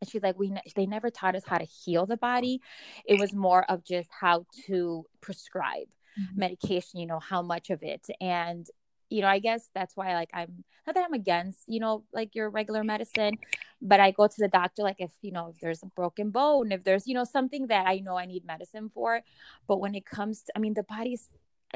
And 0.00 0.08
she's 0.08 0.22
like 0.22 0.38
we 0.38 0.52
they 0.76 0.86
never 0.86 1.10
taught 1.10 1.34
us 1.34 1.44
how 1.44 1.58
to 1.58 1.64
heal 1.64 2.06
the 2.06 2.16
body. 2.16 2.60
It 3.04 3.18
was 3.18 3.32
more 3.32 3.64
of 3.68 3.82
just 3.82 4.10
how 4.20 4.46
to 4.66 5.06
prescribe 5.20 5.88
mm-hmm. 6.20 6.40
medication 6.40 7.00
you 7.00 7.06
know 7.06 7.18
how 7.18 7.42
much 7.42 7.70
of 7.70 7.82
it 7.82 8.06
and 8.20 8.68
you 9.10 9.20
know 9.20 9.28
i 9.28 9.38
guess 9.38 9.70
that's 9.74 9.96
why 9.96 10.14
like 10.14 10.30
i'm 10.34 10.64
not 10.86 10.94
that 10.94 11.04
i'm 11.04 11.12
against 11.12 11.62
you 11.68 11.80
know 11.80 12.04
like 12.12 12.34
your 12.34 12.50
regular 12.50 12.82
medicine 12.82 13.34
but 13.82 14.00
i 14.00 14.10
go 14.10 14.26
to 14.26 14.36
the 14.38 14.48
doctor 14.48 14.82
like 14.82 15.00
if 15.00 15.12
you 15.22 15.32
know 15.32 15.48
if 15.48 15.60
there's 15.60 15.82
a 15.82 15.86
broken 15.86 16.30
bone 16.30 16.72
if 16.72 16.82
there's 16.84 17.06
you 17.06 17.14
know 17.14 17.24
something 17.24 17.66
that 17.66 17.86
i 17.86 17.98
know 17.98 18.16
i 18.16 18.26
need 18.26 18.44
medicine 18.44 18.90
for 18.92 19.20
but 19.66 19.80
when 19.80 19.94
it 19.94 20.04
comes 20.04 20.42
to 20.42 20.52
i 20.56 20.58
mean 20.58 20.74
the 20.74 20.82
body's 20.84 21.30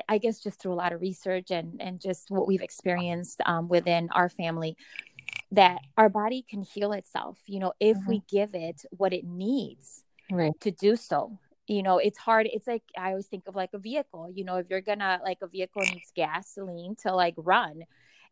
I 0.08 0.18
guess 0.18 0.40
just 0.40 0.60
through 0.60 0.72
a 0.72 0.74
lot 0.74 0.92
of 0.92 1.00
research 1.00 1.50
and 1.50 1.80
and 1.80 2.00
just 2.00 2.30
what 2.30 2.46
we've 2.46 2.62
experienced 2.62 3.40
um, 3.46 3.68
within 3.68 4.08
our 4.12 4.28
family, 4.28 4.76
that 5.52 5.78
our 5.96 6.08
body 6.08 6.44
can 6.48 6.62
heal 6.62 6.92
itself. 6.92 7.38
You 7.46 7.60
know, 7.60 7.72
if 7.80 7.96
mm-hmm. 7.96 8.08
we 8.08 8.22
give 8.30 8.54
it 8.54 8.84
what 8.90 9.12
it 9.12 9.24
needs 9.24 10.04
right. 10.30 10.52
to 10.60 10.70
do 10.70 10.96
so. 10.96 11.38
You 11.68 11.82
know, 11.82 11.98
it's 11.98 12.18
hard. 12.18 12.48
It's 12.50 12.66
like 12.66 12.82
I 12.96 13.10
always 13.10 13.26
think 13.26 13.46
of 13.46 13.54
like 13.54 13.70
a 13.74 13.78
vehicle. 13.78 14.30
You 14.34 14.44
know, 14.44 14.56
if 14.56 14.68
you're 14.70 14.80
gonna 14.80 15.20
like 15.22 15.38
a 15.42 15.46
vehicle 15.46 15.82
needs 15.82 16.12
gasoline 16.14 16.96
to 17.02 17.14
like 17.14 17.34
run, 17.36 17.82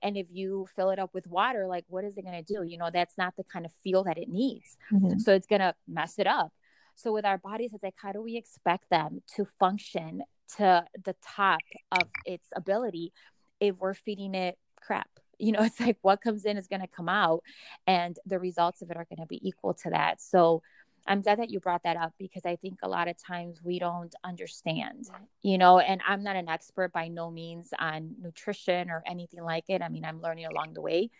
and 0.02 0.16
if 0.16 0.26
you 0.30 0.66
fill 0.74 0.90
it 0.90 0.98
up 0.98 1.10
with 1.12 1.26
water, 1.26 1.66
like 1.66 1.84
what 1.88 2.04
is 2.04 2.16
it 2.16 2.24
gonna 2.24 2.42
do? 2.42 2.62
You 2.62 2.78
know, 2.78 2.90
that's 2.92 3.18
not 3.18 3.36
the 3.36 3.44
kind 3.44 3.66
of 3.66 3.72
fuel 3.82 4.04
that 4.04 4.18
it 4.18 4.28
needs. 4.28 4.76
Mm-hmm. 4.92 5.18
So 5.18 5.34
it's 5.34 5.46
gonna 5.46 5.74
mess 5.86 6.18
it 6.18 6.26
up. 6.26 6.52
So 6.94 7.12
with 7.12 7.26
our 7.26 7.38
bodies, 7.38 7.72
it's 7.74 7.82
like 7.82 7.94
how 7.96 8.12
do 8.12 8.22
we 8.22 8.36
expect 8.36 8.88
them 8.90 9.20
to 9.36 9.44
function 9.60 10.22
to 10.56 10.84
the 11.04 11.14
top 11.22 11.60
of 11.92 12.08
its 12.24 12.48
ability 12.54 13.12
if 13.60 13.76
we're 13.78 13.94
feeding 13.94 14.34
it 14.34 14.56
crap 14.80 15.08
you 15.38 15.52
know 15.52 15.60
it's 15.62 15.80
like 15.80 15.98
what 16.02 16.20
comes 16.20 16.44
in 16.44 16.56
is 16.56 16.66
going 16.66 16.80
to 16.80 16.86
come 16.86 17.08
out 17.08 17.42
and 17.86 18.18
the 18.26 18.38
results 18.38 18.82
of 18.82 18.90
it 18.90 18.96
are 18.96 19.06
going 19.08 19.20
to 19.20 19.26
be 19.26 19.46
equal 19.46 19.74
to 19.74 19.90
that 19.90 20.20
so 20.20 20.62
i'm 21.08 21.20
glad 21.20 21.38
that 21.38 21.50
you 21.50 21.60
brought 21.60 21.82
that 21.82 21.96
up 21.96 22.12
because 22.18 22.44
i 22.46 22.56
think 22.56 22.78
a 22.82 22.88
lot 22.88 23.08
of 23.08 23.16
times 23.16 23.60
we 23.62 23.78
don't 23.78 24.14
understand 24.24 25.08
you 25.42 25.58
know 25.58 25.78
and 25.78 26.00
i'm 26.06 26.22
not 26.22 26.36
an 26.36 26.48
expert 26.48 26.92
by 26.92 27.08
no 27.08 27.30
means 27.30 27.72
on 27.78 28.14
nutrition 28.20 28.90
or 28.90 29.02
anything 29.06 29.42
like 29.42 29.64
it. 29.68 29.82
I 29.82 29.88
mean 29.88 30.04
i'm 30.04 30.20
learning 30.20 30.46
along 30.46 30.74
the 30.74 30.80
way 30.80 31.10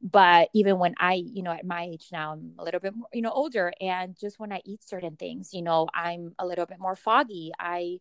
but 0.00 0.48
even 0.54 0.78
when 0.78 0.94
i 0.98 1.14
you 1.14 1.42
know 1.42 1.52
at 1.52 1.66
my 1.66 1.84
age 1.84 2.08
now 2.12 2.32
i'm 2.32 2.52
a 2.58 2.64
little 2.64 2.80
bit 2.80 2.94
more 2.96 3.08
you 3.12 3.22
know 3.22 3.30
older 3.30 3.72
and 3.80 4.16
just 4.18 4.40
when 4.40 4.52
i 4.52 4.60
eat 4.64 4.82
certain 4.82 5.16
things 5.16 5.52
you 5.52 5.62
know 5.62 5.86
i'm 5.94 6.34
a 6.38 6.46
little 6.46 6.66
bit 6.66 6.78
more 6.78 6.96
foggy. 6.96 7.52
I 7.58 8.00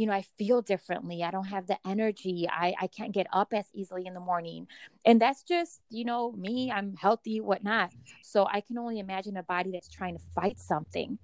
you 0.00 0.06
know, 0.06 0.14
I 0.14 0.24
feel 0.38 0.62
differently. 0.62 1.22
I 1.22 1.30
don't 1.30 1.44
have 1.48 1.66
the 1.66 1.76
energy. 1.86 2.48
I, 2.50 2.74
I 2.80 2.86
can't 2.86 3.12
get 3.12 3.26
up 3.34 3.52
as 3.52 3.66
easily 3.74 4.06
in 4.06 4.14
the 4.14 4.20
morning. 4.20 4.66
And 5.04 5.20
that's 5.20 5.42
just, 5.42 5.82
you 5.90 6.06
know, 6.06 6.32
me. 6.32 6.72
I'm 6.72 6.94
healthy, 6.96 7.42
whatnot. 7.42 7.92
So 8.22 8.46
I 8.50 8.62
can 8.62 8.78
only 8.78 8.98
imagine 8.98 9.36
a 9.36 9.42
body 9.42 9.72
that's 9.72 9.90
trying 9.90 10.16
to 10.16 10.22
fight 10.34 10.58
something. 10.58 11.18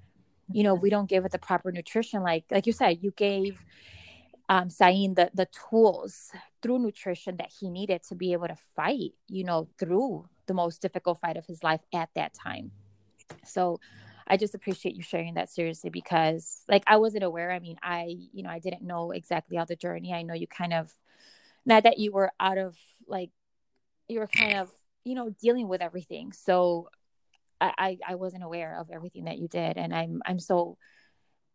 You 0.52 0.62
know, 0.62 0.74
we 0.74 0.90
don't 0.90 1.08
give 1.08 1.24
it 1.24 1.32
the 1.32 1.38
proper 1.38 1.72
nutrition. 1.72 2.22
Like, 2.22 2.44
like 2.50 2.66
you 2.66 2.74
said, 2.74 2.98
you 3.00 3.12
gave 3.12 3.64
um, 4.50 4.68
Sain 4.68 5.14
the, 5.14 5.30
the 5.32 5.48
tools 5.70 6.30
through 6.60 6.80
nutrition 6.80 7.38
that 7.38 7.50
he 7.58 7.70
needed 7.70 8.02
to 8.10 8.14
be 8.14 8.34
able 8.34 8.48
to 8.48 8.58
fight, 8.76 9.14
you 9.26 9.44
know, 9.44 9.68
through 9.78 10.28
the 10.48 10.54
most 10.54 10.82
difficult 10.82 11.18
fight 11.18 11.38
of 11.38 11.46
his 11.46 11.62
life 11.62 11.80
at 11.94 12.10
that 12.14 12.34
time. 12.34 12.70
So 13.42 13.80
I 14.26 14.36
just 14.36 14.54
appreciate 14.54 14.96
you 14.96 15.02
sharing 15.02 15.34
that 15.34 15.50
seriously 15.50 15.90
because 15.90 16.62
like 16.68 16.82
I 16.86 16.96
wasn't 16.96 17.24
aware. 17.24 17.52
I 17.52 17.58
mean, 17.58 17.76
I, 17.82 18.16
you 18.32 18.42
know, 18.42 18.50
I 18.50 18.58
didn't 18.58 18.82
know 18.82 19.12
exactly 19.12 19.58
all 19.58 19.66
the 19.66 19.76
journey. 19.76 20.12
I 20.12 20.22
know 20.22 20.34
you 20.34 20.46
kind 20.46 20.72
of 20.72 20.92
not 21.64 21.84
that 21.84 21.98
you 21.98 22.12
were 22.12 22.32
out 22.40 22.58
of 22.58 22.76
like 23.06 23.30
you 24.08 24.20
were 24.20 24.26
kind 24.26 24.58
of, 24.58 24.70
you 25.04 25.14
know, 25.14 25.30
dealing 25.40 25.68
with 25.68 25.80
everything. 25.80 26.32
So 26.32 26.88
I, 27.60 27.98
I 28.06 28.16
wasn't 28.16 28.44
aware 28.44 28.78
of 28.78 28.90
everything 28.90 29.24
that 29.24 29.38
you 29.38 29.48
did. 29.48 29.78
And 29.78 29.94
I'm 29.94 30.20
I'm 30.26 30.38
so 30.38 30.76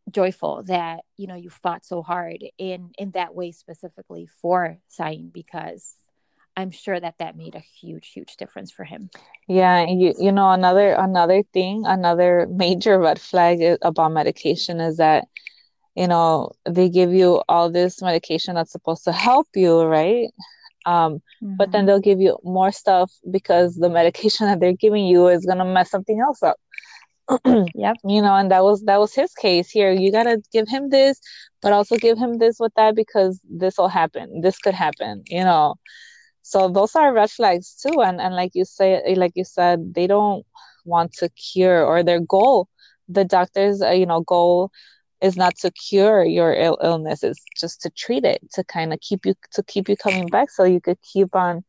joyful 0.10 0.64
that, 0.64 1.02
you 1.18 1.28
know, 1.28 1.36
you 1.36 1.50
fought 1.50 1.86
so 1.86 2.02
hard 2.02 2.44
in 2.58 2.92
in 2.98 3.12
that 3.12 3.36
way 3.36 3.52
specifically 3.52 4.28
for 4.42 4.80
Sain 4.88 5.30
because 5.34 5.94
I'm 6.56 6.72
sure 6.72 7.00
that 7.00 7.16
that 7.20 7.38
made 7.38 7.56
a 7.56 7.60
huge, 7.60 8.12
huge 8.12 8.36
difference 8.36 8.72
for 8.72 8.84
him. 8.84 9.10
Yeah, 9.48 9.86
you 9.86 10.14
you 10.20 10.32
know 10.32 10.52
another 10.52 10.94
another 10.94 11.44
thing, 11.54 11.86
another 11.86 12.48
major 12.52 13.00
red 13.00 13.20
flag 13.20 13.78
about 13.82 14.12
medication 14.12 14.80
is 14.80 14.98
that 14.98 15.28
you 15.96 16.08
know 16.08 16.52
they 16.70 16.90
give 16.90 17.14
you 17.14 17.42
all 17.48 17.70
this 17.72 18.02
medication 18.02 18.56
that's 18.56 18.72
supposed 18.72 19.04
to 19.06 19.12
help 19.12 19.48
you, 19.56 19.82
right? 19.82 20.30
Um, 20.86 21.16
mm-hmm. 21.16 21.56
But 21.58 21.72
then 21.72 21.82
mm-hmm. 21.82 21.88
they'll 21.88 22.00
give 22.00 22.20
you 22.20 22.38
more 22.44 22.72
stuff 22.72 23.12
because 23.30 23.76
the 23.76 23.90
medication 24.00 24.48
that 24.48 24.60
they're 24.60 24.74
giving 24.74 25.06
you 25.06 25.28
is 25.28 25.46
gonna 25.46 25.66
mess 25.66 25.90
something 25.90 26.20
else 26.20 26.44
up. 26.44 26.58
yep. 27.76 27.96
You 28.04 28.22
know, 28.22 28.36
and 28.36 28.52
that 28.52 28.64
was 28.64 28.84
that 28.84 29.00
was 29.00 29.14
his 29.14 29.34
case 29.34 29.70
here. 29.70 29.92
You 29.92 30.12
gotta 30.12 30.42
give 30.52 30.68
him 30.68 30.90
this, 30.90 31.22
but 31.62 31.72
also 31.72 31.96
give 31.98 32.18
him 32.18 32.40
this 32.40 32.58
with 32.60 32.74
that 32.76 32.94
because 32.96 33.40
this 33.50 33.78
will 33.78 33.88
happen. 33.88 34.42
This 34.42 34.58
could 34.60 34.74
happen. 34.74 35.24
You 35.28 35.46
know 35.46 35.76
so 36.42 36.68
those 36.70 36.96
are 36.96 37.14
red 37.14 37.30
flags 37.30 37.76
too 37.82 38.02
and 38.02 38.20
and 38.22 38.36
like 38.36 38.52
you 38.54 38.66
say 38.66 39.02
like 39.16 39.34
you 39.36 39.44
said 39.44 39.94
they 39.94 40.08
don't 40.08 40.46
want 40.86 41.12
to 41.14 41.30
cure 41.30 41.84
or 41.86 42.04
their 42.04 42.20
goal 42.20 42.68
the 43.08 43.24
doctor's 43.26 43.82
uh, 43.82 43.90
you 43.92 44.06
know 44.06 44.22
goal 44.22 44.72
is 45.22 45.38
not 45.38 45.56
to 45.56 45.72
cure 45.72 46.24
your 46.24 46.54
Ill- 46.54 46.80
illness 46.84 47.24
it's 47.24 47.44
just 47.60 47.82
to 47.82 47.90
treat 47.92 48.24
it 48.26 48.40
to 48.54 48.64
kind 48.64 48.94
of 48.94 49.00
keep 49.00 49.26
you 49.26 49.34
to 49.52 49.64
keep 49.64 49.88
you 49.90 49.96
coming 49.96 50.28
back 50.28 50.50
so 50.50 50.64
you 50.64 50.82
could 50.82 50.98
keep 51.02 51.36
on 51.36 51.64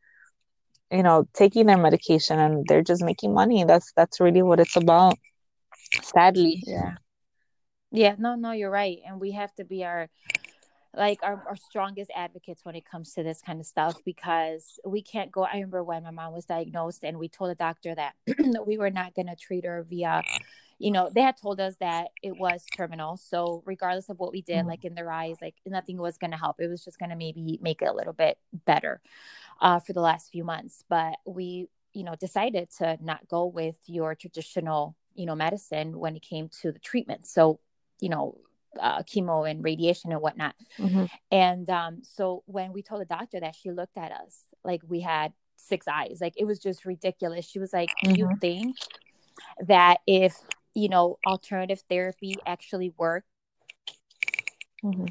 you 0.90 1.02
know 1.02 1.26
taking 1.34 1.66
their 1.66 1.78
medication 1.78 2.38
and 2.38 2.64
they're 2.68 2.82
just 2.82 3.02
making 3.02 3.34
money. 3.34 3.64
That's 3.64 3.92
that's 3.96 4.20
really 4.20 4.42
what 4.42 4.60
it's 4.60 4.76
about 4.76 5.18
sadly. 6.02 6.62
Yeah. 6.66 6.94
Yeah 7.90 8.14
no 8.18 8.34
no 8.34 8.52
you're 8.52 8.70
right 8.70 8.98
and 9.06 9.20
we 9.20 9.32
have 9.32 9.54
to 9.54 9.64
be 9.64 9.84
our 9.84 10.08
like 10.95 11.20
our, 11.22 11.43
our 11.49 11.57
strongest 11.57 12.11
advocates 12.14 12.64
when 12.64 12.74
it 12.74 12.84
comes 12.84 13.14
to 13.14 13.22
this 13.22 13.40
kind 13.40 13.61
of 13.61 13.66
stuff 13.66 13.97
because 14.05 14.78
we 14.84 15.03
can't 15.03 15.32
go 15.32 15.45
i 15.45 15.55
remember 15.55 15.82
when 15.82 16.03
my 16.03 16.11
mom 16.11 16.32
was 16.32 16.45
diagnosed 16.45 17.03
and 17.05 17.18
we 17.18 17.28
told 17.28 17.51
the 17.51 17.55
doctor 17.55 17.95
that 17.95 18.14
we 18.66 18.76
were 18.76 18.90
not 18.90 19.14
going 19.14 19.26
to 19.26 19.36
treat 19.36 19.64
her 19.64 19.82
via 19.88 20.22
you 20.82 20.90
know 20.90 21.09
they 21.14 21.20
had 21.20 21.36
told 21.36 21.61
us 21.61 21.76
that 21.76 22.09
it 22.22 22.36
was 22.36 22.64
terminal. 22.76 23.16
So 23.16 23.62
regardless 23.64 24.09
of 24.09 24.18
what 24.18 24.32
we 24.32 24.43
did 24.43 24.59
mm-hmm. 24.59 24.68
like 24.68 24.84
in 24.84 24.95
their 24.95 25.11
eyes 25.11 25.36
like 25.40 25.55
nothing 25.64 25.97
was 25.97 26.18
going 26.18 26.32
to 26.32 26.36
help. 26.36 26.57
It 26.59 26.66
was 26.66 26.84
just 26.84 26.99
going 26.99 27.11
to 27.11 27.16
maybe 27.16 27.59
make 27.62 27.82
it 27.82 27.88
a 27.88 27.93
little 27.93 28.12
bit 28.12 28.36
better 28.66 29.01
uh, 29.61 29.78
for 29.78 29.93
the 29.93 30.01
last 30.01 30.32
few 30.32 30.43
months. 30.43 30.84
But 30.88 31.14
we 31.24 31.68
you 31.93 32.03
know 32.03 32.16
decided 32.16 32.68
to 32.78 32.99
not 33.01 33.28
go 33.28 33.47
with 33.47 33.76
your 33.86 34.16
traditional 34.16 34.97
you 35.14 35.24
know 35.24 35.36
medicine 35.36 35.99
when 35.99 36.16
it 36.16 36.22
came 36.22 36.49
to 36.62 36.72
the 36.72 36.80
treatment. 36.80 37.26
So 37.28 37.61
you 38.01 38.09
know 38.09 38.38
uh, 38.80 39.02
chemo 39.02 39.48
and 39.48 39.62
radiation 39.64 40.12
and 40.12 40.20
whatnot. 40.20 40.54
Mm-hmm. 40.78 41.04
And 41.30 41.68
um, 41.70 42.02
so 42.02 42.42
when 42.46 42.72
we 42.72 42.82
told 42.82 43.00
the 43.00 43.06
doctor 43.06 43.40
that, 43.40 43.54
she 43.54 43.70
looked 43.70 43.96
at 43.96 44.12
us 44.12 44.44
like 44.64 44.82
we 44.86 45.00
had 45.00 45.32
six 45.56 45.86
eyes. 45.88 46.18
Like 46.20 46.34
it 46.36 46.44
was 46.44 46.58
just 46.58 46.84
ridiculous. 46.84 47.46
She 47.46 47.58
was 47.58 47.72
like, 47.72 47.90
mm-hmm. 48.04 48.16
"You 48.16 48.30
think 48.40 48.76
that 49.66 50.00
if 50.06 50.36
you 50.74 50.88
know 50.88 51.18
alternative 51.26 51.82
therapy 51.88 52.36
actually 52.46 52.92
worked?" 52.96 53.26
Mm-hmm. 54.84 55.06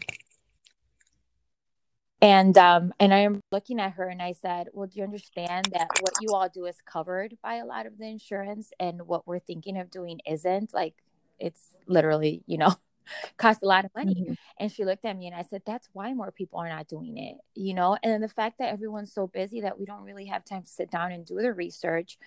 And 2.23 2.55
um, 2.57 2.93
and 2.99 3.13
I 3.13 3.19
am 3.19 3.41
looking 3.51 3.79
at 3.79 3.93
her 3.93 4.07
and 4.07 4.21
I 4.21 4.33
said, 4.33 4.67
"Well, 4.73 4.87
do 4.87 4.99
you 4.99 5.03
understand 5.03 5.69
that 5.73 5.87
what 6.01 6.13
you 6.21 6.33
all 6.33 6.49
do 6.49 6.65
is 6.65 6.77
covered 6.85 7.37
by 7.41 7.55
a 7.55 7.65
lot 7.65 7.87
of 7.87 7.97
the 7.97 8.05
insurance, 8.05 8.71
and 8.79 9.07
what 9.07 9.25
we're 9.25 9.39
thinking 9.39 9.77
of 9.77 9.89
doing 9.89 10.19
isn't? 10.27 10.73
Like, 10.73 10.93
it's 11.39 11.77
literally, 11.87 12.43
you 12.45 12.57
know." 12.57 12.75
cost 13.37 13.63
a 13.63 13.67
lot 13.67 13.85
of 13.85 13.91
money. 13.95 14.15
Mm-hmm. 14.15 14.33
And 14.59 14.71
she 14.71 14.85
looked 14.85 15.05
at 15.05 15.17
me 15.17 15.27
and 15.27 15.35
I 15.35 15.43
said, 15.43 15.61
That's 15.65 15.89
why 15.93 16.13
more 16.13 16.31
people 16.31 16.59
are 16.59 16.69
not 16.69 16.87
doing 16.87 17.17
it, 17.17 17.37
you 17.55 17.73
know? 17.73 17.97
And 18.03 18.23
the 18.23 18.29
fact 18.29 18.59
that 18.59 18.71
everyone's 18.71 19.13
so 19.13 19.27
busy 19.27 19.61
that 19.61 19.79
we 19.79 19.85
don't 19.85 20.03
really 20.03 20.25
have 20.25 20.45
time 20.45 20.63
to 20.63 20.69
sit 20.69 20.91
down 20.91 21.11
and 21.11 21.25
do 21.25 21.35
the 21.35 21.53
research. 21.53 22.17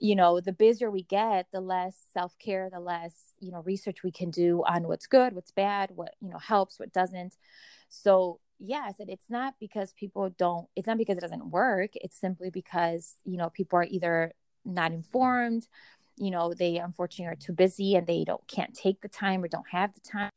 You 0.00 0.16
know, 0.16 0.40
the 0.40 0.52
busier 0.52 0.90
we 0.90 1.04
get, 1.04 1.46
the 1.52 1.60
less 1.60 1.96
self 2.12 2.36
care, 2.38 2.68
the 2.68 2.80
less, 2.80 3.32
you 3.40 3.52
know, 3.52 3.62
research 3.62 4.02
we 4.02 4.10
can 4.10 4.30
do 4.30 4.62
on 4.66 4.88
what's 4.88 5.06
good, 5.06 5.34
what's 5.34 5.52
bad, 5.52 5.90
what, 5.94 6.14
you 6.20 6.30
know, 6.30 6.38
helps, 6.38 6.78
what 6.80 6.92
doesn't. 6.92 7.36
So, 7.88 8.40
yeah, 8.58 8.82
I 8.86 8.92
said 8.92 9.08
it's 9.08 9.30
not 9.30 9.54
because 9.60 9.92
people 9.92 10.30
don't, 10.36 10.66
it's 10.74 10.86
not 10.88 10.98
because 10.98 11.16
it 11.16 11.20
doesn't 11.20 11.50
work. 11.50 11.90
It's 11.94 12.18
simply 12.18 12.50
because, 12.50 13.16
you 13.24 13.36
know, 13.36 13.50
people 13.50 13.78
are 13.78 13.84
either 13.84 14.32
not 14.64 14.92
informed 14.92 15.68
you 16.16 16.30
know 16.30 16.54
they 16.54 16.76
unfortunately 16.76 17.32
are 17.32 17.36
too 17.36 17.52
busy 17.52 17.94
and 17.94 18.06
they 18.06 18.24
don't 18.24 18.46
can't 18.48 18.74
take 18.74 19.00
the 19.00 19.08
time 19.08 19.42
or 19.42 19.48
don't 19.48 19.68
have 19.70 19.94
the 19.94 20.00
time. 20.00 20.30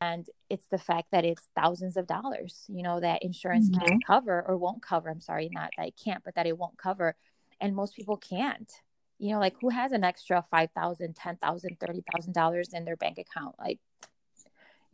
And 0.00 0.26
it's 0.50 0.66
the 0.66 0.78
fact 0.78 1.12
that 1.12 1.24
it's 1.24 1.48
thousands 1.56 1.96
of 1.96 2.06
dollars 2.06 2.64
you 2.68 2.82
know 2.82 3.00
that 3.00 3.22
insurance 3.22 3.70
mm-hmm. 3.70 3.86
can't 3.86 4.06
cover 4.06 4.44
or 4.46 4.56
won't 4.56 4.82
cover. 4.82 5.10
I'm 5.10 5.20
sorry 5.20 5.48
not 5.52 5.70
that 5.76 5.88
it 5.88 6.00
can't 6.02 6.24
but 6.24 6.34
that 6.34 6.46
it 6.46 6.58
won't 6.58 6.78
cover. 6.78 7.16
And 7.60 7.74
most 7.76 7.94
people 7.94 8.16
can't. 8.16 8.70
You 9.18 9.32
know 9.32 9.40
like 9.40 9.54
who 9.60 9.68
has 9.70 9.92
an 9.92 10.04
extra 10.04 10.44
five 10.50 10.70
thousand 10.74 11.16
ten 11.16 11.36
thousand 11.36 11.78
thirty 11.80 12.02
thousand 12.12 12.34
dollars 12.34 12.70
in 12.72 12.84
their 12.84 12.96
bank 12.96 13.18
account? 13.18 13.54
Like 13.58 13.78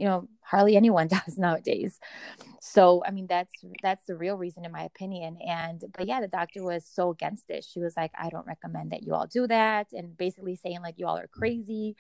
you 0.01 0.07
know 0.07 0.29
hardly 0.41 0.77
anyone 0.77 1.09
does 1.19 1.37
nowadays. 1.39 2.01
So 2.61 3.03
i 3.07 3.11
mean 3.11 3.27
that's 3.29 3.53
that's 3.83 4.05
the 4.05 4.17
real 4.17 4.37
reason 4.37 4.65
in 4.65 4.73
my 4.73 4.83
opinion. 4.83 5.39
And 5.47 5.85
but 5.97 6.07
yeah 6.07 6.21
the 6.21 6.29
doctor 6.29 6.65
was 6.65 6.87
so 6.87 7.11
against 7.11 7.51
it. 7.51 7.65
She 7.65 7.81
was 7.81 7.95
like 7.97 8.13
i 8.19 8.31
don't 8.31 8.47
recommend 8.47 8.93
that 8.93 9.03
you 9.03 9.15
all 9.15 9.27
do 9.27 9.47
that 9.47 9.89
and 9.93 10.17
basically 10.17 10.57
saying 10.57 10.81
like 10.83 10.95
you 10.99 11.07
all 11.07 11.19
are 11.19 11.29
crazy. 11.29 11.97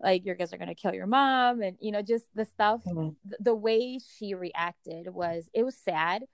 Like 0.00 0.24
your 0.24 0.34
guys 0.34 0.52
are 0.52 0.58
going 0.58 0.68
to 0.68 0.74
kill 0.74 0.94
your 0.94 1.06
mom 1.06 1.62
and 1.62 1.76
you 1.80 1.92
know 1.92 2.02
just 2.02 2.26
the 2.34 2.44
stuff 2.44 2.82
mm-hmm. 2.84 3.10
th- 3.28 3.40
the 3.40 3.54
way 3.54 3.98
she 4.16 4.34
reacted 4.34 5.08
was 5.12 5.48
it 5.52 5.62
was 5.62 5.76
sad. 5.76 6.24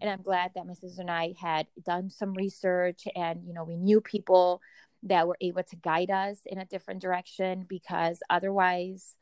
And 0.00 0.08
i'm 0.08 0.22
glad 0.22 0.52
that 0.54 0.66
mrs 0.66 0.98
and 0.98 1.10
i 1.10 1.34
had 1.38 1.66
done 1.84 2.08
some 2.08 2.32
research 2.32 3.02
and 3.14 3.44
you 3.46 3.52
know 3.52 3.64
we 3.64 3.76
knew 3.76 4.00
people 4.00 4.62
that 5.02 5.26
were 5.26 5.36
able 5.40 5.62
to 5.62 5.76
guide 5.76 6.10
us 6.10 6.40
in 6.46 6.58
a 6.58 6.64
different 6.64 7.00
direction 7.00 7.64
because 7.68 8.20
otherwise 8.28 9.16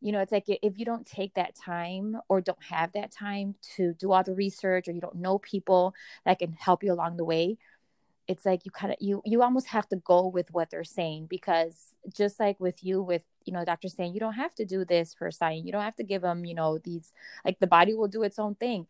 you 0.00 0.12
know 0.12 0.20
it's 0.20 0.32
like 0.32 0.44
if 0.46 0.78
you 0.78 0.84
don't 0.84 1.06
take 1.06 1.34
that 1.34 1.54
time 1.54 2.16
or 2.28 2.40
don't 2.40 2.62
have 2.62 2.92
that 2.92 3.10
time 3.10 3.54
to 3.76 3.94
do 3.94 4.12
all 4.12 4.22
the 4.22 4.34
research 4.34 4.88
or 4.88 4.92
you 4.92 5.00
don't 5.00 5.16
know 5.16 5.38
people 5.38 5.94
that 6.24 6.38
can 6.38 6.52
help 6.52 6.82
you 6.82 6.92
along 6.92 7.16
the 7.16 7.24
way 7.24 7.56
it's 8.26 8.46
like 8.46 8.64
you 8.64 8.70
kind 8.70 8.92
of 8.92 8.98
you 9.00 9.20
you 9.24 9.42
almost 9.42 9.66
have 9.66 9.88
to 9.88 9.96
go 9.96 10.26
with 10.26 10.50
what 10.52 10.70
they're 10.70 10.84
saying 10.84 11.26
because 11.26 11.94
just 12.14 12.38
like 12.38 12.58
with 12.60 12.84
you 12.84 13.02
with 13.02 13.24
you 13.44 13.52
know 13.52 13.64
doctors 13.64 13.94
saying 13.94 14.14
you 14.14 14.20
don't 14.20 14.34
have 14.34 14.54
to 14.54 14.64
do 14.64 14.84
this 14.84 15.12
for 15.12 15.26
a 15.26 15.32
sign 15.32 15.66
you 15.66 15.72
don't 15.72 15.82
have 15.82 15.96
to 15.96 16.04
give 16.04 16.22
them 16.22 16.44
you 16.44 16.54
know 16.54 16.78
these 16.78 17.12
like 17.44 17.58
the 17.58 17.66
body 17.66 17.94
will 17.94 18.08
do 18.08 18.22
its 18.22 18.38
own 18.38 18.54
thing 18.54 18.86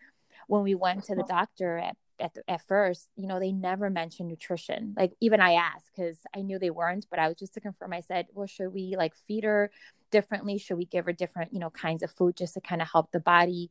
when 0.46 0.62
we 0.62 0.74
went 0.74 1.04
to 1.04 1.14
the 1.14 1.22
uh-huh. 1.22 1.38
doctor 1.38 1.78
at 1.78 1.96
at, 2.20 2.34
the, 2.34 2.42
at 2.48 2.60
first, 2.60 3.08
you 3.16 3.26
know, 3.26 3.40
they 3.40 3.52
never 3.52 3.90
mentioned 3.90 4.28
nutrition. 4.28 4.94
Like 4.96 5.14
even 5.20 5.40
I 5.40 5.54
asked 5.54 5.90
because 5.96 6.18
I 6.36 6.42
knew 6.42 6.58
they 6.58 6.70
weren't, 6.70 7.06
but 7.10 7.18
I 7.18 7.28
was 7.28 7.36
just 7.38 7.54
to 7.54 7.60
confirm. 7.60 7.92
I 7.92 8.00
said, 8.00 8.26
well, 8.34 8.46
should 8.46 8.72
we 8.72 8.94
like 8.96 9.14
feed 9.14 9.44
her 9.44 9.70
differently? 10.10 10.58
Should 10.58 10.78
we 10.78 10.84
give 10.84 11.04
her 11.06 11.12
different, 11.12 11.52
you 11.52 11.60
know, 11.60 11.70
kinds 11.70 12.02
of 12.02 12.10
food 12.10 12.36
just 12.36 12.54
to 12.54 12.60
kind 12.60 12.82
of 12.82 12.88
help 12.90 13.12
the 13.12 13.20
body 13.20 13.70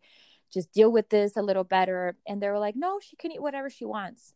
just 0.52 0.72
deal 0.72 0.92
with 0.92 1.10
this 1.10 1.38
a 1.38 1.42
little 1.42 1.64
better? 1.64 2.16
And 2.28 2.42
they 2.42 2.50
were 2.50 2.60
like, 2.60 2.76
no, 2.76 3.00
she 3.00 3.16
can 3.16 3.32
eat 3.32 3.42
whatever 3.42 3.70
she 3.70 3.86
wants. 3.86 4.34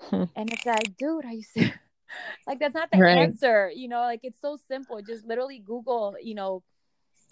Hmm. 0.00 0.24
and 0.36 0.52
it's 0.52 0.64
like, 0.64 0.96
dude, 0.96 1.24
are 1.24 1.32
you 1.32 1.42
serious? 1.42 1.74
like 2.46 2.58
that's 2.58 2.74
not 2.74 2.90
the 2.90 2.98
right. 2.98 3.18
answer, 3.18 3.70
you 3.74 3.88
know, 3.88 4.00
like 4.00 4.20
it's 4.22 4.40
so 4.40 4.56
simple. 4.68 5.00
Just 5.02 5.26
literally 5.26 5.58
Google, 5.58 6.16
you 6.22 6.34
know, 6.34 6.62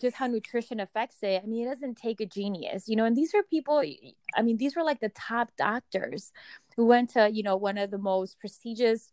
just 0.01 0.17
how 0.17 0.27
nutrition 0.27 0.81
affects 0.81 1.19
it. 1.23 1.43
I 1.43 1.47
mean, 1.47 1.67
it 1.67 1.71
doesn't 1.71 1.97
take 1.97 2.21
a 2.21 2.27
genius, 2.27 2.89
you 2.89 2.97
know, 2.97 3.05
and 3.05 3.17
these 3.17 3.35
are 3.35 3.43
people, 3.43 3.83
I 4.35 4.43
mean, 4.43 4.59
these 4.59 4.77
were 4.77 4.83
like 4.83 5.01
the 5.01 5.09
top 5.11 5.51
doctors 5.57 6.33
who 6.77 6.85
went 6.85 7.11
to, 7.11 7.31
you 7.33 7.43
know, 7.43 7.57
one 7.57 7.79
of 7.79 7.91
the 7.91 7.99
most 7.99 8.39
prestigious 8.39 9.11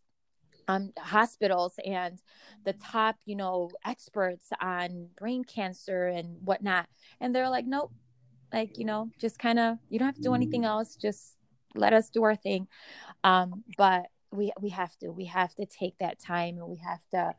um, 0.68 0.92
hospitals 0.98 1.74
and 1.84 2.20
the 2.64 2.72
top, 2.72 3.16
you 3.24 3.36
know, 3.36 3.70
experts 3.84 4.48
on 4.60 5.08
brain 5.18 5.44
cancer 5.44 6.06
and 6.06 6.38
whatnot. 6.44 6.86
And 7.20 7.34
they're 7.34 7.48
like, 7.48 7.66
nope, 7.66 7.92
like, 8.52 8.78
you 8.78 8.84
know, 8.84 9.10
just 9.20 9.38
kind 9.38 9.58
of, 9.58 9.78
you 9.88 9.98
don't 9.98 10.06
have 10.06 10.16
to 10.16 10.22
do 10.22 10.34
anything 10.34 10.64
else. 10.64 10.96
Just 10.96 11.36
let 11.74 11.92
us 11.92 12.08
do 12.08 12.22
our 12.22 12.36
thing. 12.36 12.68
Um, 13.22 13.64
but 13.76 14.06
we, 14.30 14.52
we 14.60 14.70
have 14.70 14.96
to, 14.98 15.10
we 15.10 15.26
have 15.26 15.54
to 15.56 15.66
take 15.66 15.98
that 15.98 16.20
time 16.20 16.56
and 16.56 16.68
we 16.68 16.78
have 16.78 17.00
to, 17.10 17.34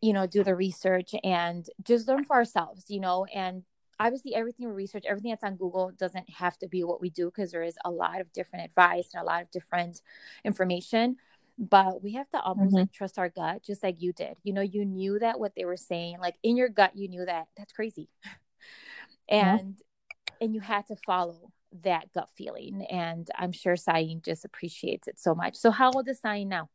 you 0.00 0.12
know, 0.12 0.26
do 0.26 0.42
the 0.42 0.54
research 0.54 1.14
and 1.24 1.66
just 1.82 2.08
learn 2.08 2.24
for 2.24 2.36
ourselves, 2.36 2.84
you 2.88 3.00
know, 3.00 3.26
and 3.34 3.62
obviously 4.00 4.34
everything 4.34 4.68
we 4.68 4.74
research, 4.74 5.04
everything 5.08 5.30
that's 5.30 5.44
on 5.44 5.56
Google 5.56 5.92
doesn't 5.96 6.28
have 6.30 6.58
to 6.58 6.68
be 6.68 6.84
what 6.84 7.00
we 7.00 7.10
do 7.10 7.26
because 7.26 7.52
there 7.52 7.62
is 7.62 7.76
a 7.84 7.90
lot 7.90 8.20
of 8.20 8.32
different 8.32 8.64
advice 8.64 9.08
and 9.12 9.22
a 9.22 9.26
lot 9.26 9.42
of 9.42 9.50
different 9.50 10.02
information 10.44 11.16
but 11.58 12.02
we 12.02 12.12
have 12.12 12.28
to 12.30 12.40
almost 12.40 12.68
mm-hmm. 12.68 12.80
like 12.80 12.92
trust 12.92 13.18
our 13.18 13.28
gut 13.28 13.62
just 13.64 13.82
like 13.82 14.00
you 14.00 14.12
did. 14.12 14.36
You 14.44 14.52
know 14.52 14.60
you 14.60 14.84
knew 14.84 15.18
that 15.18 15.40
what 15.40 15.52
they 15.56 15.64
were 15.64 15.76
saying 15.76 16.18
like 16.20 16.36
in 16.42 16.56
your 16.56 16.68
gut 16.68 16.96
you 16.96 17.08
knew 17.08 17.24
that. 17.24 17.48
That's 17.56 17.72
crazy. 17.72 18.08
And 19.30 19.76
yeah. 19.78 20.36
and 20.40 20.54
you 20.54 20.60
had 20.62 20.86
to 20.86 20.96
follow 21.04 21.52
that 21.82 22.10
gut 22.14 22.30
feeling 22.34 22.86
and 22.90 23.28
i'm 23.36 23.52
sure 23.52 23.76
Saeed 23.76 24.24
just 24.24 24.46
appreciates 24.46 25.06
it 25.06 25.20
so 25.20 25.34
much. 25.34 25.54
So 25.54 25.70
how 25.70 25.92
old 25.92 26.08
is 26.08 26.18
Saeed 26.22 26.48
now? 26.48 26.70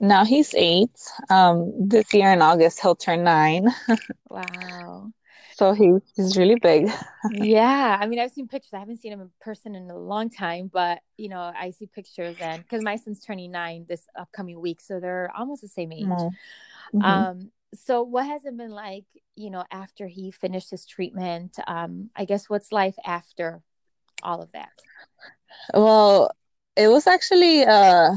Now 0.00 0.24
he's 0.24 0.54
eight. 0.54 0.98
Um 1.28 1.88
this 1.88 2.14
year 2.14 2.32
in 2.32 2.40
august 2.40 2.80
he'll 2.80 2.96
turn 2.96 3.22
nine. 3.22 3.68
Wow 4.30 5.12
so 5.56 5.72
he, 5.72 5.94
he's 6.14 6.36
really 6.36 6.56
big. 6.56 6.90
yeah. 7.30 7.96
I 7.98 8.06
mean, 8.06 8.18
I've 8.18 8.30
seen 8.30 8.46
pictures. 8.46 8.74
I 8.74 8.78
haven't 8.78 9.00
seen 9.00 9.14
him 9.14 9.22
in 9.22 9.30
person 9.40 9.74
in 9.74 9.90
a 9.90 9.96
long 9.96 10.28
time, 10.28 10.70
but 10.70 11.00
you 11.16 11.30
know, 11.30 11.40
I 11.58 11.70
see 11.70 11.86
pictures 11.86 12.36
and 12.42 12.62
because 12.62 12.82
my 12.84 12.96
son's 12.96 13.20
turning 13.20 13.52
nine 13.52 13.86
this 13.88 14.06
upcoming 14.14 14.60
week, 14.60 14.82
so 14.82 15.00
they're 15.00 15.32
almost 15.34 15.62
the 15.62 15.68
same 15.68 15.92
age. 15.92 16.04
Mm-hmm. 16.04 17.00
Um, 17.00 17.50
so 17.74 18.02
what 18.02 18.26
has 18.26 18.44
it 18.44 18.54
been 18.54 18.70
like, 18.70 19.06
you 19.34 19.48
know, 19.48 19.64
after 19.70 20.06
he 20.06 20.30
finished 20.30 20.70
his 20.70 20.84
treatment? 20.84 21.56
Um, 21.66 22.10
I 22.14 22.26
guess 22.26 22.50
what's 22.50 22.70
life 22.70 22.96
after 23.02 23.62
all 24.22 24.42
of 24.42 24.52
that? 24.52 24.72
Well, 25.72 26.32
it 26.76 26.88
was 26.88 27.06
actually 27.06 27.64
uh 27.64 28.14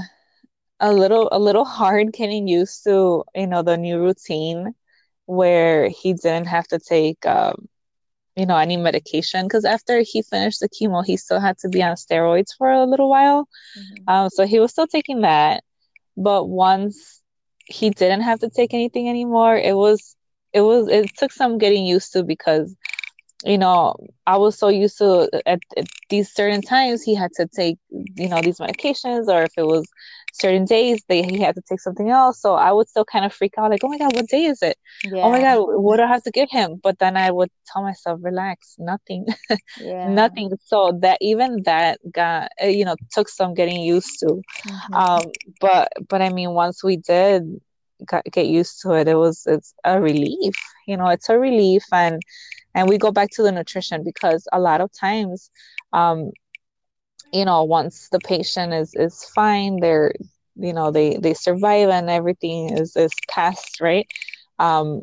a 0.81 0.91
little 0.91 1.29
a 1.31 1.39
little 1.39 1.63
hard 1.63 2.11
getting 2.11 2.49
used 2.49 2.83
to, 2.83 3.23
you 3.33 3.47
know, 3.47 3.61
the 3.61 3.77
new 3.77 3.97
routine 3.97 4.75
where 5.29 5.89
he 5.89 6.13
didn't 6.13 6.47
have 6.47 6.67
to 6.67 6.79
take 6.79 7.23
um, 7.27 7.67
you 8.35 8.47
know 8.47 8.57
any 8.57 8.77
medication 8.77 9.45
because 9.45 9.63
after 9.63 10.01
he 10.01 10.23
finished 10.23 10.59
the 10.59 10.67
chemo 10.67 11.05
he 11.05 11.15
still 11.15 11.39
had 11.39 11.55
to 11.59 11.69
be 11.69 11.83
on 11.83 11.95
steroids 11.95 12.49
for 12.57 12.71
a 12.71 12.85
little 12.85 13.09
while 13.09 13.47
mm-hmm. 13.77 14.09
um, 14.09 14.29
so 14.31 14.47
he 14.47 14.59
was 14.59 14.71
still 14.71 14.87
taking 14.87 15.21
that 15.21 15.63
but 16.17 16.45
once 16.49 17.21
he 17.65 17.91
didn't 17.91 18.21
have 18.21 18.39
to 18.39 18.49
take 18.49 18.73
anything 18.73 19.07
anymore 19.07 19.55
it 19.55 19.75
was 19.75 20.15
it 20.51 20.61
was 20.61 20.87
it 20.87 21.11
took 21.15 21.31
some 21.31 21.59
getting 21.59 21.85
used 21.85 22.11
to 22.11 22.23
because 22.23 22.75
you 23.45 23.57
know 23.57 23.95
i 24.25 24.35
was 24.35 24.57
so 24.57 24.67
used 24.67 24.97
to 24.97 25.29
at, 25.45 25.59
at, 25.77 25.85
these 26.09 26.33
certain 26.33 26.61
times 26.61 27.03
he 27.03 27.13
had 27.13 27.31
to 27.33 27.45
take 27.47 27.77
you 27.91 28.27
know 28.27 28.41
these 28.41 28.57
medications 28.57 29.27
or 29.27 29.43
if 29.43 29.53
it 29.57 29.67
was 29.67 29.87
certain 30.33 30.65
days 30.65 31.01
they 31.07 31.21
he 31.23 31.39
had 31.39 31.55
to 31.55 31.61
take 31.67 31.79
something 31.79 32.09
else 32.09 32.41
so 32.41 32.55
i 32.55 32.71
would 32.71 32.87
still 32.87 33.05
kind 33.05 33.25
of 33.25 33.33
freak 33.33 33.53
out 33.57 33.69
like 33.69 33.83
oh 33.83 33.89
my 33.89 33.97
god 33.97 34.15
what 34.15 34.27
day 34.27 34.45
is 34.45 34.61
it 34.61 34.77
yeah. 35.03 35.21
oh 35.23 35.31
my 35.31 35.41
god 35.41 35.59
what 35.81 35.97
do 35.97 36.03
i 36.03 36.07
have 36.07 36.23
to 36.23 36.31
give 36.31 36.49
him 36.49 36.79
but 36.83 36.99
then 36.99 37.17
i 37.17 37.31
would 37.31 37.49
tell 37.65 37.83
myself 37.83 38.19
relax 38.21 38.75
nothing 38.77 39.25
yeah. 39.79 40.07
nothing 40.09 40.49
so 40.63 40.97
that 41.01 41.17
even 41.21 41.63
that 41.63 41.99
got 42.11 42.49
uh, 42.61 42.67
you 42.67 42.85
know 42.85 42.95
took 43.11 43.29
some 43.29 43.53
getting 43.53 43.81
used 43.81 44.19
to 44.19 44.27
mm-hmm. 44.27 44.93
um 44.93 45.23
but 45.59 45.91
but 46.07 46.21
i 46.21 46.29
mean 46.29 46.51
once 46.51 46.83
we 46.83 46.97
did 46.97 47.43
got, 48.05 48.23
get 48.25 48.47
used 48.47 48.81
to 48.81 48.91
it 48.93 49.07
it 49.07 49.15
was 49.15 49.43
it's 49.45 49.73
a 49.83 49.99
relief 49.99 50.53
you 50.87 50.95
know 50.95 51.07
it's 51.07 51.29
a 51.29 51.37
relief 51.37 51.83
and 51.91 52.21
and 52.75 52.87
we 52.87 52.97
go 52.97 53.11
back 53.11 53.29
to 53.31 53.43
the 53.43 53.51
nutrition 53.51 54.03
because 54.03 54.47
a 54.53 54.59
lot 54.59 54.81
of 54.81 54.91
times 54.91 55.49
um 55.93 56.31
you 57.31 57.45
know 57.45 57.63
once 57.63 58.09
the 58.11 58.19
patient 58.19 58.73
is 58.73 58.93
is 58.95 59.25
fine 59.35 59.79
they're 59.79 60.13
you 60.55 60.73
know 60.73 60.91
they 60.91 61.17
they 61.21 61.33
survive 61.33 61.89
and 61.89 62.09
everything 62.09 62.69
is 62.77 62.95
is 62.95 63.11
passed 63.29 63.79
right? 63.81 64.07
Um 64.59 65.01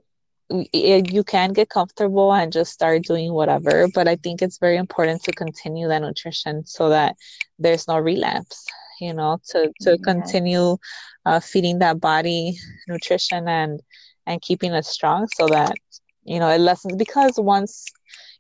it, 0.51 1.13
you 1.13 1.25
can 1.25 1.53
get 1.53 1.69
comfortable 1.71 2.33
and 2.33 2.53
just 2.53 2.73
start 2.73 3.03
doing 3.03 3.33
whatever 3.33 3.89
but 3.95 4.07
i 4.09 4.17
think 4.17 4.43
it's 4.43 4.59
very 4.59 4.77
important 4.77 5.23
to 5.23 5.33
continue 5.33 5.89
that 5.89 6.03
nutrition 6.03 6.65
so 6.65 6.89
that 6.89 7.15
there's 7.59 7.89
no 7.89 7.99
relapse 7.99 8.67
you 9.01 9.13
know 9.13 9.39
to 9.49 9.73
to 9.81 9.99
continue 9.99 10.77
uh, 11.27 11.41
feeding 11.41 11.79
that 11.79 12.01
body 12.01 12.57
nutrition 12.89 13.49
and 13.49 13.81
and 14.27 14.41
keeping 14.43 14.73
it 14.73 14.85
strong 14.85 15.27
so 15.29 15.49
that 15.49 15.77
you 16.25 16.39
know 16.39 16.49
it 16.49 16.61
lessens 16.61 16.97
because 16.97 17.35
once 17.39 17.85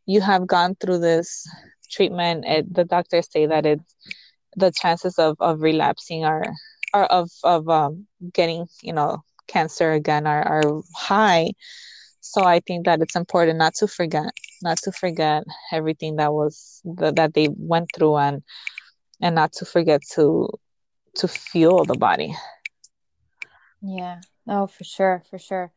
you 0.06 0.20
have 0.20 0.46
gone 0.46 0.74
through 0.80 0.98
this 0.98 1.46
treatment 1.86 2.44
it, 2.46 2.72
the 2.72 2.84
doctors 2.84 3.30
say 3.30 3.46
that 3.46 3.66
it's 3.66 3.94
the 4.56 4.70
chances 4.70 5.18
of, 5.18 5.36
of 5.40 5.60
relapsing 5.60 6.24
are 6.24 6.44
are 6.94 7.04
of 7.04 7.30
of 7.44 7.68
um, 7.68 8.06
getting 8.32 8.66
you 8.82 8.92
know 8.92 9.22
cancer 9.46 9.92
again 9.92 10.26
are, 10.26 10.42
are 10.42 10.82
high. 10.94 11.52
So 12.20 12.42
i 12.42 12.60
think 12.60 12.86
that 12.86 13.00
it's 13.00 13.14
important 13.14 13.58
not 13.58 13.74
to 13.74 13.86
forget 13.86 14.32
not 14.62 14.78
to 14.78 14.92
forget 14.92 15.44
everything 15.72 16.16
that 16.16 16.32
was 16.32 16.80
the, 16.84 17.12
that 17.12 17.34
they 17.34 17.48
went 17.56 17.90
through 17.94 18.16
and 18.16 18.42
and 19.20 19.34
not 19.34 19.52
to 19.52 19.64
forget 19.64 20.02
to 20.14 20.48
to 21.16 21.28
fuel 21.28 21.84
the 21.84 21.94
body. 21.94 22.34
Yeah. 23.80 24.20
Oh 24.48 24.66
for 24.66 24.84
sure 24.84 25.22
for 25.30 25.38
sure 25.38 25.72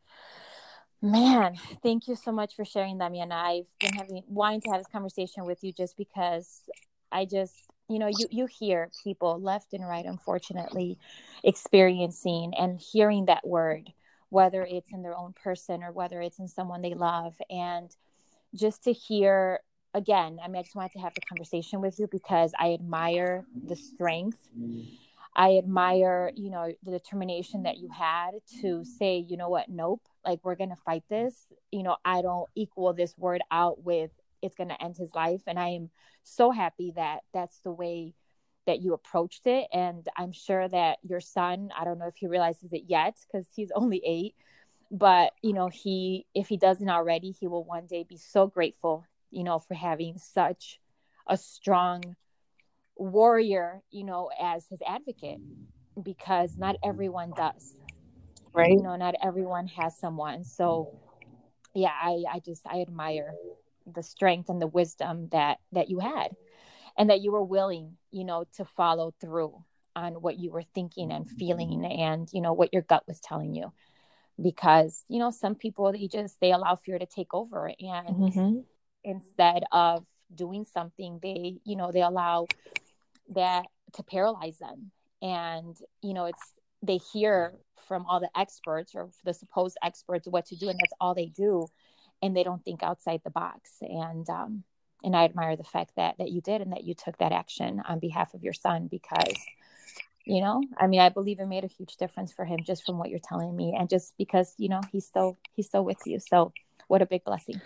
Man, 1.02 1.56
thank 1.82 2.08
you 2.08 2.14
so 2.14 2.30
much 2.30 2.54
for 2.54 2.64
sharing 2.64 2.98
that, 2.98 3.10
Miana. 3.10 3.34
I've 3.34 3.68
been 3.80 3.94
having 3.94 4.22
wanting 4.28 4.60
to 4.62 4.70
have 4.70 4.80
this 4.80 4.92
conversation 4.92 5.46
with 5.46 5.64
you 5.64 5.72
just 5.72 5.96
because 5.96 6.62
I 7.10 7.24
just, 7.24 7.54
you 7.88 7.98
know, 7.98 8.08
you 8.08 8.26
you 8.30 8.46
hear 8.46 8.90
people 9.02 9.40
left 9.40 9.72
and 9.72 9.86
right, 9.88 10.04
unfortunately, 10.04 10.98
experiencing 11.42 12.52
and 12.58 12.78
hearing 12.78 13.26
that 13.26 13.46
word, 13.46 13.92
whether 14.28 14.62
it's 14.62 14.92
in 14.92 15.02
their 15.02 15.16
own 15.16 15.32
person 15.32 15.82
or 15.82 15.90
whether 15.90 16.20
it's 16.20 16.38
in 16.38 16.48
someone 16.48 16.82
they 16.82 16.94
love, 16.94 17.34
and 17.48 17.96
just 18.54 18.84
to 18.84 18.92
hear 18.92 19.60
again. 19.94 20.38
I 20.44 20.48
mean, 20.48 20.58
I 20.58 20.62
just 20.62 20.76
wanted 20.76 20.92
to 20.92 21.00
have 21.00 21.14
the 21.14 21.22
conversation 21.22 21.80
with 21.80 21.98
you 21.98 22.08
because 22.08 22.52
I 22.58 22.74
admire 22.74 23.46
the 23.66 23.76
strength. 23.76 24.50
I 25.34 25.56
admire, 25.58 26.32
you 26.34 26.50
know, 26.50 26.72
the 26.82 26.90
determination 26.90 27.62
that 27.62 27.78
you 27.78 27.88
had 27.88 28.32
to 28.60 28.84
say, 28.84 29.24
you 29.28 29.36
know 29.36 29.48
what, 29.48 29.68
nope 29.68 30.02
like 30.24 30.40
we're 30.42 30.56
gonna 30.56 30.76
fight 30.76 31.04
this. 31.08 31.52
You 31.70 31.82
know 31.82 31.96
i 32.04 32.22
don't 32.22 32.48
equal 32.54 32.92
this 32.92 33.16
word 33.16 33.42
out 33.50 33.84
with 33.84 34.10
it's 34.42 34.54
gonna 34.54 34.76
end 34.80 34.96
his 34.96 35.14
life. 35.14 35.42
And 35.46 35.58
i 35.58 35.68
am 35.68 35.90
so 36.22 36.50
happy 36.50 36.92
that 36.96 37.20
that's 37.32 37.60
the 37.60 37.72
way 37.72 38.14
that 38.66 38.80
you 38.80 38.94
approached 38.94 39.46
it. 39.46 39.66
And 39.72 40.06
i'm 40.16 40.32
sure 40.32 40.68
that 40.68 40.98
your 41.02 41.20
son 41.20 41.70
i 41.78 41.84
don't 41.84 41.98
know 41.98 42.08
if 42.08 42.16
he 42.16 42.26
realizes 42.26 42.72
it 42.72 42.84
yet 42.86 43.16
because 43.26 43.48
he's 43.54 43.72
only 43.74 44.02
eight 44.04 44.34
but 44.90 45.32
you 45.42 45.52
know 45.52 45.68
he 45.68 46.26
if 46.34 46.48
he 46.48 46.56
doesn't 46.56 46.90
already 46.90 47.30
he 47.30 47.46
will 47.46 47.62
one 47.62 47.86
day 47.86 48.04
be 48.08 48.16
so 48.16 48.48
grateful 48.48 49.04
you 49.30 49.44
know 49.44 49.60
for 49.60 49.74
having 49.74 50.18
such 50.18 50.80
a 51.28 51.36
strong 51.36 52.16
warrior 53.00 53.82
you 53.90 54.04
know 54.04 54.30
as 54.40 54.66
his 54.68 54.80
advocate 54.86 55.40
because 56.02 56.56
not 56.56 56.76
everyone 56.84 57.32
does. 57.36 57.74
Right. 58.52 58.70
You 58.70 58.82
know 58.82 58.96
not 58.96 59.14
everyone 59.22 59.66
has 59.68 59.98
someone. 59.98 60.44
So 60.44 60.98
yeah 61.72 61.92
i 62.02 62.24
i 62.28 62.40
just 62.40 62.66
i 62.66 62.80
admire 62.80 63.32
the 63.94 64.02
strength 64.02 64.48
and 64.48 64.60
the 64.60 64.66
wisdom 64.66 65.28
that 65.30 65.58
that 65.70 65.88
you 65.88 66.00
had 66.00 66.34
and 66.98 67.10
that 67.10 67.20
you 67.20 67.30
were 67.30 67.44
willing 67.44 67.96
you 68.10 68.24
know 68.24 68.44
to 68.56 68.64
follow 68.64 69.14
through 69.20 69.54
on 69.96 70.14
what 70.14 70.38
you 70.38 70.50
were 70.50 70.64
thinking 70.74 71.12
and 71.12 71.28
feeling 71.28 71.84
and 71.84 72.28
you 72.32 72.40
know 72.40 72.52
what 72.52 72.72
your 72.72 72.82
gut 72.82 73.04
was 73.06 73.20
telling 73.20 73.54
you. 73.54 73.72
Because 74.40 75.04
you 75.08 75.18
know 75.18 75.30
some 75.30 75.54
people 75.54 75.92
they 75.92 76.08
just 76.08 76.40
they 76.40 76.52
allow 76.52 76.76
fear 76.76 76.98
to 76.98 77.06
take 77.06 77.34
over 77.34 77.66
and 77.66 78.16
mm-hmm. 78.16 78.58
instead 79.04 79.64
of 79.72 80.04
doing 80.34 80.64
something 80.64 81.18
they 81.22 81.58
you 81.64 81.76
know 81.76 81.92
they 81.92 82.02
allow 82.02 82.46
that 83.30 83.66
to 83.94 84.02
paralyze 84.02 84.58
them. 84.58 84.90
And 85.22 85.76
you 86.02 86.14
know 86.14 86.26
it's 86.26 86.52
they 86.82 86.98
hear 87.12 87.54
from 87.88 88.06
all 88.06 88.20
the 88.20 88.30
experts 88.36 88.94
or 88.94 89.10
the 89.24 89.34
supposed 89.34 89.76
experts 89.82 90.26
what 90.26 90.46
to 90.46 90.56
do 90.56 90.68
and 90.68 90.78
that's 90.78 90.94
all 91.00 91.14
they 91.14 91.26
do. 91.26 91.66
And 92.22 92.36
they 92.36 92.42
don't 92.42 92.64
think 92.64 92.82
outside 92.82 93.20
the 93.24 93.30
box. 93.30 93.70
And 93.80 94.28
um 94.30 94.64
and 95.02 95.16
i 95.16 95.24
admire 95.24 95.56
the 95.56 95.64
fact 95.64 95.92
that 95.96 96.16
that 96.18 96.30
you 96.30 96.40
did 96.42 96.60
and 96.60 96.72
that 96.72 96.84
you 96.84 96.94
took 96.94 97.16
that 97.18 97.32
action 97.32 97.82
on 97.88 97.98
behalf 97.98 98.34
of 98.34 98.42
your 98.42 98.52
son 98.52 98.86
because 98.90 99.34
you 100.26 100.42
know 100.42 100.62
i 100.76 100.86
mean 100.86 101.00
i 101.00 101.08
believe 101.08 101.40
it 101.40 101.46
made 101.46 101.64
a 101.64 101.68
huge 101.68 101.96
difference 101.96 102.32
for 102.32 102.44
him 102.44 102.58
just 102.66 102.84
from 102.84 102.98
what 102.98 103.08
you're 103.08 103.18
telling 103.18 103.56
me 103.56 103.74
and 103.78 103.88
just 103.88 104.14
because 104.18 104.52
you 104.58 104.68
know 104.68 104.80
he's 104.92 105.06
still 105.06 105.38
he's 105.54 105.66
still 105.66 105.84
with 105.84 105.98
you. 106.06 106.18
So 106.18 106.52
what 106.90 107.02
a 107.02 107.06
big 107.06 107.24
blessing. 107.24 107.60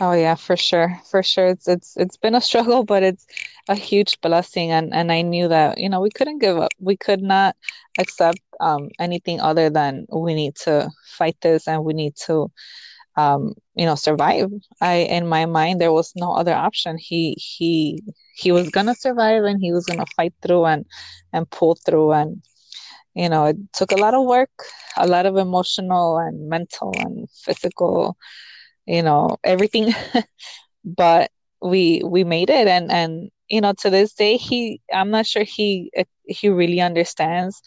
Oh 0.00 0.12
yeah 0.12 0.34
for 0.34 0.56
sure 0.56 1.00
for 1.10 1.22
sure. 1.22 1.46
It's 1.46 1.66
it's 1.66 1.96
it's 1.96 2.16
been 2.18 2.34
a 2.34 2.40
struggle 2.48 2.84
but 2.84 3.02
it's 3.02 3.26
a 3.68 3.74
huge 3.74 4.20
blessing 4.20 4.70
and 4.70 4.94
and 4.94 5.10
i 5.10 5.22
knew 5.22 5.48
that 5.48 5.78
you 5.78 5.88
know 5.88 6.00
we 6.00 6.10
couldn't 6.10 6.38
give 6.38 6.58
up. 6.58 6.72
We 6.78 6.96
could 6.96 7.22
not 7.22 7.56
accept 7.98 8.40
um, 8.60 8.90
anything 9.00 9.40
other 9.40 9.70
than 9.70 10.06
we 10.12 10.34
need 10.34 10.54
to 10.66 10.90
fight 11.18 11.36
this 11.40 11.66
and 11.66 11.84
we 11.84 11.94
need 11.94 12.14
to 12.26 12.50
um, 13.16 13.54
you 13.74 13.86
know 13.86 13.94
survive. 13.94 14.50
I 14.82 14.94
in 15.16 15.26
my 15.26 15.46
mind 15.46 15.80
there 15.80 15.92
was 15.92 16.12
no 16.14 16.32
other 16.32 16.54
option. 16.54 16.98
He 16.98 17.34
he 17.38 18.02
he 18.34 18.52
was 18.52 18.68
gonna 18.68 18.94
survive 18.94 19.44
and 19.44 19.58
he 19.60 19.72
was 19.72 19.86
gonna 19.86 20.06
fight 20.16 20.34
through 20.42 20.66
and 20.66 20.84
and 21.32 21.50
pull 21.50 21.78
through. 21.86 22.12
And 22.12 22.42
you 23.14 23.30
know 23.30 23.46
it 23.46 23.56
took 23.72 23.92
a 23.92 23.96
lot 23.96 24.14
of 24.14 24.26
work 24.26 24.50
a 24.96 25.06
lot 25.06 25.26
of 25.26 25.36
emotional 25.36 26.18
and 26.18 26.48
mental 26.48 26.92
and 26.98 27.28
physical 27.30 28.16
you 28.86 29.02
know 29.02 29.36
everything 29.44 29.92
but 30.84 31.30
we 31.60 32.02
we 32.04 32.24
made 32.24 32.50
it. 32.50 32.68
And 32.68 32.90
and 32.90 33.30
you 33.48 33.60
know 33.60 33.72
to 33.74 33.90
this 33.90 34.12
day 34.14 34.36
he 34.36 34.80
i'm 34.92 35.10
not 35.10 35.26
sure 35.26 35.44
he 35.44 35.90
he 36.26 36.48
really 36.48 36.80
understands. 36.80 37.60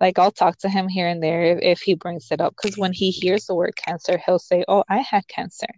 Like 0.00 0.18
i'll 0.18 0.32
talk 0.32 0.58
to 0.58 0.68
him 0.68 0.88
here 0.88 1.08
and 1.08 1.22
there 1.22 1.42
if, 1.42 1.58
if 1.62 1.80
he 1.80 1.94
brings 1.94 2.28
it 2.30 2.40
up. 2.40 2.54
Because 2.60 2.78
when 2.78 2.92
he 2.92 3.10
hears 3.10 3.46
the 3.46 3.54
word 3.54 3.76
cancer 3.76 4.20
he'll 4.24 4.38
say 4.38 4.64
oh 4.68 4.84
i 4.88 4.98
had 4.98 5.26
cancer. 5.28 5.68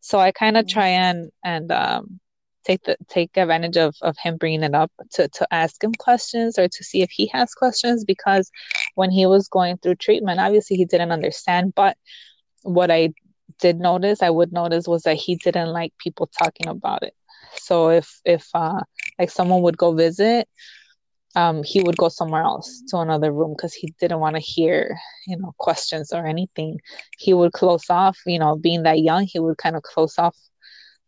So 0.00 0.18
i 0.18 0.32
kind 0.32 0.56
of 0.56 0.66
mm-hmm. 0.66 0.74
try 0.74 0.88
and 0.88 1.30
and 1.44 1.72
um 1.72 2.20
take 2.64 2.82
the 2.82 2.96
take 3.08 3.36
advantage 3.36 3.76
of 3.76 3.94
of 4.02 4.16
him 4.18 4.36
bringing 4.36 4.64
it 4.64 4.74
up 4.74 4.90
to 5.12 5.28
to 5.28 5.46
ask 5.52 5.82
him 5.82 5.92
questions 5.94 6.58
or 6.58 6.68
to 6.68 6.84
see 6.84 7.00
if 7.02 7.10
he 7.10 7.28
has 7.28 7.54
questions 7.54 8.04
because 8.04 8.50
when 8.96 9.10
he 9.10 9.24
was 9.24 9.46
going 9.48 9.76
through 9.78 9.94
treatment 9.94 10.40
obviously 10.40 10.76
he 10.76 10.84
didn't 10.84 11.12
understand 11.12 11.72
but 11.76 11.96
what 12.64 12.90
i 12.90 13.08
did 13.60 13.78
notice, 13.78 14.22
I 14.22 14.30
would 14.30 14.52
notice 14.52 14.86
was 14.86 15.02
that 15.02 15.16
he 15.16 15.36
didn't 15.36 15.72
like 15.72 15.92
people 15.98 16.26
talking 16.26 16.68
about 16.68 17.02
it. 17.02 17.14
So 17.54 17.90
if 17.90 18.20
if 18.24 18.46
uh, 18.54 18.80
like 19.18 19.30
someone 19.30 19.62
would 19.62 19.78
go 19.78 19.92
visit, 19.94 20.48
um, 21.34 21.62
he 21.62 21.80
would 21.80 21.96
go 21.96 22.08
somewhere 22.08 22.42
else 22.42 22.82
to 22.88 22.98
another 22.98 23.32
room 23.32 23.54
because 23.56 23.74
he 23.74 23.92
didn't 24.00 24.20
want 24.20 24.36
to 24.36 24.42
hear 24.42 24.98
you 25.26 25.36
know 25.38 25.54
questions 25.58 26.12
or 26.12 26.26
anything. 26.26 26.78
He 27.18 27.34
would 27.34 27.52
close 27.52 27.88
off. 27.90 28.18
You 28.26 28.38
know, 28.38 28.56
being 28.56 28.82
that 28.84 29.00
young, 29.00 29.24
he 29.24 29.38
would 29.38 29.58
kind 29.58 29.76
of 29.76 29.82
close 29.82 30.18
off 30.18 30.36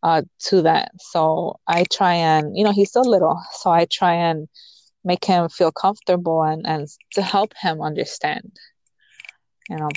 uh, 0.03 0.23
to 0.47 0.63
that. 0.63 0.93
So 0.99 1.59
I 1.67 1.85
try 1.93 2.15
and 2.15 2.57
you 2.57 2.65
know 2.65 2.73
he's 2.73 2.93
so 2.93 3.03
little, 3.03 3.41
so 3.53 3.71
I 3.71 3.87
try 3.91 4.15
and 4.15 4.49
make 5.05 5.25
him 5.25 5.49
feel 5.49 5.73
comfortable 5.73 6.43
and 6.43 6.67
and 6.67 6.89
to 7.13 7.23
help 7.23 7.53
him 7.61 7.81
understand. 7.81 8.53
You 9.69 9.77
know 9.77 9.89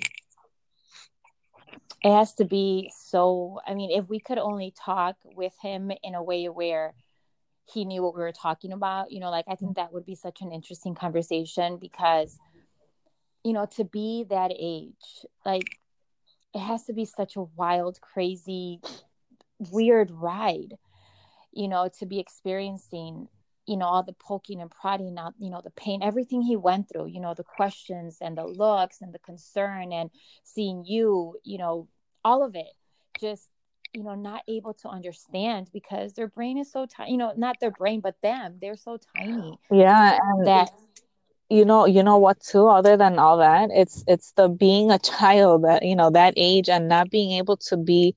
it 2.03 2.11
has 2.11 2.33
to 2.33 2.45
be 2.45 2.91
so 2.97 3.59
i 3.67 3.73
mean 3.73 3.91
if 3.91 4.07
we 4.09 4.19
could 4.19 4.37
only 4.37 4.73
talk 4.77 5.15
with 5.35 5.53
him 5.61 5.91
in 6.03 6.15
a 6.15 6.23
way 6.23 6.47
where 6.47 6.93
he 7.71 7.85
knew 7.85 8.01
what 8.01 8.15
we 8.15 8.21
were 8.21 8.31
talking 8.31 8.71
about 8.71 9.11
you 9.11 9.19
know 9.19 9.29
like 9.29 9.45
i 9.47 9.55
think 9.55 9.75
that 9.75 9.93
would 9.93 10.05
be 10.05 10.15
such 10.15 10.41
an 10.41 10.51
interesting 10.51 10.95
conversation 10.95 11.77
because 11.77 12.39
you 13.43 13.53
know, 13.53 13.65
to 13.77 13.83
be 13.83 14.25
that 14.29 14.51
age, 14.57 15.25
like 15.45 15.79
it 16.53 16.59
has 16.59 16.85
to 16.85 16.93
be 16.93 17.05
such 17.05 17.35
a 17.35 17.41
wild, 17.41 17.99
crazy, 18.01 18.79
weird 19.71 20.11
ride, 20.11 20.77
you 21.51 21.67
know, 21.67 21.89
to 21.99 22.05
be 22.05 22.19
experiencing, 22.19 23.27
you 23.71 23.77
know, 23.77 23.85
all 23.85 24.03
the 24.03 24.13
poking 24.13 24.61
and 24.61 24.69
prodding 24.69 25.17
out, 25.17 25.33
you 25.39 25.49
know, 25.49 25.61
the 25.63 25.71
pain, 25.71 26.03
everything 26.03 26.41
he 26.41 26.57
went 26.57 26.89
through, 26.89 27.07
you 27.07 27.21
know, 27.21 27.33
the 27.33 27.43
questions 27.43 28.17
and 28.21 28.37
the 28.37 28.45
looks 28.45 29.01
and 29.01 29.13
the 29.13 29.19
concern 29.19 29.93
and 29.93 30.09
seeing 30.43 30.83
you, 30.85 31.37
you 31.43 31.57
know, 31.57 31.87
all 32.25 32.43
of 32.43 32.55
it 32.55 32.73
just 33.19 33.49
you 33.93 34.03
know 34.03 34.15
not 34.15 34.41
able 34.47 34.73
to 34.73 34.87
understand 34.87 35.69
because 35.73 36.13
their 36.13 36.27
brain 36.27 36.57
is 36.57 36.71
so 36.71 36.85
tiny 36.85 37.11
you 37.11 37.17
know 37.17 37.33
not 37.35 37.59
their 37.59 37.71
brain 37.71 37.99
but 37.99 38.15
them 38.23 38.57
they're 38.61 38.77
so 38.77 38.97
tiny 39.17 39.59
yeah 39.69 40.17
and 40.17 40.47
that 40.47 40.69
you 41.49 41.65
know 41.65 41.85
you 41.85 42.01
know 42.01 42.17
what 42.17 42.39
too 42.39 42.67
other 42.67 42.95
than 42.95 43.19
all 43.19 43.37
that 43.37 43.69
it's 43.73 44.03
it's 44.07 44.31
the 44.33 44.47
being 44.47 44.91
a 44.91 44.99
child 44.99 45.65
that 45.65 45.83
you 45.83 45.95
know 45.95 46.09
that 46.09 46.33
age 46.37 46.69
and 46.69 46.87
not 46.87 47.09
being 47.09 47.37
able 47.37 47.57
to 47.57 47.75
be 47.75 48.15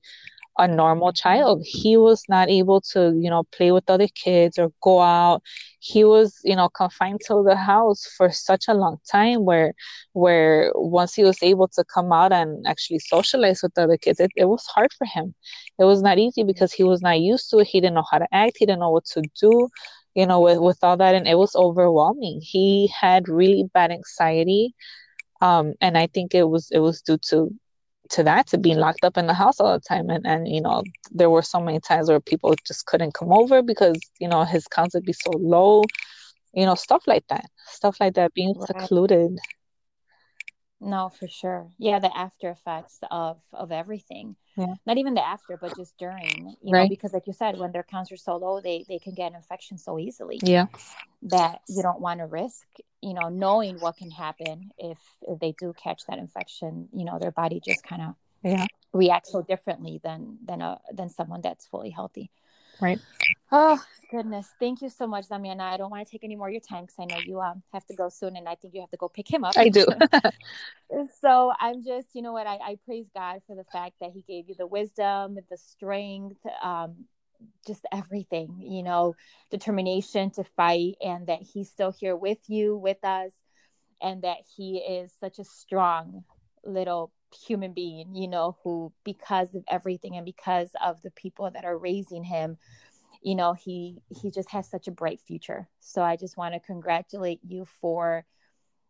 a 0.57 0.67
normal 0.67 1.11
child. 1.11 1.61
He 1.65 1.97
was 1.97 2.23
not 2.29 2.49
able 2.49 2.81
to 2.93 3.13
you 3.19 3.29
know 3.29 3.43
play 3.55 3.71
with 3.71 3.89
other 3.89 4.07
kids 4.07 4.57
or 4.57 4.71
go 4.81 5.01
out. 5.01 5.41
He 5.79 6.03
was 6.03 6.39
you 6.43 6.55
know 6.55 6.69
confined 6.69 7.21
to 7.27 7.43
the 7.47 7.55
house 7.55 8.05
for 8.17 8.31
such 8.31 8.65
a 8.67 8.73
long 8.73 8.97
time 9.11 9.45
where 9.45 9.73
where 10.13 10.71
once 10.75 11.13
he 11.15 11.23
was 11.23 11.41
able 11.43 11.67
to 11.69 11.83
come 11.93 12.11
out 12.11 12.31
and 12.33 12.65
actually 12.67 12.99
socialize 12.99 13.61
with 13.63 13.77
other 13.77 13.97
kids 13.97 14.19
it, 14.19 14.31
it 14.35 14.45
was 14.45 14.65
hard 14.67 14.91
for 14.93 15.05
him. 15.05 15.33
It 15.79 15.85
was 15.85 16.01
not 16.01 16.17
easy 16.19 16.43
because 16.43 16.71
he 16.73 16.83
was 16.83 17.01
not 17.01 17.19
used 17.19 17.49
to 17.51 17.59
it. 17.59 17.67
He 17.67 17.79
didn't 17.81 17.95
know 17.95 18.05
how 18.11 18.19
to 18.19 18.27
act. 18.33 18.57
He 18.57 18.65
didn't 18.65 18.79
know 18.79 18.91
what 18.91 19.05
to 19.13 19.21
do 19.39 19.69
you 20.15 20.25
know 20.25 20.39
with, 20.41 20.59
with 20.59 20.79
all 20.83 20.97
that. 20.97 21.15
And 21.15 21.27
it 21.27 21.37
was 21.37 21.55
overwhelming. 21.55 22.39
He 22.41 22.89
had 22.99 23.27
really 23.29 23.65
bad 23.73 23.91
anxiety 23.91 24.73
um, 25.41 25.73
and 25.81 25.97
i 25.97 26.07
think 26.07 26.33
it 26.33 26.43
was 26.49 26.69
it 26.71 26.79
was 26.79 27.01
due 27.01 27.17
to 27.29 27.49
to 28.09 28.23
that 28.23 28.47
to 28.47 28.57
being 28.57 28.77
locked 28.77 29.03
up 29.03 29.17
in 29.17 29.27
the 29.27 29.33
house 29.33 29.59
all 29.59 29.73
the 29.73 29.79
time. 29.79 30.09
And 30.09 30.25
and 30.25 30.47
you 30.47 30.61
know 30.61 30.83
there 31.11 31.29
were 31.29 31.41
so 31.41 31.59
many 31.59 31.79
times 31.79 32.09
where 32.09 32.19
people 32.19 32.53
just 32.65 32.85
couldn't 32.85 33.13
come 33.13 33.31
over 33.31 33.61
because 33.61 33.99
you 34.19 34.27
know 34.27 34.43
his 34.43 34.67
counts 34.67 34.95
would 34.95 35.05
be 35.05 35.13
so 35.13 35.31
low 35.31 35.83
you 36.53 36.65
know 36.65 36.75
stuff 36.75 37.03
like 37.05 37.27
that 37.27 37.45
stuff 37.67 37.97
like 37.99 38.15
that 38.15 38.33
being 38.33 38.53
right. 38.57 38.67
secluded. 38.67 39.37
No 40.79 41.09
for 41.09 41.27
sure. 41.27 41.69
Yeah 41.77 41.99
the 41.99 42.15
after 42.15 42.49
effects 42.49 42.99
of 43.11 43.37
of 43.53 43.71
everything 43.71 44.35
yeah. 44.57 44.73
not 44.85 44.97
even 44.97 45.13
the 45.13 45.25
after 45.25 45.57
but 45.57 45.75
just 45.75 45.97
during 45.97 46.55
you 46.61 46.71
right. 46.71 46.83
know 46.83 46.89
because 46.89 47.13
like 47.13 47.27
you 47.27 47.33
said 47.33 47.57
when 47.57 47.71
their 47.71 47.83
counts 47.83 48.11
are 48.11 48.17
so 48.17 48.35
low 48.35 48.61
they 48.61 48.85
they 48.87 48.99
can 48.99 49.13
get 49.13 49.31
an 49.31 49.35
infection 49.35 49.77
so 49.77 49.99
easily 49.99 50.39
yeah 50.43 50.65
that 51.23 51.61
you 51.67 51.81
don't 51.81 51.99
want 51.99 52.19
to 52.19 52.25
risk 52.25 52.65
you 53.01 53.13
know 53.13 53.29
knowing 53.29 53.77
what 53.79 53.97
can 53.97 54.11
happen 54.11 54.71
if 54.77 54.97
if 55.21 55.39
they 55.39 55.53
do 55.59 55.73
catch 55.81 56.05
that 56.07 56.17
infection 56.17 56.87
you 56.93 57.05
know 57.05 57.19
their 57.19 57.31
body 57.31 57.61
just 57.65 57.83
kind 57.83 58.01
of 58.01 58.15
yeah 58.43 58.65
reacts 58.93 59.31
so 59.31 59.41
differently 59.41 59.99
than 60.03 60.37
than 60.45 60.61
a 60.61 60.79
than 60.93 61.09
someone 61.09 61.41
that's 61.41 61.65
fully 61.65 61.89
healthy 61.89 62.29
right. 62.81 62.99
Oh 63.51 63.81
goodness. 64.11 64.47
Thank 64.59 64.81
you 64.81 64.89
so 64.89 65.07
much 65.07 65.27
Damiana. 65.27 65.61
i 65.61 65.77
don't 65.77 65.89
want 65.89 66.05
to 66.05 66.11
take 66.11 66.23
any 66.23 66.35
more 66.35 66.47
of 66.47 66.53
your 66.53 66.61
time 66.61 66.85
because 66.85 66.95
i 66.99 67.05
know 67.05 67.17
you 67.25 67.39
um 67.39 67.63
have 67.73 67.85
to 67.87 67.95
go 67.95 68.09
soon 68.09 68.35
and 68.35 68.47
i 68.47 68.55
think 68.55 68.73
you 68.73 68.81
have 68.81 68.91
to 68.91 68.97
go 68.97 69.09
pick 69.09 69.31
him 69.31 69.43
up. 69.43 69.57
I 69.57 69.69
do. 69.69 69.85
So 71.21 71.51
i'm 71.59 71.83
just 71.83 72.09
you 72.13 72.21
know 72.21 72.33
what? 72.33 72.47
I, 72.47 72.57
I 72.63 72.77
praise 72.85 73.07
god 73.15 73.41
for 73.47 73.55
the 73.55 73.65
fact 73.65 73.95
that 74.01 74.11
he 74.13 74.23
gave 74.27 74.47
you 74.49 74.55
the 74.57 74.67
wisdom 74.67 75.37
the 75.49 75.57
strength 75.57 76.39
um 76.63 77.05
just 77.65 77.85
everything, 77.91 78.57
you 78.59 78.83
know, 78.83 79.15
determination 79.51 80.31
to 80.31 80.43
fight, 80.43 80.95
and 81.03 81.27
that 81.27 81.41
he's 81.41 81.69
still 81.69 81.91
here 81.91 82.15
with 82.15 82.37
you, 82.47 82.77
with 82.77 83.03
us, 83.03 83.31
and 84.01 84.21
that 84.23 84.37
he 84.55 84.77
is 84.77 85.11
such 85.19 85.39
a 85.39 85.43
strong 85.43 86.23
little 86.63 87.11
human 87.35 87.73
being, 87.73 88.15
you 88.15 88.27
know, 88.27 88.57
who, 88.63 88.91
because 89.03 89.55
of 89.55 89.63
everything 89.67 90.15
and 90.15 90.25
because 90.25 90.71
of 90.83 91.01
the 91.01 91.11
people 91.11 91.49
that 91.51 91.65
are 91.65 91.77
raising 91.77 92.23
him, 92.23 92.57
you 93.21 93.35
know, 93.35 93.53
he 93.53 94.01
he 94.09 94.29
just 94.31 94.51
has 94.51 94.69
such 94.69 94.87
a 94.87 94.91
bright 94.91 95.19
future. 95.19 95.67
So 95.79 96.03
I 96.03 96.15
just 96.15 96.37
want 96.37 96.53
to 96.53 96.59
congratulate 96.59 97.39
you 97.47 97.65
for, 97.81 98.25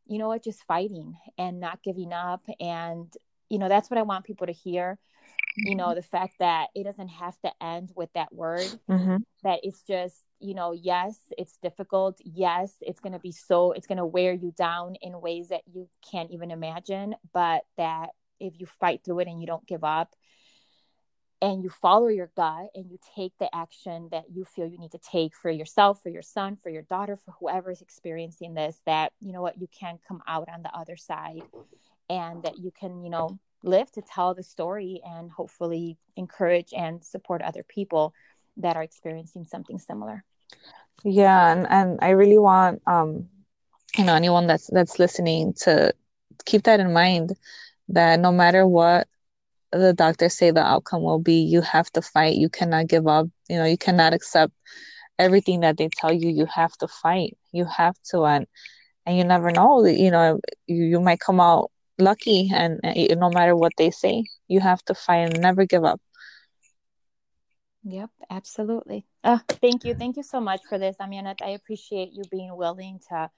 you 0.05 0.17
know 0.17 0.27
what, 0.27 0.43
just 0.43 0.63
fighting 0.63 1.15
and 1.37 1.59
not 1.59 1.83
giving 1.83 2.11
up. 2.11 2.45
And, 2.59 3.13
you 3.49 3.59
know, 3.59 3.69
that's 3.69 3.89
what 3.89 3.97
I 3.97 4.03
want 4.03 4.25
people 4.25 4.47
to 4.47 4.53
hear 4.53 4.99
you 5.55 5.75
know 5.75 5.87
mm-hmm. 5.87 5.95
the 5.95 6.01
fact 6.01 6.35
that 6.39 6.67
it 6.75 6.83
doesn't 6.83 7.07
have 7.07 7.39
to 7.41 7.51
end 7.61 7.91
with 7.95 8.09
that 8.13 8.33
word 8.33 8.67
mm-hmm. 8.89 9.17
that 9.43 9.59
it's 9.63 9.81
just 9.83 10.15
you 10.39 10.53
know 10.53 10.73
yes 10.73 11.17
it's 11.37 11.57
difficult 11.61 12.19
yes 12.23 12.73
it's 12.81 12.99
going 12.99 13.13
to 13.13 13.19
be 13.19 13.31
so 13.31 13.71
it's 13.71 13.87
going 13.87 13.97
to 13.97 14.05
wear 14.05 14.33
you 14.33 14.53
down 14.57 14.95
in 15.01 15.19
ways 15.21 15.49
that 15.49 15.61
you 15.71 15.87
can't 16.11 16.31
even 16.31 16.51
imagine 16.51 17.15
but 17.33 17.63
that 17.77 18.09
if 18.39 18.59
you 18.59 18.65
fight 18.65 19.01
through 19.03 19.19
it 19.19 19.27
and 19.27 19.41
you 19.41 19.47
don't 19.47 19.67
give 19.67 19.83
up 19.83 20.15
and 21.41 21.63
you 21.63 21.69
follow 21.69 22.07
your 22.07 22.31
gut 22.35 22.69
and 22.73 22.89
you 22.89 22.97
take 23.15 23.33
the 23.39 23.53
action 23.53 24.07
that 24.11 24.25
you 24.33 24.45
feel 24.45 24.67
you 24.67 24.79
need 24.79 24.91
to 24.91 24.99
take 24.99 25.35
for 25.35 25.49
yourself 25.49 26.01
for 26.01 26.09
your 26.09 26.21
son 26.21 26.55
for 26.55 26.69
your 26.69 26.81
daughter 26.83 27.15
for 27.15 27.33
whoever 27.39 27.71
is 27.71 27.81
experiencing 27.81 28.53
this 28.53 28.81
that 28.85 29.11
you 29.19 29.33
know 29.33 29.41
what 29.41 29.59
you 29.59 29.67
can 29.77 29.99
come 30.07 30.21
out 30.27 30.47
on 30.51 30.63
the 30.63 30.75
other 30.75 30.95
side 30.95 31.43
and 32.09 32.43
that 32.43 32.57
you 32.57 32.71
can 32.71 33.03
you 33.03 33.09
know 33.09 33.37
live 33.63 33.91
to 33.91 34.01
tell 34.01 34.33
the 34.33 34.43
story 34.43 35.01
and 35.05 35.31
hopefully 35.31 35.97
encourage 36.15 36.73
and 36.75 37.03
support 37.03 37.41
other 37.41 37.63
people 37.63 38.13
that 38.57 38.75
are 38.75 38.83
experiencing 38.83 39.43
something 39.45 39.79
similar. 39.79 40.23
Yeah 41.03 41.51
and, 41.51 41.67
and 41.69 41.99
i 42.01 42.09
really 42.09 42.37
want 42.37 42.81
um 42.87 43.27
you 43.97 44.05
know 44.05 44.15
anyone 44.15 44.47
that's 44.47 44.67
that's 44.67 44.97
listening 44.97 45.53
to 45.53 45.93
keep 46.45 46.63
that 46.63 46.79
in 46.79 46.93
mind 46.93 47.35
that 47.89 48.19
no 48.19 48.31
matter 48.31 48.65
what 48.67 49.07
the 49.71 49.93
doctors 49.93 50.33
say 50.35 50.51
the 50.51 50.61
outcome 50.61 51.03
will 51.03 51.19
be 51.19 51.41
you 51.43 51.61
have 51.61 51.89
to 51.91 52.01
fight. 52.01 52.35
You 52.35 52.49
cannot 52.49 52.87
give 52.87 53.07
up. 53.07 53.27
You 53.49 53.57
know 53.57 53.65
you 53.65 53.77
cannot 53.77 54.13
accept 54.13 54.53
everything 55.19 55.61
that 55.61 55.77
they 55.77 55.89
tell 55.89 56.13
you. 56.13 56.29
You 56.29 56.45
have 56.47 56.73
to 56.77 56.87
fight. 56.87 57.37
You 57.51 57.65
have 57.65 57.95
to 58.11 58.23
and 58.25 58.47
and 59.05 59.17
you 59.17 59.23
never 59.23 59.51
know. 59.51 59.85
You 59.85 60.11
know 60.11 60.39
you, 60.67 60.83
you 60.85 60.99
might 61.01 61.19
come 61.19 61.39
out 61.39 61.71
lucky 61.99 62.49
and 62.53 62.79
uh, 62.83 62.93
no 63.15 63.29
matter 63.29 63.55
what 63.55 63.73
they 63.77 63.89
say 63.91 64.23
you 64.47 64.59
have 64.59 64.83
to 64.85 64.93
fight 64.93 65.29
and 65.31 65.41
never 65.41 65.65
give 65.65 65.83
up. 65.85 66.01
Yep 67.83 68.09
absolutely. 68.29 69.05
Uh, 69.23 69.39
thank 69.61 69.85
you. 69.85 69.93
Thank 69.93 70.17
you 70.17 70.23
so 70.23 70.39
much 70.39 70.61
for 70.67 70.77
this 70.77 70.97
mean 71.07 71.27
i 71.27 71.49
appreciate 71.49 72.11
you 72.13 72.23
being 72.29 72.55
willing 72.55 72.99
to 73.09 73.29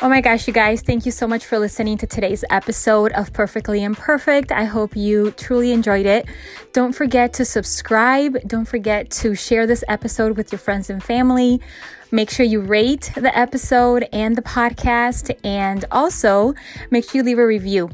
Oh 0.00 0.08
my 0.08 0.20
gosh, 0.20 0.46
you 0.46 0.52
guys, 0.52 0.80
thank 0.80 1.06
you 1.06 1.10
so 1.10 1.26
much 1.26 1.44
for 1.44 1.58
listening 1.58 1.98
to 1.98 2.06
today's 2.06 2.44
episode 2.50 3.10
of 3.14 3.32
Perfectly 3.32 3.82
Imperfect. 3.82 4.52
I 4.52 4.62
hope 4.62 4.94
you 4.94 5.32
truly 5.32 5.72
enjoyed 5.72 6.06
it. 6.06 6.26
Don't 6.72 6.92
forget 6.92 7.32
to 7.32 7.44
subscribe. 7.44 8.38
Don't 8.46 8.64
forget 8.64 9.10
to 9.10 9.34
share 9.34 9.66
this 9.66 9.82
episode 9.88 10.36
with 10.36 10.52
your 10.52 10.60
friends 10.60 10.88
and 10.88 11.02
family. 11.02 11.60
Make 12.12 12.30
sure 12.30 12.46
you 12.46 12.60
rate 12.60 13.10
the 13.16 13.36
episode 13.36 14.06
and 14.12 14.36
the 14.36 14.42
podcast, 14.42 15.36
and 15.42 15.84
also 15.90 16.54
make 16.92 17.10
sure 17.10 17.18
you 17.18 17.24
leave 17.24 17.40
a 17.40 17.46
review. 17.46 17.90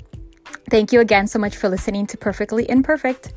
Thank 0.69 0.93
you 0.93 1.01
again 1.01 1.27
so 1.27 1.39
much 1.39 1.57
for 1.57 1.71
listening 1.71 2.07
to 2.09 2.19
Perfectly 2.19 2.69
Imperfect. 2.69 3.33